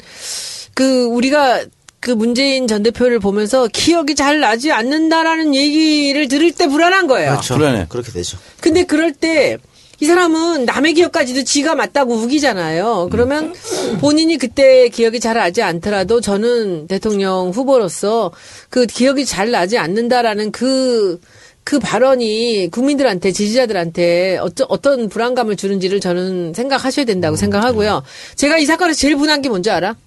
그 0.73 1.03
우리가 1.05 1.63
그 1.99 2.11
문재인 2.11 2.67
전 2.67 2.83
대표를 2.83 3.19
보면서 3.19 3.67
기억이 3.67 4.15
잘 4.15 4.39
나지 4.39 4.71
않는다라는 4.71 5.55
얘기를 5.55 6.27
들을 6.27 6.51
때 6.51 6.67
불안한 6.67 7.07
거예요. 7.07 7.31
그렇죠. 7.31 7.55
불안해. 7.55 7.87
그렇게 7.89 8.11
되죠. 8.11 8.37
근데 8.61 8.83
그럴 8.83 9.13
때 9.13 9.57
이 9.99 10.05
사람은 10.05 10.65
남의 10.65 10.93
기억까지도 10.93 11.43
지가 11.43 11.73
맞다고 11.73 12.13
우기잖아요. 12.13 13.07
그러면 13.11 13.55
본인이 13.99 14.37
그때 14.37 14.89
기억이 14.89 15.19
잘 15.19 15.37
나지 15.37 15.63
않더라도 15.63 16.21
저는 16.21 16.85
대통령 16.85 17.49
후보로서 17.49 18.31
그 18.69 18.85
기억이 18.85 19.25
잘 19.25 19.49
나지 19.49 19.79
않는다라는 19.79 20.51
그, 20.51 21.19
그 21.67 21.79
발언이 21.79 22.69
국민들한테, 22.71 23.33
지지자들한테 23.33 24.37
어떤, 24.37 24.67
어떤 24.69 25.09
불안감을 25.09 25.57
주는지를 25.57 25.99
저는 25.99 26.53
생각하셔야 26.53 27.05
된다고 27.05 27.35
생각하고요. 27.35 28.03
제가 28.37 28.57
이 28.57 28.65
사건에서 28.65 28.97
제일 28.97 29.17
분한 29.17 29.41
게 29.41 29.49
뭔지 29.49 29.69
알아? 29.69 29.97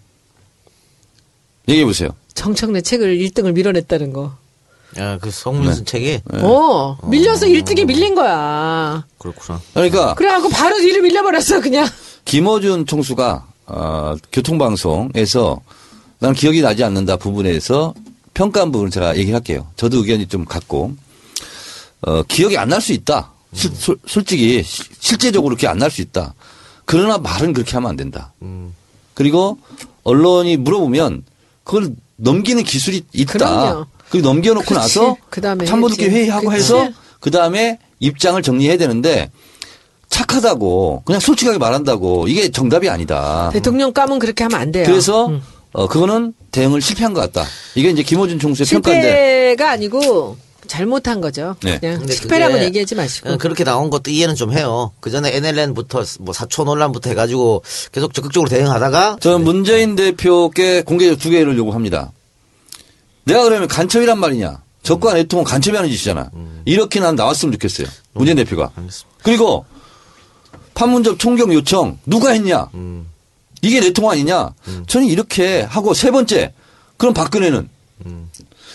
얘기해 1.68 1.84
보세요. 1.84 2.08
정청래 2.32 2.80
책을 2.80 3.18
1등을 3.18 3.52
밀어냈다는 3.52 4.14
거. 4.14 4.32
야, 4.98 5.18
그 5.18 5.30
성문순 5.30 5.84
책이 5.84 6.20
어, 6.32 6.96
밀려서 7.06 7.44
1등에 7.44 7.84
밀린 7.84 8.14
거야. 8.14 9.04
그렇구나. 9.18 9.60
그러니까 9.74 10.14
그래갖고 10.14 10.48
바로 10.48 10.78
뒤를 10.78 11.02
밀려버렸어, 11.02 11.60
그냥. 11.60 11.86
김어준 12.24 12.86
총수가 12.86 13.46
어, 13.66 14.14
교통방송에서 14.32 15.60
나는 16.20 16.34
기억이 16.34 16.62
나지 16.62 16.84
않는다 16.84 17.18
부분에서 17.18 17.92
평가한 18.32 18.72
부분을 18.72 18.90
제가 18.90 19.18
얘기를 19.18 19.34
할게요. 19.34 19.66
저도 19.76 19.98
의견이 19.98 20.26
좀 20.26 20.46
같고 20.46 20.94
어, 22.02 22.22
기억이 22.22 22.56
안 22.58 22.68
날 22.68 22.80
수 22.80 22.92
있다. 22.92 23.30
실- 23.54 23.72
솔- 23.74 23.98
솔직히 24.06 24.62
시- 24.62 24.82
실제적으로 25.00 25.56
그렇게 25.56 25.66
안 25.66 25.78
날 25.78 25.90
수 25.90 26.00
있다. 26.02 26.34
그러나 26.84 27.18
말은 27.18 27.52
그렇게 27.52 27.72
하면 27.72 27.90
안 27.90 27.96
된다. 27.96 28.32
그리고 29.14 29.58
언론이 30.04 30.56
물어보면 30.56 31.24
그걸 31.64 31.90
넘기는 32.16 32.62
기술이 32.64 33.02
있다. 33.12 33.32
그럼요. 33.32 33.86
그 34.10 34.16
넘겨놓고 34.18 34.64
그렇지. 34.66 34.98
나서 34.98 35.16
그다음에 35.30 35.64
참모들끼리. 35.66 36.10
회의하고 36.10 36.48
그치. 36.48 36.56
해서 36.56 36.88
그 37.20 37.30
다음에 37.30 37.78
입장을 38.00 38.40
정리해야 38.42 38.76
되는데 38.78 39.30
착하다고 40.08 41.02
그냥 41.04 41.20
솔직하게 41.20 41.58
말한다고 41.58 42.26
이게 42.28 42.50
정답이 42.50 42.88
아니다. 42.88 43.50
대통령 43.52 43.92
감은 43.92 44.18
그렇게 44.18 44.42
하면 44.44 44.60
안 44.60 44.72
돼요. 44.72 44.84
그래서 44.86 45.26
음. 45.26 45.42
어 45.72 45.86
그거는 45.86 46.34
대응을 46.50 46.80
실패한 46.80 47.14
것 47.14 47.20
같다. 47.20 47.46
이게 47.76 47.90
이제 47.90 48.02
김호준 48.02 48.40
총수의 48.40 48.66
평가인데 48.66 49.06
실패가 49.06 49.70
아니고 49.70 50.36
잘못한 50.70 51.20
거죠. 51.20 51.56
네. 51.64 51.80
그냥 51.80 51.98
그게, 51.98 52.14
얘기하지 52.62 52.94
마시고. 52.94 53.30
어, 53.30 53.36
그렇게 53.38 53.64
나온 53.64 53.90
것도 53.90 54.12
이해는 54.12 54.36
좀 54.36 54.52
해요. 54.52 54.92
그 55.00 55.10
전에 55.10 55.34
NLN부터 55.34 56.04
뭐 56.20 56.32
사초 56.32 56.62
논란부터 56.62 57.10
해가지고 57.10 57.64
계속 57.90 58.14
적극적으로 58.14 58.48
대응하다가 58.48 59.16
저는 59.20 59.42
문재인 59.42 59.96
대표께 59.96 60.82
공개 60.82 61.12
두 61.16 61.30
개를 61.30 61.58
요구합니다. 61.58 62.12
내가 63.24 63.42
그러면 63.42 63.66
간첩이란 63.66 64.20
말이냐? 64.20 64.62
적과 64.84 65.14
내통은 65.14 65.44
간첩이 65.44 65.76
하는 65.76 65.90
짓이잖아. 65.90 66.30
이렇게 66.64 67.00
난 67.00 67.16
나왔으면 67.16 67.52
좋겠어요. 67.54 67.88
문재인 68.12 68.36
대표가. 68.36 68.70
알겠습니다. 68.76 69.18
그리고 69.24 69.66
판문점 70.74 71.18
총경 71.18 71.52
요청 71.52 71.98
누가 72.06 72.30
했냐? 72.30 72.68
이게 73.60 73.80
내통 73.80 74.08
아니냐? 74.08 74.54
저는 74.86 75.08
이렇게 75.08 75.62
하고 75.62 75.94
세 75.94 76.12
번째 76.12 76.54
그럼 76.96 77.12
박근혜는 77.12 77.68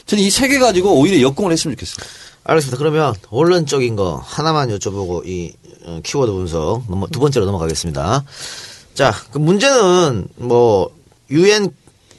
저는 0.06 0.24
이 0.24 0.28
세 0.30 0.48
개 0.48 0.60
가지고 0.60 1.00
오히려 1.00 1.22
역공을 1.22 1.52
했으면 1.52 1.76
좋겠어요. 1.76 2.06
알겠습니다. 2.44 2.78
그러면 2.78 3.14
원론적인 3.30 3.96
거 3.96 4.22
하나만 4.24 4.70
여쭤보고 4.70 5.26
이 5.28 5.54
어, 5.86 6.00
키워드 6.04 6.32
분석 6.32 6.84
넘어- 6.88 7.08
두 7.12 7.20
번째로 7.20 7.46
넘어가겠습니다. 7.46 8.24
자, 8.94 9.14
그 9.32 9.38
문제는 9.40 10.28
뭐 10.38 10.90
유엔 11.32 11.72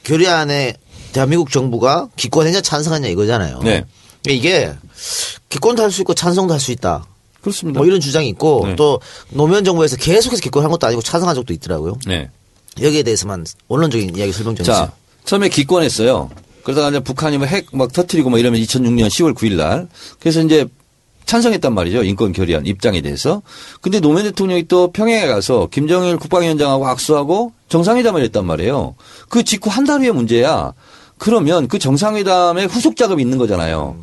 결의안에 0.03 0.75
대한민국 1.13 1.49
정부가 1.51 2.09
기권했냐 2.15 2.61
찬성했냐 2.61 3.07
이거잖아요. 3.09 3.59
네. 3.63 3.83
이게 4.27 4.73
기권도 5.49 5.81
할 5.81 5.91
수 5.91 6.01
있고 6.01 6.13
찬성도 6.13 6.53
할 6.53 6.59
수 6.59 6.71
있다. 6.71 7.05
그렇습니다. 7.41 7.79
뭐 7.79 7.87
이런 7.87 7.99
주장이 8.01 8.27
있고 8.29 8.63
네. 8.67 8.75
또 8.75 8.99
노무현 9.29 9.63
정부에서 9.63 9.95
계속해서 9.95 10.41
기권한 10.41 10.69
것도 10.71 10.85
아니고 10.87 11.01
찬성한 11.01 11.35
적도 11.35 11.53
있더라고요. 11.53 11.97
네. 12.05 12.29
여기에 12.81 13.03
대해서만 13.03 13.45
원론적인 13.69 14.15
이야기 14.17 14.31
설명 14.33 14.55
좀 14.55 14.63
해주세요. 14.65 14.85
자, 14.87 14.91
처음에 15.25 15.47
기권했어요. 15.49 16.29
그러다가 16.67 16.89
이제 16.89 16.99
북한이 16.99 17.37
뭐핵막 17.37 17.93
터트리고 17.93 18.29
막 18.29 18.39
이러면 18.39 18.59
2006년 18.59 19.07
10월 19.07 19.33
9일 19.33 19.55
날. 19.55 19.87
그래서 20.19 20.41
이제 20.41 20.67
찬성했단 21.25 21.73
말이죠. 21.73 22.03
인권 22.03 22.33
결의안 22.33 22.65
입장에 22.65 22.99
대해서. 22.99 23.41
근데 23.79 24.01
노무현 24.01 24.25
대통령이 24.25 24.67
또 24.67 24.91
평양에 24.91 25.27
가서 25.27 25.69
김정일 25.71 26.17
국방위원장하고 26.17 26.85
악수하고 26.85 27.53
정상회담을 27.69 28.21
했단 28.21 28.45
말이에요. 28.45 28.95
그 29.29 29.45
직후 29.45 29.69
한 29.69 29.85
달 29.85 30.01
후의 30.01 30.11
문제야. 30.11 30.73
그러면 31.17 31.69
그 31.69 31.79
정상회담에 31.79 32.65
후속 32.65 32.97
작업이 32.97 33.21
있는 33.21 33.37
거잖아요. 33.37 34.01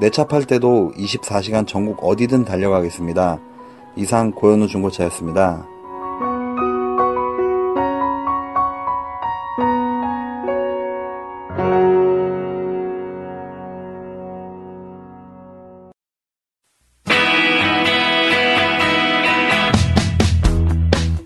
내 0.01 0.11
차 0.11 0.27
팔 0.27 0.45
때도 0.45 0.93
24시간 0.97 1.67
전국 1.67 1.99
어디든 2.03 2.45
달려가겠습니다. 2.45 3.39
이상 3.97 4.33
고현우 4.33 4.67
중고차였습니다. 4.67 5.65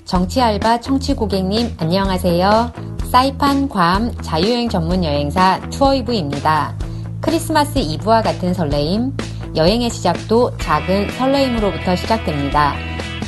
정치 0.04 0.40
알바 0.40 0.80
청취 0.80 1.14
고객님 1.14 1.74
안녕하세요. 1.78 2.87
사이판 3.10 3.70
괌 3.70 4.14
자유여행 4.20 4.68
전문 4.68 5.02
여행사 5.02 5.58
투어이브입니다. 5.70 6.74
크리스마스 7.22 7.78
이브와 7.78 8.20
같은 8.20 8.52
설레임, 8.52 9.16
여행의 9.56 9.88
시작도 9.88 10.58
작은 10.58 11.08
설레임으로부터 11.12 11.96
시작됩니다. 11.96 12.74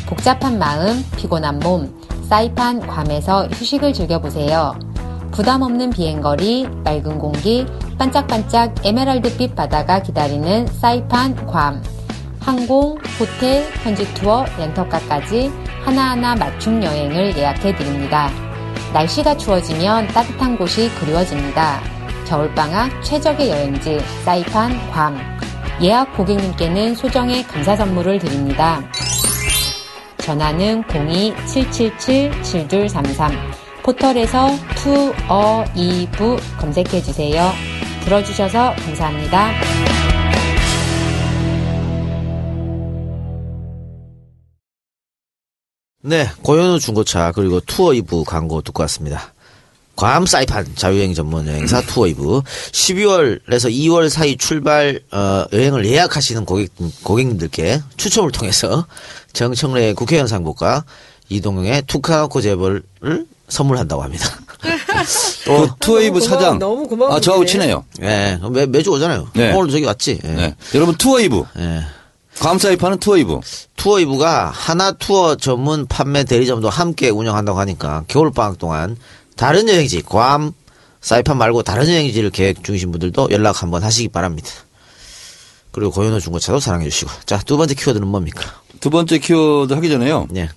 복잡한 0.06 0.58
마음, 0.58 1.02
피곤한 1.16 1.60
몸, 1.60 1.98
사이판 2.28 2.86
괌에서 2.86 3.46
휴식을 3.46 3.94
즐겨보세요. 3.94 4.78
부담 5.30 5.62
없는 5.62 5.88
비행거리, 5.90 6.68
맑은 6.84 7.18
공기, 7.18 7.64
반짝반짝 7.98 8.84
에메랄드빛 8.84 9.54
바다가 9.54 10.02
기다리는 10.02 10.66
사이판 10.66 11.46
괌. 11.46 11.82
항공, 12.38 12.98
호텔, 13.18 13.64
현지 13.82 14.04
투어, 14.12 14.44
렌터카까지 14.58 15.50
하나하나 15.84 16.34
맞춤 16.34 16.82
여행을 16.82 17.34
예약해 17.38 17.74
드립니다. 17.74 18.30
날씨가 18.92 19.36
추워지면 19.36 20.08
따뜻한 20.08 20.56
곳이 20.56 20.90
그리워집니다. 20.98 21.80
겨울방학 22.26 23.04
최적의 23.04 23.50
여행지 23.50 24.00
사이판 24.24 24.72
괌. 24.90 25.16
예약 25.82 26.16
고객님께는 26.16 26.94
소정의 26.94 27.42
감사 27.44 27.76
선물을 27.76 28.18
드립니다. 28.18 28.82
전화는 30.18 30.84
02-777-7233 30.84 33.30
포털에서 33.82 34.48
투어 34.76 35.64
이브 35.74 36.36
검색해 36.58 37.02
주세요. 37.02 37.50
들어주셔서 38.04 38.74
감사합니다. 38.74 39.50
네, 46.02 46.28
고현우 46.42 46.80
중고차 46.80 47.32
그리고 47.32 47.60
투어 47.60 47.92
이브 47.92 48.24
광고 48.24 48.62
듣고 48.62 48.82
왔습니다. 48.84 49.32
괌 49.96 50.24
사이판 50.24 50.74
자유여행 50.76 51.12
전문 51.12 51.46
여행사 51.46 51.82
투어 51.82 52.06
이브 52.06 52.40
12월에서 52.72 53.70
2월 53.70 54.08
사이 54.08 54.36
출발 54.38 55.00
어, 55.12 55.44
여행을 55.52 55.84
예약하시는 55.84 56.46
고객 56.46 56.70
고객님들께 57.02 57.82
추첨을 57.98 58.30
통해서 58.32 58.86
정청래 59.34 59.92
국회의원 59.92 60.26
사용법과 60.26 60.84
이동형의 61.28 61.82
투카코 61.86 62.40
재벌을 62.40 62.82
선물한다고 63.48 64.02
합니다. 64.02 64.24
또 65.44 65.66
그 65.66 65.72
투어이브 65.80 66.18
고마워- 66.18 66.22
사장. 66.28 66.58
너무 66.58 66.86
고마운 66.88 67.12
아, 67.12 67.20
저하고. 67.20 67.44
친해요. 67.44 67.84
예, 68.00 68.38
매, 68.50 68.64
매주 68.66 68.90
오잖아요. 68.90 69.28
네. 69.34 69.52
오늘 69.52 69.70
저기 69.70 69.84
왔지. 69.84 70.18
예. 70.24 70.28
네. 70.28 70.54
여러분 70.74 70.94
투어이브. 70.96 71.44
예. 71.58 71.82
괌사이판은 72.40 72.98
투어이브. 72.98 73.40
투어이브가 73.76 74.50
하나 74.50 74.92
투어 74.92 75.36
전문 75.36 75.86
판매 75.86 76.24
대리점도 76.24 76.68
함께 76.70 77.10
운영한다고 77.10 77.58
하니까 77.60 78.04
겨울방학 78.08 78.58
동안 78.58 78.96
다른 79.36 79.68
여행지, 79.68 80.02
괌, 80.02 80.52
사이판 81.00 81.36
말고 81.38 81.62
다른 81.62 81.86
여행지를 81.86 82.30
계획 82.30 82.64
중이신 82.64 82.90
분들도 82.90 83.28
연락 83.30 83.62
한번 83.62 83.82
하시기 83.82 84.08
바랍니다. 84.08 84.48
그리고 85.70 85.92
고현우 85.92 86.18
중고차도 86.18 86.60
사랑해 86.60 86.88
주시고. 86.88 87.10
자, 87.26 87.38
두 87.38 87.56
번째 87.56 87.74
키워드는 87.74 88.06
뭡니까? 88.08 88.42
두 88.80 88.90
번째 88.90 89.18
키워드 89.18 89.72
하기 89.74 89.88
전에요. 89.88 90.26
네. 90.30 90.48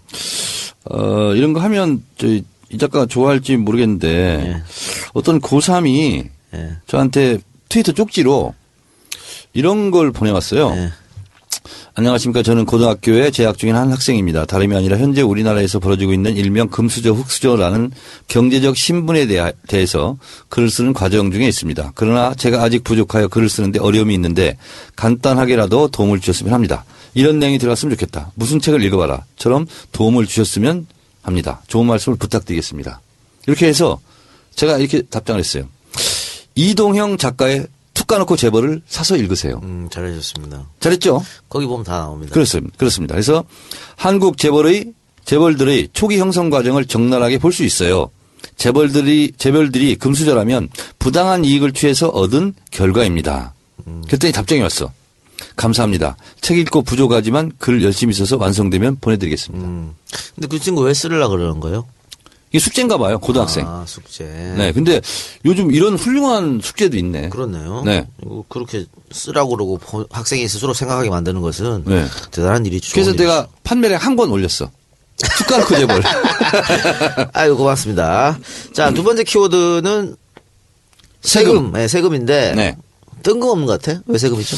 어, 0.85 1.33
이런 1.35 1.53
거 1.53 1.59
하면 1.61 2.03
저이 2.17 2.43
이 2.71 2.77
작가가 2.77 3.05
좋아할지 3.05 3.55
모르겠는데 3.55 4.07
예. 4.09 4.63
어떤 5.13 5.39
고3이 5.39 6.27
예. 6.55 6.77
저한테 6.87 7.37
트위터 7.69 7.91
쪽지로 7.91 8.55
이런 9.53 9.91
걸 9.91 10.11
보내왔어요. 10.11 10.73
예. 10.75 10.91
안녕하십니까. 11.95 12.41
저는 12.41 12.65
고등학교에 12.65 13.29
재학 13.29 13.59
중인 13.59 13.75
한 13.75 13.91
학생입니다. 13.91 14.45
다름이 14.45 14.75
아니라 14.75 14.97
현재 14.97 15.21
우리나라에서 15.21 15.77
벌어지고 15.77 16.11
있는 16.11 16.35
일명 16.35 16.67
금수저, 16.67 17.11
흑수저라는 17.13 17.91
경제적 18.27 18.75
신분에 18.75 19.27
대해서 19.67 20.17
글을 20.49 20.71
쓰는 20.71 20.93
과정 20.93 21.31
중에 21.31 21.47
있습니다. 21.47 21.91
그러나 21.93 22.33
제가 22.33 22.63
아직 22.63 22.83
부족하여 22.83 23.27
글을 23.27 23.47
쓰는데 23.47 23.79
어려움이 23.79 24.11
있는데 24.15 24.57
간단하게라도 24.95 25.89
도움을 25.89 26.19
주셨으면 26.19 26.51
합니다. 26.51 26.83
이런 27.13 27.37
내용이 27.37 27.59
들어갔으면 27.59 27.93
좋겠다. 27.93 28.31
무슨 28.33 28.59
책을 28.59 28.81
읽어봐라. 28.81 29.25
처럼 29.35 29.67
도움을 29.91 30.25
주셨으면 30.25 30.87
합니다. 31.21 31.61
좋은 31.67 31.85
말씀을 31.85 32.17
부탁드리겠습니다. 32.17 33.01
이렇게 33.45 33.67
해서 33.67 33.99
제가 34.55 34.79
이렇게 34.79 35.03
답장을 35.03 35.37
했어요. 35.37 35.69
이동형 36.55 37.17
작가의 37.17 37.67
툭 38.13 38.17
까놓고 38.17 38.35
재벌을 38.35 38.81
사서 38.87 39.17
읽으세요. 39.17 39.59
음, 39.63 39.87
잘해주셨습니다. 39.91 40.67
잘했죠? 40.79 41.23
거기 41.49 41.65
보면 41.65 41.83
다 41.83 41.97
나옵니다. 41.99 42.31
그렇습니다. 42.33 42.75
그렇습니다. 42.77 43.13
그래서 43.15 43.43
한국 43.95 44.37
재벌의 44.37 44.93
재벌들의 45.25 45.89
초기 45.93 46.19
형성 46.19 46.49
과정을 46.51 46.85
적나라하게 46.85 47.39
볼 47.39 47.51
수 47.51 47.63
있어요. 47.63 48.09
재벌들이 48.55 49.31
재벌들이 49.37 49.95
금수저라면 49.95 50.69
부당한 50.99 51.43
이익을 51.45 51.71
취해서 51.73 52.07
얻은 52.09 52.53
결과입니다. 52.71 53.53
그랬더니 54.07 54.31
답장이 54.31 54.61
왔어. 54.61 54.91
감사합니다. 55.55 56.15
책 56.41 56.57
읽고 56.59 56.83
부족하지만 56.83 57.51
글 57.57 57.83
열심히 57.83 58.13
써서 58.13 58.37
완성되면 58.37 58.97
보내드리겠습니다. 59.01 59.65
음. 59.65 59.93
근데 60.35 60.47
그 60.47 60.59
친구 60.59 60.81
왜 60.83 60.93
쓰려고 60.93 61.35
그러는 61.35 61.59
거예요? 61.59 61.85
이게 62.53 62.59
숙제인가 62.59 62.97
봐요. 62.99 63.17
고등학생. 63.17 63.65
아, 63.67 63.83
숙제. 63.87 64.23
네. 64.55 64.71
근데 64.71 65.01
요즘 65.43 65.71
이런 65.71 65.95
훌륭한 65.95 66.59
숙제도 66.63 66.95
있네. 66.97 67.29
그렇네요. 67.29 67.81
네. 67.83 68.07
이거 68.23 68.43
그렇게 68.47 68.85
쓰라고 69.11 69.49
그러고 69.55 69.79
보- 69.79 70.05
학생이 70.11 70.47
스스로 70.47 70.71
생각하게 70.75 71.09
만드는 71.09 71.41
것은 71.41 71.83
네. 71.87 72.05
대단한 72.31 72.63
일이죠. 72.65 72.93
그래서 72.93 73.13
내가 73.13 73.47
판매량 73.63 73.99
한 73.99 74.15
권 74.15 74.29
올렸어. 74.29 74.69
툭까놓고 75.37 75.75
재벌. 75.75 76.01
아유, 77.33 77.57
고맙습니다. 77.57 78.37
자, 78.73 78.91
두 78.93 79.03
번째 79.03 79.23
키워드는 79.23 80.15
세금. 81.21 81.51
세금. 81.55 81.71
네, 81.73 81.87
세금인데. 81.87 82.53
네. 82.55 82.77
뜬금없는 83.23 83.65
것 83.65 83.81
같아? 83.81 83.99
왜 84.05 84.17
세금이죠? 84.19 84.55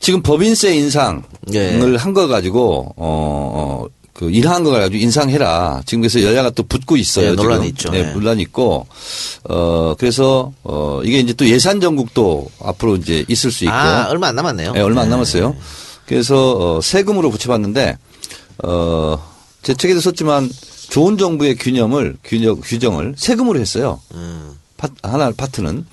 지금 0.00 0.22
법인세 0.22 0.74
인상을 0.74 1.22
예. 1.54 1.78
한거 1.98 2.26
가지고 2.26 2.92
어, 2.96 3.84
어, 3.86 3.86
그 4.12 4.30
일한 4.30 4.62
거 4.62 4.70
가지고 4.70 4.96
인상해라. 5.02 5.82
지금 5.86 6.02
그래서 6.02 6.22
여야가 6.22 6.50
또 6.50 6.62
붙고 6.62 6.96
있어요. 6.96 7.30
네, 7.30 7.34
논란이. 7.34 7.68
있죠. 7.68 7.90
네, 7.90 8.02
네. 8.02 8.12
논란이 8.12 8.42
있고 8.42 8.86
어 9.44 9.94
그래서 9.98 10.52
어 10.64 11.00
이게 11.04 11.18
이제 11.18 11.32
또 11.32 11.48
예산 11.48 11.80
전국도 11.80 12.46
앞으로 12.62 12.96
이제 12.96 13.24
있을 13.28 13.50
수 13.50 13.64
있고 13.64 13.74
아, 13.74 14.06
얼마 14.10 14.28
안 14.28 14.36
남았네요. 14.36 14.72
네, 14.72 14.80
얼마 14.80 15.02
안 15.02 15.08
네. 15.08 15.12
남았어요. 15.12 15.56
그래서 16.06 16.76
어, 16.76 16.80
세금으로 16.82 17.30
붙여봤는데 17.30 17.96
어제 18.58 19.74
책에도 19.74 20.00
썼지만 20.00 20.50
좋은 20.90 21.16
정부의 21.16 21.56
균형을 21.56 22.18
균형 22.22 22.60
규정을 22.60 23.14
세금으로 23.16 23.58
했어요. 23.58 24.00
음. 24.14 24.58
파, 24.76 24.88
하나 25.02 25.30
파트는 25.30 25.86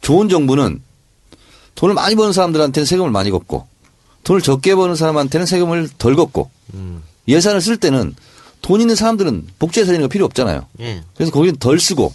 좋은 0.00 0.28
정부는 0.28 0.80
돈을 1.74 1.94
많이 1.94 2.14
버는 2.14 2.32
사람들한테는 2.32 2.86
세금을 2.86 3.10
많이 3.10 3.30
걷고 3.30 3.66
돈을 4.24 4.40
적게 4.40 4.74
버는 4.74 4.96
사람한테는 4.96 5.46
세금을 5.46 5.88
덜 5.98 6.16
걷고 6.16 6.48
음. 6.74 7.02
예산을 7.28 7.60
쓸 7.60 7.76
때는 7.76 8.14
돈 8.62 8.80
있는 8.80 8.94
사람들은 8.94 9.48
복지 9.58 9.80
예산 9.80 9.94
이런 9.94 10.02
거 10.02 10.08
필요 10.08 10.24
없잖아요. 10.26 10.66
예. 10.80 11.02
그래서 11.14 11.32
거기는 11.32 11.56
덜 11.58 11.78
쓰고 11.80 12.12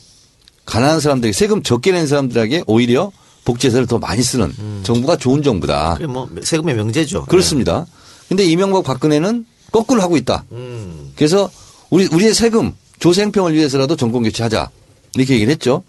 가난한 0.66 1.00
사람들에게 1.00 1.34
세금 1.34 1.64
적게 1.64 1.92
내는 1.92 2.08
사람들에게 2.08 2.64
오히려 2.68 3.12
복지 3.46 3.68
예산을 3.68 3.88
더 3.88 4.00
많이 4.00 4.22
쓰는 4.24 4.54
정부가 4.84 5.18
좋은 5.18 5.44
정부다. 5.44 5.94
그게 5.94 6.08
뭐 6.08 6.30
세금의 6.42 6.76
명제죠. 6.76 7.26
그렇습니다. 7.26 7.86
근데 8.28 8.44
이명박 8.44 8.84
박근혜는 8.84 9.46
거꾸로 9.72 10.02
하고 10.02 10.18
있다. 10.18 10.46
네. 10.50 10.58
음. 10.58 11.14
그래서 11.16 11.50
우리 11.90 12.08
우리의 12.08 12.34
세금 12.34 12.74
조생평을 13.00 13.54
위해서라도 13.54 13.96
정권 13.96 14.24
교체하자 14.24 14.70
이렇게 15.16 15.36
얘기를 15.36 15.52
했죠. 15.52 15.84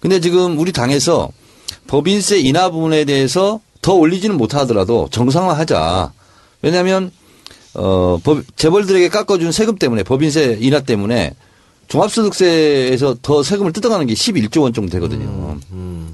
근데 0.00 0.20
지금 0.20 0.58
우리 0.58 0.72
당에서 0.72 1.30
법인세 1.86 2.38
인하 2.38 2.70
부분에 2.70 3.04
대해서 3.04 3.60
더 3.82 3.94
올리지는 3.94 4.36
못하더라도 4.36 5.08
정상화하자. 5.10 6.12
왜냐하면 6.62 7.10
어 7.74 8.18
법, 8.22 8.42
재벌들에게 8.56 9.08
깎아준 9.08 9.52
세금 9.52 9.76
때문에 9.76 10.02
법인세 10.02 10.58
인하 10.60 10.80
때문에 10.80 11.34
종합소득세에서 11.88 13.16
더 13.22 13.42
세금을 13.42 13.72
뜯어가는 13.72 14.06
게 14.06 14.14
11조 14.14 14.62
원 14.62 14.72
정도 14.72 14.90
되거든요. 14.92 15.58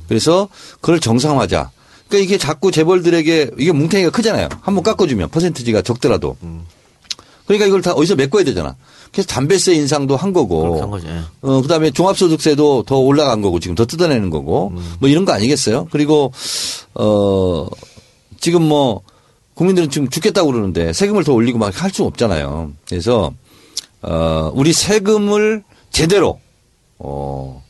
그래서 0.08 0.48
그걸 0.80 1.00
정상화하자. 1.00 1.70
그러니까 2.08 2.24
이게 2.24 2.38
자꾸 2.38 2.70
재벌들에게 2.70 3.50
이게 3.58 3.72
뭉탱이가 3.72 4.10
크잖아요. 4.10 4.48
한번 4.62 4.82
깎아주면 4.84 5.28
퍼센트지가 5.30 5.82
적더라도. 5.82 6.36
그러니까 7.46 7.66
이걸 7.66 7.82
다 7.82 7.92
어디서 7.92 8.16
메꿔야 8.16 8.44
되잖아. 8.44 8.76
그래서 9.12 9.28
담배세 9.28 9.74
인상도 9.74 10.16
한 10.16 10.32
거고. 10.32 10.80
한 10.80 10.90
거죠. 10.90 11.08
예. 11.08 11.20
어, 11.42 11.62
그 11.62 11.68
다음에 11.68 11.90
종합소득세도 11.90 12.84
더 12.84 12.98
올라간 12.98 13.40
거고 13.40 13.60
지금 13.60 13.74
더 13.74 13.86
뜯어내는 13.86 14.30
거고 14.30 14.72
뭐 14.98 15.08
이런 15.08 15.24
거 15.24 15.32
아니겠어요? 15.32 15.86
그리고, 15.90 16.32
어, 16.94 17.68
지금 18.40 18.62
뭐 18.62 19.02
국민들은 19.56 19.90
지금 19.90 20.08
죽겠다고 20.08 20.52
그러는데 20.52 20.92
세금을 20.92 21.24
더 21.24 21.32
올리고 21.32 21.58
막 21.58 21.74
할 21.82 21.90
수 21.90 22.04
없잖아요. 22.04 22.72
그래서, 22.88 23.32
어, 24.02 24.50
우리 24.54 24.72
세금을 24.72 25.64
제대로, 25.90 26.38
어, 26.98 27.62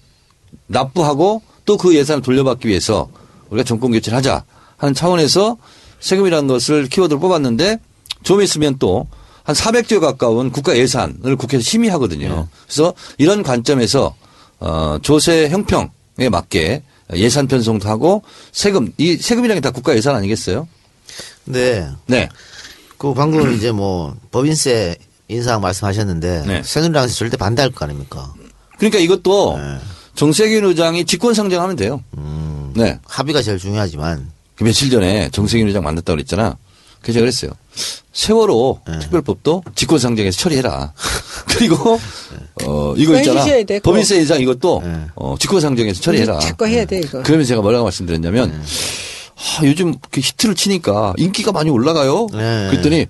납부하고 0.66 1.42
또 1.64 1.76
그 1.76 1.94
예산을 1.96 2.22
돌려받기 2.22 2.68
위해서 2.68 3.08
우리가 3.50 3.64
정권 3.64 3.90
교체를 3.92 4.16
하자 4.18 4.44
하는 4.76 4.94
차원에서 4.94 5.56
세금이라는 6.00 6.46
것을 6.48 6.88
키워드로 6.88 7.18
뽑았는데 7.20 7.78
좀 8.22 8.42
있으면 8.42 8.78
또 8.78 9.06
한 9.44 9.54
400조 9.54 10.00
가까운 10.00 10.50
국가 10.50 10.76
예산을 10.76 11.36
국회에서 11.36 11.62
심의하거든요. 11.64 12.48
그래서 12.66 12.94
이런 13.16 13.44
관점에서 13.44 14.12
어 14.58 14.98
조세 15.02 15.48
형평에 15.50 16.28
맞게 16.32 16.82
예산 17.14 17.46
편성도 17.46 17.88
하고 17.88 18.22
세금 18.50 18.92
이 18.98 19.14
세금이라는 19.16 19.62
게 19.62 19.68
다 19.68 19.72
국가 19.72 19.94
예산 19.94 20.16
아니겠어요? 20.16 20.66
근데 21.44 21.88
네. 22.06 22.28
그 22.98 23.14
방금 23.14 23.52
이제 23.54 23.72
뭐 23.72 24.14
법인세 24.30 24.96
인상 25.28 25.60
말씀하셨는데 25.60 26.44
네. 26.46 26.62
새누리당에서 26.64 27.14
절대 27.14 27.36
반대할 27.36 27.70
거 27.70 27.84
아닙니까? 27.84 28.32
그러니까 28.78 28.98
이것도 28.98 29.58
네. 29.58 29.78
정세균 30.14 30.64
의장이 30.64 31.04
직권 31.04 31.34
상정하면 31.34 31.76
돼요. 31.76 32.02
음, 32.16 32.72
네. 32.74 32.98
합의가 33.06 33.42
제일 33.42 33.58
중요하지만 33.58 34.30
그 34.56 34.64
며칠 34.64 34.90
전에 34.90 35.28
정세균 35.30 35.66
의장 35.66 35.82
만났다고 35.82 36.16
그랬잖아. 36.16 36.56
그래서 37.00 37.14
제가 37.14 37.22
그랬어요. 37.22 37.50
세월호 38.12 38.80
네. 38.88 38.98
특별법도 39.00 39.64
직권 39.74 39.98
상정해서 39.98 40.38
처리해라. 40.38 40.92
그리고 41.48 42.00
어 42.64 42.94
이거 42.96 43.18
있잖아. 43.18 43.44
돼. 43.44 43.78
법인세 43.80 44.16
인상 44.16 44.40
이것도 44.40 44.82
네. 44.84 45.06
어 45.14 45.36
직권 45.38 45.60
상정해서 45.60 46.00
처리해라. 46.00 46.38
자꾸 46.38 46.66
해야 46.66 46.84
돼 46.84 47.00
이거. 47.00 47.22
그러면서 47.22 47.48
제가 47.48 47.60
뭐라고 47.60 47.84
말씀드렸냐면 47.84 48.62
아, 49.36 49.64
요즘 49.64 49.94
그 50.10 50.20
히트를 50.20 50.54
치니까 50.54 51.14
인기가 51.18 51.52
많이 51.52 51.70
올라가요. 51.70 52.26
네. 52.32 52.68
그랬더니 52.70 53.06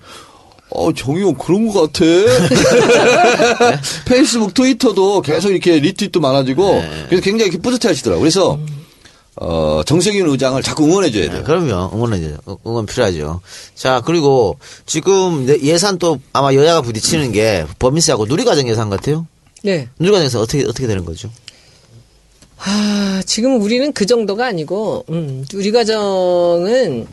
어, 0.69 0.91
정의용 0.93 1.35
그런 1.35 1.71
것 1.71 1.93
같아. 1.93 2.05
페이스북, 4.05 4.53
트위터도 4.53 5.21
계속 5.21 5.49
이렇게 5.51 5.79
리트윗도 5.79 6.19
많아지고 6.19 6.83
그래서 7.07 7.23
굉장히 7.23 7.49
이렇게 7.49 7.57
뿌듯해 7.61 7.89
하시더라고요. 7.89 8.21
그래서 8.21 8.59
어, 9.39 9.81
정세균 9.85 10.27
의장을 10.29 10.61
자꾸 10.63 10.83
응원해 10.85 11.11
줘야 11.11 11.29
돼요. 11.29 11.39
네, 11.39 11.43
그럼요. 11.43 12.07
이제 12.17 12.35
응원 12.65 12.85
필요하죠. 12.87 13.41
자 13.75 14.01
그리고 14.03 14.57
지금 14.85 15.45
내- 15.45 15.59
예산 15.61 15.99
또 15.99 16.19
아마 16.33 16.53
여야가 16.53 16.81
부딪히는 16.81 17.31
게 17.31 17.65
법인세하고 17.79 18.25
누리과정 18.25 18.67
예산 18.67 18.89
같아요. 18.89 19.27
네. 19.63 19.87
누리과정에서 19.99 20.41
어떻게 20.41 20.63
어떻게 20.63 20.87
되는 20.87 21.05
거죠? 21.05 21.29
아, 22.59 23.21
지금 23.25 23.61
우리는 23.61 23.91
그 23.93 24.05
정도가 24.05 24.45
아니고, 24.45 25.05
음, 25.09 25.45
우리 25.53 25.71
가정은 25.71 27.07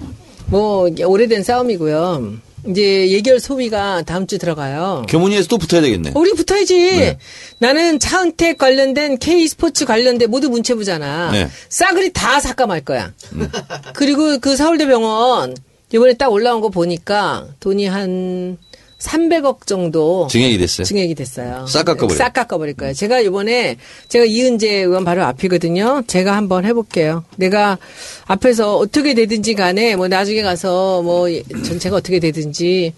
뭐 0.46 0.88
오래된 1.04 1.42
싸움이고요. 1.42 2.34
이제 2.68 3.10
예결 3.10 3.40
소위가 3.40 4.02
다음 4.02 4.26
주 4.26 4.38
들어가요. 4.38 5.04
교문위에서 5.08 5.48
또 5.48 5.58
붙어야 5.58 5.82
되겠네. 5.82 6.12
우리 6.14 6.32
붙어야지. 6.32 6.74
네. 6.74 7.18
나는 7.58 7.98
차은택 7.98 8.56
관련된 8.56 9.18
K 9.18 9.46
스포츠 9.48 9.84
관련된 9.84 10.30
모두 10.30 10.48
문체부잖아. 10.48 11.30
네. 11.32 11.48
싸그리 11.68 12.14
다 12.14 12.40
삭감할 12.40 12.80
거야. 12.80 13.12
음. 13.34 13.50
그리고 13.94 14.38
그 14.38 14.56
서울대병원 14.56 15.56
이번에 15.92 16.14
딱 16.14 16.32
올라온 16.32 16.62
거 16.62 16.70
보니까 16.70 17.48
돈이 17.60 17.86
한 17.86 18.56
300억 19.04 19.66
정도 19.66 20.26
증액이 20.30 20.58
됐어요. 20.58 20.84
증액이 20.84 21.14
됐어요. 21.14 21.66
싹 21.68 21.84
깎아버려요. 21.84 22.16
싹 22.16 22.32
깎아버릴 22.32 22.74
거예요. 22.74 22.94
제가 22.94 23.20
이번에 23.20 23.76
제가 24.08 24.24
이은재 24.24 24.68
의원 24.76 25.04
바로 25.04 25.22
앞이거든요. 25.24 26.02
제가 26.06 26.36
한번 26.36 26.64
해볼게요. 26.64 27.24
내가 27.36 27.78
앞에서 28.26 28.76
어떻게 28.76 29.14
되든지 29.14 29.54
간에 29.54 29.94
뭐 29.96 30.08
나중에 30.08 30.42
가서 30.42 31.02
뭐 31.02 31.28
전체가 31.64 31.96
어떻게 31.96 32.18
되든지 32.18 32.94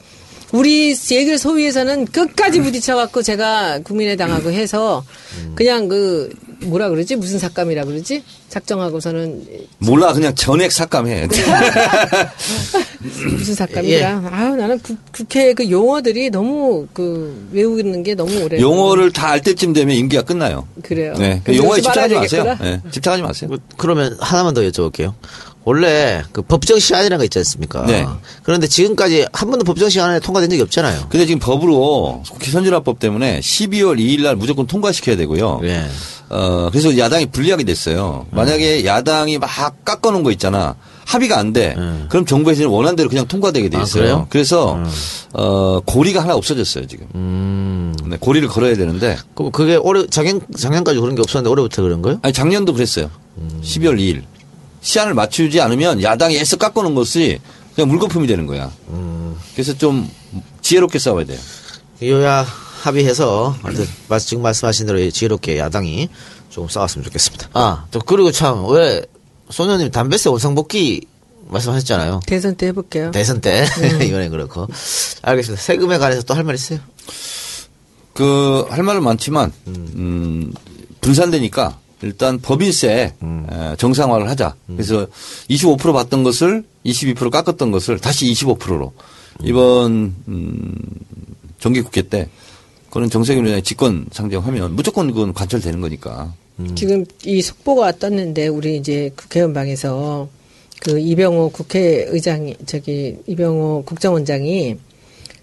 우리 0.53 0.95
예결 1.11 1.39
소위에서는 1.39 2.07
끝까지 2.07 2.61
부딪혀갖고 2.61 3.23
제가 3.23 3.81
국민의당하고 3.81 4.53
해서 4.53 5.05
그냥 5.57 5.89
그 5.89 6.31
뭐라 6.63 6.89
그러지 6.89 7.17
무슨 7.17 7.39
삭감이라 7.39 7.85
그러지 7.85 8.23
작정하고서는 8.49 9.47
몰라 9.79 10.13
그냥 10.13 10.35
전액 10.35 10.73
삭감해. 10.73 11.29
무슨 13.31 13.55
삭감이라 13.55 14.23
아유 14.33 14.57
나는 14.57 14.79
국, 14.81 14.97
국회 15.13 15.53
그 15.55 15.69
용어들이 15.71 16.31
너무 16.31 16.87
그 16.93 17.49
외우는 17.53 18.03
게 18.03 18.15
너무 18.15 18.43
오래 18.43 18.61
용어를 18.61 19.13
다 19.13 19.27
알 19.27 19.41
때쯤 19.43 19.73
되면 19.73 19.95
임기가 19.97 20.23
끝나요. 20.23 20.67
그래요. 20.83 21.13
네. 21.19 21.43
용어에 21.49 21.81
집착하지 21.81 22.15
마세요. 22.15 22.57
네. 22.63 22.81
집착하지 22.93 23.23
마세요. 23.23 23.51
그- 23.51 23.59
그러면 23.77 24.17
하나만 24.21 24.55
더 24.55 24.61
여쭤볼게요. 24.63 25.13
원래 25.67 26.23
그 26.31 26.43
법정 26.43 26.79
시한이라는 26.79 27.19
거 27.19 27.25
있지 27.25 27.41
않습니까? 27.41 27.85
네. 27.87 28.07
그런데 28.45 28.69
지금까지 28.69 29.27
한 29.33 29.51
번도 29.51 29.64
법정 29.64 29.89
시한에 29.89 30.21
통과된 30.21 30.49
적이 30.49 30.62
없잖아요. 30.62 31.07
근데 31.09 31.27
지금 31.27 31.41
법으로 31.41 32.23
선진화법 32.41 33.01
때문에 33.01 33.41
12월 33.41 33.99
2일 33.99 34.23
날 34.23 34.37
무조건 34.37 34.69
통과시켜야 34.69 35.17
되고요. 35.17 35.62
예. 35.64 35.85
어, 36.29 36.69
그래서 36.71 36.97
야당이 36.97 37.27
불리하게 37.27 37.64
됐어요. 37.64 38.27
만약에 38.31 38.85
야당이 38.87 39.39
막 39.39 39.51
깎아 39.85 40.12
놓은 40.12 40.23
거 40.23 40.31
있잖아. 40.31 40.77
합의가 41.05 41.37
안 41.37 41.53
돼. 41.53 41.75
음. 41.77 42.07
그럼 42.09 42.27
정부에서는 42.27 42.71
원안대로 42.71 43.09
그냥 43.09 43.27
통과되게 43.27 43.69
돼 43.69 43.79
아, 43.79 43.83
있어요. 43.83 44.03
그래요? 44.03 44.27
그래서 44.31 44.81
어, 45.33 45.81
고리가 45.85 46.23
하나 46.23 46.37
없어졌어요 46.37 46.87
지금. 46.87 47.09
음. 47.17 47.93
네, 48.07 48.17
고리를 48.21 48.47
걸어야 48.47 48.77
되는데 48.77 49.17
그럼 49.35 49.51
그게 49.51 49.75
올해 49.75 50.07
작년 50.09 50.41
작년까지 50.57 51.01
그런 51.01 51.17
게 51.17 51.23
없었는데 51.23 51.51
올해부터 51.51 51.83
그런 51.83 52.03
거예요? 52.03 52.21
아니 52.23 52.33
작년도 52.33 52.73
그랬어요. 52.73 53.11
12월 53.62 53.99
2일 53.99 54.23
시한을 54.87 55.14
맞추지 55.14 55.61
않으면 55.61 56.01
야당이 56.01 56.37
애써 56.39 56.57
깎아놓은 56.57 56.95
것이 56.95 57.41
그냥 57.74 57.89
물거품이 57.91 58.28
되는 58.28 58.47
거야. 58.47 58.70
그래서 59.53 59.76
좀 59.76 60.09
지혜롭게 60.62 61.01
싸워야 61.01 61.24
돼요. 61.24 61.39
여야 62.03 62.47
합의해서 62.82 63.57
지금 64.20 64.43
말씀하신 64.45 64.87
대로 64.87 65.11
지혜롭게 65.11 65.59
야당이 65.59 66.09
조금 66.51 66.68
싸웠으면 66.68 67.05
좋겠습니다. 67.05 67.49
아, 67.55 67.87
또 67.91 67.99
그리고 67.99 68.30
참 68.30 68.64
왜 68.66 69.03
소녀님 69.51 69.91
담배세 69.91 70.28
원상복귀 70.28 71.05
말씀하셨잖아요. 71.49 72.20
대선 72.26 72.55
때 72.55 72.66
해볼게요. 72.68 73.11
대선 73.11 73.41
때 73.41 73.64
이번에 74.07 74.28
그렇고 74.28 74.68
알겠습니다. 75.22 75.61
세금에 75.62 75.99
관해서 75.99 76.22
또 76.22 76.34
할 76.34 76.45
말 76.45 76.55
있어요? 76.55 76.78
그 78.14 78.66
할 78.70 78.82
말은 78.84 79.03
많지만 79.03 79.53
음, 79.66 80.53
분산되니까 81.01 81.76
일단 82.03 82.38
법인세 82.40 83.14
에, 83.22 83.76
정상화를 83.76 84.28
하자. 84.28 84.55
그래서 84.66 85.07
25% 85.49 85.92
받던 85.92 86.22
것을 86.22 86.64
22% 86.84 87.30
깎았던 87.30 87.70
것을 87.70 87.99
다시 87.99 88.26
25%로. 88.32 88.92
이번 89.42 90.14
음, 90.28 90.74
정기국회 91.59 92.03
때 92.03 92.28
그런 92.90 93.11
정세균 93.11 93.44
의장이 93.44 93.62
직권 93.62 94.07
상정하면. 94.12 94.74
무조건 94.74 95.12
그건 95.12 95.32
관철되는 95.32 95.80
거니까. 95.80 96.32
지금 96.74 97.05
이 97.24 97.42
속보가 97.42 97.99
떴는데 97.99 98.49
우리 98.49 98.76
이제 98.76 99.11
국회의원 99.14 99.53
방에서 99.53 100.28
그 100.80 100.99
이병호 100.99 101.51
국회의장이 101.51 102.57
저기 102.66 103.16
이병호 103.26 103.84
국정원장이 103.84 104.76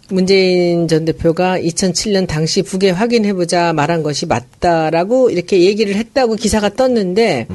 문재인 0.10 0.88
전 0.88 1.06
대표가 1.06 1.58
2007년 1.60 2.28
당시 2.28 2.62
북에 2.62 2.90
확인해보자 2.92 3.74
말한 3.74 4.04
것이 4.04 4.26
맞다라고 4.26 5.30
이렇게 5.30 5.62
얘기를 5.62 5.96
했다고 5.96 6.36
기사가 6.36 6.70
떴는데 6.70 7.48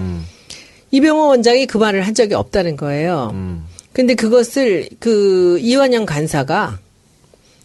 이병호 0.90 1.26
원장이 1.28 1.66
그 1.66 1.76
말을 1.78 2.06
한 2.06 2.14
적이 2.14 2.34
없다는 2.34 2.76
거예요. 2.76 3.34
근데 3.92 4.14
그것을 4.14 4.88
그 4.98 5.58
이완영 5.60 6.06
간사가 6.06 6.78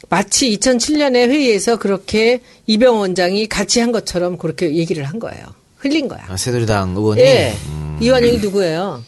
마치 0.09 0.55
2007년에 0.57 1.29
회의에서 1.29 1.77
그렇게 1.77 2.41
이병호 2.67 2.99
원장이 2.99 3.47
같이 3.47 3.79
한 3.79 3.91
것처럼 3.91 4.37
그렇게 4.37 4.75
얘기를 4.75 5.03
한 5.05 5.19
거예요. 5.19 5.43
흘린 5.77 6.07
거야. 6.07 6.23
아, 6.27 6.37
새누리당 6.37 6.95
의원이 6.95 7.21
예. 7.21 7.53
음, 7.69 7.97
이완영이 8.01 8.37
누구예요? 8.39 9.03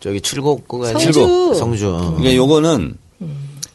저기 0.00 0.20
칠곡 0.20 0.66
그거 0.68 0.86
성주. 0.86 1.12
칠곡. 1.12 1.54
성주. 1.56 2.14
그러니까 2.16 2.34
요거는 2.36 2.94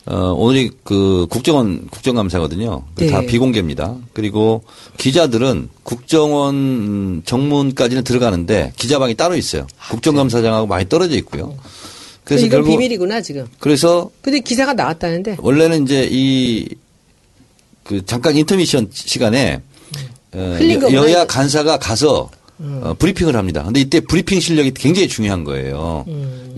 어, 0.08 0.34
오늘이 0.36 0.72
그 0.84 1.28
국정원 1.30 1.88
국정감사거든요. 1.92 2.84
그다 2.96 3.22
네. 3.22 3.26
비공개입니다. 3.28 3.96
그리고 4.14 4.64
기자들은 4.98 5.70
국정원 5.84 6.56
음, 6.56 7.22
정문까지는 7.26 8.04
들어가는데 8.04 8.74
기자방이 8.78 9.16
따로 9.16 9.36
있어요. 9.36 9.68
국정감사장하고 9.92 10.66
많이 10.68 10.90
떨어져 10.90 11.16
있고요. 11.18 11.56
그래서 12.24 12.46
이건 12.46 12.60
결국 12.62 12.72
비밀이구나 12.72 13.22
지금. 13.22 13.48
그래서 13.60 14.10
근데 14.22 14.40
기사가 14.40 14.74
나왔다는데. 14.74 15.38
원래는 15.40 15.84
이제 15.84 16.08
이 16.12 16.68
그 17.84 18.06
잠깐 18.06 18.38
인터미션 18.38 18.90
시간에 18.94 19.62
어, 20.34 20.58
거구나, 20.60 20.94
여야. 20.94 21.26
간사가 21.26 21.78
가서 21.78 22.30
어, 22.64 22.94
브리핑을 22.98 23.36
합니다. 23.36 23.64
근데 23.64 23.80
이때 23.80 24.00
브리핑 24.00 24.40
실력이 24.40 24.72
굉장히 24.76 25.08
중요한 25.08 25.44
거예요. 25.44 26.06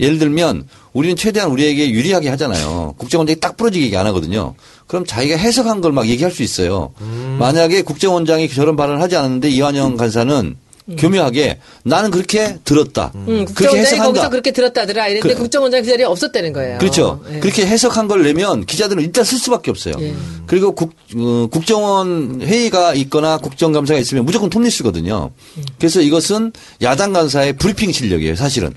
예를 0.00 0.18
들면 0.18 0.66
우리는 0.92 1.16
최대한 1.16 1.50
우리에게 1.50 1.90
유리하게 1.90 2.28
하잖아요. 2.30 2.94
국정원장이 2.98 3.40
딱 3.40 3.56
부러지게 3.56 3.86
얘기 3.86 3.96
안 3.96 4.06
하거든요. 4.06 4.54
그럼 4.86 5.04
자기가 5.06 5.36
해석한 5.36 5.80
걸 5.80 5.92
막 5.92 6.06
얘기할 6.08 6.30
수 6.32 6.42
있어요. 6.42 6.92
만약에 7.38 7.82
국정원장이 7.82 8.48
저런 8.50 8.76
발언을 8.76 9.00
하지 9.00 9.16
않았는데 9.16 9.48
이완영 9.50 9.96
간사는 9.96 10.56
교묘하게 10.98 11.58
나는 11.84 12.10
그렇게 12.10 12.58
들었다. 12.64 13.10
음, 13.14 13.24
그렇게 13.26 13.44
국정원장이 13.46 13.80
해석한다. 13.86 14.04
거기서 14.06 14.30
그렇게 14.30 14.50
들었다더라. 14.52 15.08
이랬는데 15.08 15.34
그- 15.34 15.40
국정원장 15.40 15.82
그 15.82 15.88
자리에 15.88 16.04
없었다는 16.04 16.52
거예요. 16.52 16.78
그렇죠. 16.78 17.24
예. 17.32 17.40
그렇게 17.40 17.64
해석한 17.66 18.06
걸 18.06 18.22
내면 18.22 18.66
기자들은 18.66 19.02
일단 19.02 19.24
쓸 19.24 19.38
수밖에 19.38 19.70
없어요. 19.70 19.94
예. 20.00 20.12
그리고 20.46 20.74
국, 20.74 20.92
어, 21.16 21.48
국정원 21.50 22.42
회의가 22.42 22.92
있거나 22.94 23.38
국정감사가 23.38 23.98
있으면 23.98 24.26
무조건 24.26 24.50
톱니스거든요. 24.50 25.30
그래서 25.78 26.02
이것은 26.02 26.52
야당 26.82 27.14
간사의 27.14 27.54
브리핑 27.54 27.90
실력이에요, 27.90 28.36
사실은. 28.36 28.74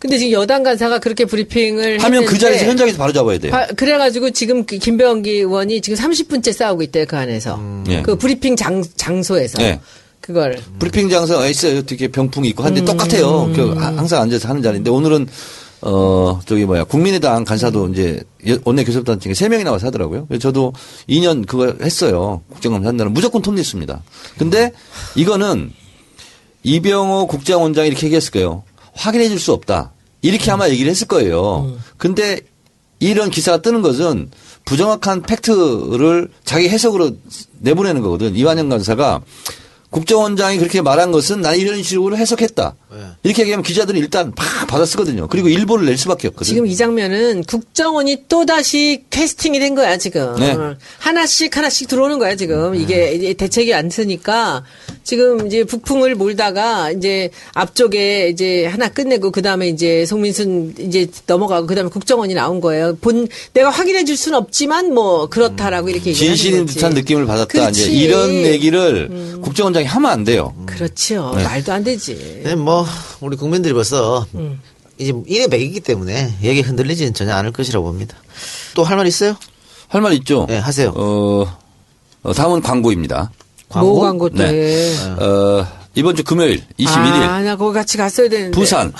근데 0.00 0.16
지금 0.18 0.32
여당 0.32 0.62
간사가 0.62 0.98
그렇게 1.00 1.24
브리핑을 1.24 1.98
하면 1.98 2.24
그 2.26 2.38
자리에서 2.38 2.66
현장에서 2.66 2.98
바로 2.98 3.12
잡아야 3.12 3.38
돼요. 3.38 3.50
바- 3.50 3.66
그래가지고 3.68 4.30
지금 4.30 4.64
그 4.64 4.76
김병기 4.78 5.30
의원이 5.30 5.80
지금 5.80 5.98
30분째 5.98 6.52
싸우고 6.52 6.82
있대요 6.82 7.04
그 7.08 7.16
안에서 7.16 7.58
예. 7.88 8.02
그 8.02 8.16
브리핑 8.16 8.54
장 8.54 8.84
장소에서 8.96 9.60
예. 9.62 9.80
그걸 10.28 10.60
브리핑 10.78 11.08
장소가 11.08 11.46
있어요. 11.46 11.78
어떻게 11.78 12.08
병풍이 12.08 12.48
있고 12.50 12.62
한데 12.62 12.84
똑같아요. 12.84 13.50
그 13.56 13.72
하- 13.72 13.86
항상 13.96 14.20
앉아서 14.20 14.46
하는 14.46 14.60
자리인데 14.62 14.90
오늘은 14.90 15.26
어 15.80 16.38
저기 16.44 16.66
뭐야 16.66 16.84
국민의당 16.84 17.44
간사도 17.44 17.88
이제 17.88 18.22
여- 18.46 18.58
원내 18.64 18.84
교섭단 18.84 19.20
중에 19.20 19.32
세 19.32 19.48
명이 19.48 19.64
나와서 19.64 19.86
하더라고요. 19.86 20.26
그래서 20.26 20.42
저도 20.42 20.74
2년 21.08 21.46
그거 21.46 21.72
했어요. 21.80 22.42
국정감사 22.50 22.88
한다는 22.90 23.14
무조건 23.14 23.40
톱뉴스입니다. 23.40 24.02
근데 24.36 24.70
이거는 25.14 25.72
이병호 26.62 27.26
국정원장이 27.28 27.88
이렇게 27.88 28.06
얘기했을 28.08 28.30
거예요. 28.32 28.64
확인해 28.92 29.30
줄 29.30 29.38
수 29.38 29.52
없다. 29.54 29.92
이렇게 30.20 30.50
아마 30.50 30.68
얘기를 30.68 30.90
했을 30.90 31.06
거예요. 31.06 31.74
근데 31.96 32.40
이런 33.00 33.30
기사가 33.30 33.62
뜨는 33.62 33.80
것은 33.80 34.28
부정확한 34.66 35.22
팩트를 35.22 36.28
자기 36.44 36.68
해석으로 36.68 37.12
내보내는 37.60 38.02
거거든. 38.02 38.36
이완영 38.36 38.68
간사가 38.68 39.22
국정원장이 39.90 40.58
그렇게 40.58 40.82
말한 40.82 41.12
것은 41.12 41.40
난 41.40 41.56
이런 41.56 41.82
식으로 41.82 42.16
해석했다. 42.16 42.74
이렇게 43.22 43.42
얘기하면 43.42 43.62
기자들은 43.62 43.98
일단 43.98 44.32
팍 44.34 44.66
받아쓰거든요. 44.66 45.28
그리고 45.28 45.48
일보를 45.48 45.86
낼 45.86 45.96
수밖에 45.96 46.28
없거든요. 46.28 46.54
지금 46.54 46.66
이 46.66 46.76
장면은 46.76 47.42
국정원이 47.44 48.24
또 48.28 48.44
다시 48.44 49.04
캐스팅이 49.10 49.58
된 49.58 49.74
거야 49.74 49.96
지금 49.96 50.34
네. 50.38 50.56
하나씩 50.98 51.56
하나씩 51.56 51.88
들어오는 51.88 52.18
거야 52.18 52.36
지금 52.36 52.74
이게 52.74 53.12
이제 53.14 53.32
대책이 53.34 53.72
안 53.72 53.88
쓰니까 53.88 54.62
지금 55.04 55.46
이제 55.46 55.64
북풍을 55.64 56.14
몰다가 56.16 56.90
이제 56.90 57.30
앞쪽에 57.54 58.28
이제 58.28 58.66
하나 58.66 58.88
끝내고 58.88 59.30
그 59.30 59.40
다음에 59.40 59.68
이제 59.68 60.04
송민순 60.04 60.74
이제 60.80 61.06
넘어가고 61.26 61.66
그 61.66 61.74
다음에 61.74 61.88
국정원이 61.88 62.34
나온 62.34 62.60
거예요. 62.60 62.96
본 63.00 63.26
내가 63.54 63.70
확인해 63.70 64.04
줄 64.04 64.16
수는 64.16 64.36
없지만 64.36 64.92
뭐 64.92 65.28
그렇다라고 65.28 65.88
이렇게 65.88 66.10
얘기하는 66.10 66.36
진실인. 66.36 66.66
듯한 66.66 66.92
느낌을 66.92 67.26
받았다. 67.26 67.46
그렇지. 67.46 67.82
이제 67.82 67.90
이런 67.90 68.30
얘기를 68.32 69.38
국정원장 69.42 69.77
이 69.80 69.84
하면 69.84 70.10
안 70.10 70.24
돼요. 70.24 70.54
그렇죠. 70.66 71.32
네. 71.36 71.44
말도 71.44 71.72
안 71.72 71.84
되지. 71.84 72.42
네, 72.44 72.54
뭐 72.54 72.86
우리 73.20 73.36
국민들이 73.36 73.72
벌써 73.74 74.26
음. 74.34 74.60
이제 74.98 75.12
일의 75.26 75.48
맥이기 75.48 75.80
때문에 75.80 76.34
얘기 76.42 76.60
흔들리지는 76.60 77.14
전혀 77.14 77.32
않을 77.34 77.52
것이라고 77.52 77.86
봅니다. 77.86 78.16
또 78.74 78.82
할 78.84 78.96
말 78.96 79.06
있어요? 79.06 79.36
할 79.88 80.00
말 80.02 80.12
있죠? 80.14 80.46
네, 80.48 80.58
하세요. 80.58 80.92
어, 80.94 81.46
어, 82.22 82.32
다음은 82.32 82.62
광고입니다. 82.62 83.30
뭐 83.74 84.00
광고 84.00 84.28
또 84.30 84.36
네. 84.36 84.48
해. 84.48 84.96
어, 85.22 85.66
이번 85.94 86.14
주 86.16 86.22
금요일 86.24 86.62
21일 86.78 87.22
아, 87.22 87.40
나 87.42 87.56
거기 87.56 87.74
같이 87.74 87.96
갔어야 87.98 88.28
되는데. 88.28 88.58
부산 88.58 88.92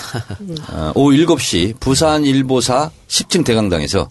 어, 0.71 0.93
오후 0.95 1.13
7시 1.17 1.79
부산 1.81 2.25
일보사 2.25 2.91
10층 3.09 3.45
대강당에서 3.45 4.09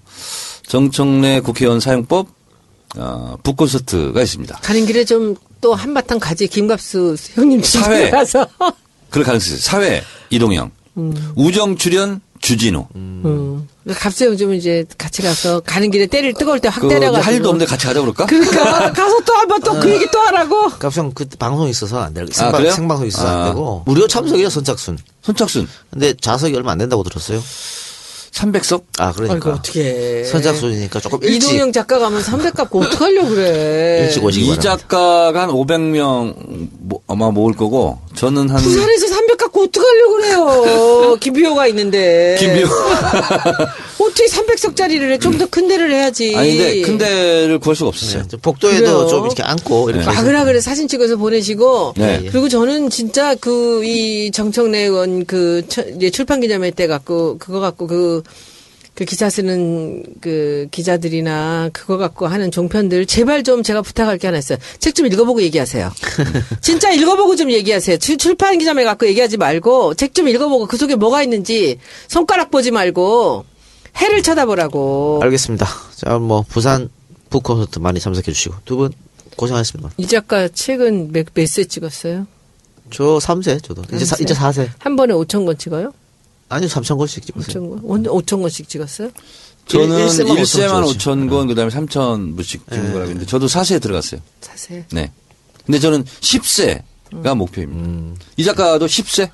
정청래 0.68 1.40
국회의원 1.42 1.80
사용법 1.80 2.28
어, 2.96 3.36
북콘서트가 3.44 4.22
있습니다. 4.22 4.60
가는 4.62 4.86
길에 4.86 5.04
좀 5.06 5.36
또 5.62 5.74
한바탕 5.74 6.20
가지 6.20 6.48
김갑수 6.48 7.16
형님 7.34 7.64
사회. 7.64 8.06
집에라서 8.06 8.48
그럴 9.10 9.26
가능성이 9.26 9.56
있어요. 9.58 9.60
사회 9.60 10.04
이동영, 10.30 10.72
우정 11.36 11.78
출연 11.78 12.22
주진우. 12.40 12.86
음. 12.96 13.68
갑수 13.90 14.26
형좀 14.26 14.54
이제 14.54 14.86
같이 14.98 15.22
가서 15.24 15.62
가는 15.62 15.90
길에 15.90 16.06
때릴 16.06 16.34
뜨거울 16.34 16.60
때확그 16.60 16.88
때려가지고 16.88 17.26
할 17.26 17.34
일도 17.34 17.50
없는데 17.50 17.66
같이 17.68 17.88
가자 17.88 18.02
그럴까? 18.02 18.26
그러니까 18.28 18.92
가서 18.94 19.20
또 19.22 19.34
한번 19.34 19.62
또 19.62 19.80
그 19.80 19.90
얘기 19.92 20.06
또 20.12 20.20
하라고 20.20 20.70
갑상 20.78 21.12
그 21.14 21.26
방송이 21.40 21.72
있어서 21.72 22.00
안 22.00 22.14
되고 22.14 22.28
아, 22.30 22.34
생방, 22.36 22.58
그래요? 22.62 22.72
생방송이 22.74 23.08
있어서 23.08 23.28
아. 23.28 23.32
안 23.46 23.50
되고 23.50 23.84
무료 23.88 24.08
참석이요 24.08 24.50
선착순. 24.50 25.00
선착순 25.24 25.68
근데 25.90 26.14
자석이 26.14 26.56
얼마 26.56 26.74
안 26.74 26.78
된다고 26.78 27.02
들었어요. 27.04 27.42
300석? 28.32 28.84
아 29.00 29.12
그러니까. 29.12 29.52
어떻게 29.54 30.24
선착순이니까 30.26 31.00
조금 31.00 31.20
일찍. 31.24 31.48
이동영 31.50 31.72
작가 31.72 31.98
가면 32.00 32.22
300 32.22 32.54
갖고 32.54 32.82
어떡하려고 32.82 33.30
그래. 33.30 34.04
일찍 34.08 34.24
오시기 34.24 34.46
이 34.46 34.50
바랍니다. 34.50 34.78
작가가 34.78 35.42
한 35.42 35.50
500명 35.50 36.36
모- 36.80 37.02
아마 37.08 37.32
모을 37.32 37.54
거고 37.56 37.98
저는 38.16 38.50
한 38.50 38.58
부산에서 38.62 39.08
300 39.08 39.38
갖고 39.38 39.64
어떡하려고 39.64 40.14
그래요. 40.18 41.18
김비호가 41.22 41.68
있는데. 41.68 42.36
김비호 42.40 42.68
어떻게 44.08 44.26
300석짜리를 44.26 45.12
해 45.12 45.18
좀 45.20 45.38
더 45.38 45.46
큰 45.48 45.68
데를 45.68 45.92
해야지 45.92 46.36
아니 46.36 46.58
근데 46.58 46.82
큰 46.82 46.98
데를 46.98 47.60
구할 47.60 47.76
수가 47.76 47.90
없었어요. 47.90 48.22
네, 48.24 48.28
좀 48.28 48.40
복도에도 48.42 48.80
그래요? 48.80 49.08
좀 49.08 49.26
이렇게 49.26 49.44
앉고 49.44 49.90
이렇게 49.90 50.10
아, 50.10 50.24
그래, 50.24 50.44
그래. 50.44 50.60
사진 50.62 50.88
찍어서 50.88 51.18
보내시고. 51.18 51.94
네. 51.98 52.28
그리고 52.32 52.50
저는 52.50 52.90
진짜 52.90 53.36
그, 53.36 53.84
이 53.86 54.32
정청래 54.32 54.80
의원 54.84 55.26
그, 55.26 55.66
출판 56.12 56.42
기자회 56.42 56.72
때 56.72 56.88
갖고, 56.88 57.38
그거 57.38 57.60
갖고 57.60 57.88
그, 57.88 58.24
그 58.94 59.06
기사 59.06 59.30
쓰는 59.30 60.04
그 60.22 60.68
기자들이나 60.72 61.70
그거 61.72 61.98
갖고 61.98 62.26
하는 62.26 62.50
종편들 62.50 63.06
제발 63.06 63.44
좀 63.44 63.62
제가 63.62 63.84
부탁할 63.84 64.18
게 64.18 64.26
하나 64.28 64.40
있어요. 64.40 64.58
책 64.80 64.96
좀 64.96 65.06
읽어보고 65.06 65.44
얘기하세요. 65.44 65.92
진짜 66.62 66.92
읽어보고 66.92 67.36
좀 67.36 67.52
얘기하세요. 67.52 67.98
출- 67.98 68.18
출판 68.18 68.58
기자회 68.58 68.84
갖고 68.84 69.06
얘기하지 69.06 69.38
말고 69.38 69.94
책 69.94 70.16
좀 70.16 70.28
읽어보고 70.28 70.66
그 70.66 70.78
속에 70.78 70.96
뭐가 70.96 71.22
있는지 71.22 71.78
손가락 72.08 72.50
보지 72.50 72.72
말고 72.72 73.46
해를 73.98 74.22
쳐다보라고. 74.24 75.20
알겠습니다. 75.24 75.68
자, 75.96 76.18
뭐 76.20 76.44
부산 76.48 76.90
북 77.30 77.44
콘서트 77.44 77.80
많이 77.80 78.00
참석해 78.00 78.32
주시고 78.32 78.56
두 78.66 78.78
분 78.78 78.92
고생하셨습니다. 79.36 79.92
이 79.98 80.08
작가 80.08 80.48
책은 80.48 81.12
몇, 81.12 81.28
몇세 81.34 81.66
찍었어요? 81.66 82.26
저 82.92 83.04
3세 83.20 83.62
저도 83.64 83.84
이제 83.94 84.06
사? 84.06 84.16
이제 84.20 84.34
4세. 84.34 84.70
한 84.80 84.96
번에 84.96 85.14
5천 85.14 85.46
권 85.46 85.58
찍어요? 85.58 85.94
아니요 86.50 86.70
3천 86.70 86.98
권씩 86.98 87.26
찍었어요. 87.26 87.64
5천 87.64 87.70
권? 87.70 87.80
오늘 87.84 88.12
5천 88.12 88.42
권씩 88.42 88.68
찍었어요? 88.70 89.12
저는 89.68 89.98
일- 89.98 90.04
일세만 90.06 90.38
1세만 90.38 90.84
5천 90.86 90.98
5천 90.98 91.30
권 91.30 91.48
그다음에 91.48 91.70
3천 91.72 92.36
부씩 92.38 92.64
찍은 92.70 92.94
거라고 92.94 93.10
했는데 93.12 93.26
저도 93.26 93.48
4세에 93.48 93.82
들어갔어요. 93.82 94.22
자세. 94.42 94.86
네. 94.92 95.12
근데 95.66 95.78
저는 95.80 96.06
10세가 96.06 97.36
목표입니다. 97.36 98.24
이 98.38 98.44
작가도 98.44 98.86
10세? 98.86 99.30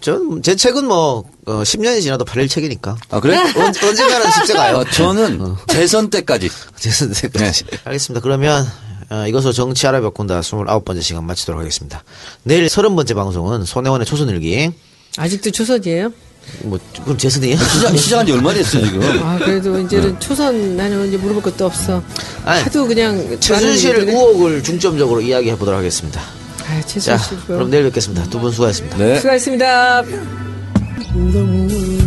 전 0.00 0.40
제 0.42 0.54
책은 0.56 0.86
뭐 0.86 1.24
어, 1.46 1.62
10년이 1.62 2.00
지나도 2.02 2.24
팔릴 2.24 2.48
책이니까 2.48 2.96
아 3.10 3.20
그래? 3.20 3.36
언, 3.56 3.66
언젠가는 3.66 4.26
10세 4.26 4.54
가요. 4.54 4.76
어, 4.78 4.84
저는 4.84 5.54
대선 5.66 6.08
때까지 6.10 6.48
죄송합니다. 6.78 7.28
네. 7.50 7.52
알겠습니다. 7.84 8.20
그러면 8.22 8.66
어, 9.10 9.26
이것으로 9.26 9.52
정치 9.52 9.86
알아 9.86 10.00
벽군다 10.00 10.40
29번째 10.40 11.02
시간 11.02 11.24
마치도록 11.24 11.60
하겠습니다. 11.60 12.02
내일 12.44 12.66
30번째 12.66 13.14
방송은 13.14 13.64
손혜원의 13.64 14.06
초선일기. 14.06 14.70
아직도 15.18 15.50
초선이에요? 15.50 16.12
뭐 16.62 16.78
그럼 17.04 17.18
재선이에요? 17.18 17.56
시작, 17.58 17.96
시작한 17.98 18.26
지 18.26 18.32
얼마 18.32 18.52
됐어요 18.54 18.84
지금? 18.86 19.02
아, 19.22 19.36
그래도 19.38 19.78
이제는 19.78 20.18
초선 20.20 20.76
나는 20.76 21.08
이제 21.08 21.16
물어볼 21.16 21.42
것도 21.42 21.66
없어. 21.66 22.02
아니, 22.44 22.62
하도 22.62 22.86
그냥. 22.86 23.38
최순실 23.40 23.96
의혹을 23.96 24.62
중점적으로 24.62 25.20
이야기해 25.20 25.56
보도록 25.58 25.78
하겠습니다. 25.78 26.20
아, 26.70 26.80
자, 26.80 26.86
최순실. 26.86 27.38
그럼 27.46 27.70
내일 27.70 27.84
뵙겠습니다. 27.84 28.24
두 28.30 28.38
분 28.40 28.50
수고하셨습니다. 28.52 28.96
네. 28.98 29.16
수고하셨습니다. 29.16 30.02
너무 31.14 31.99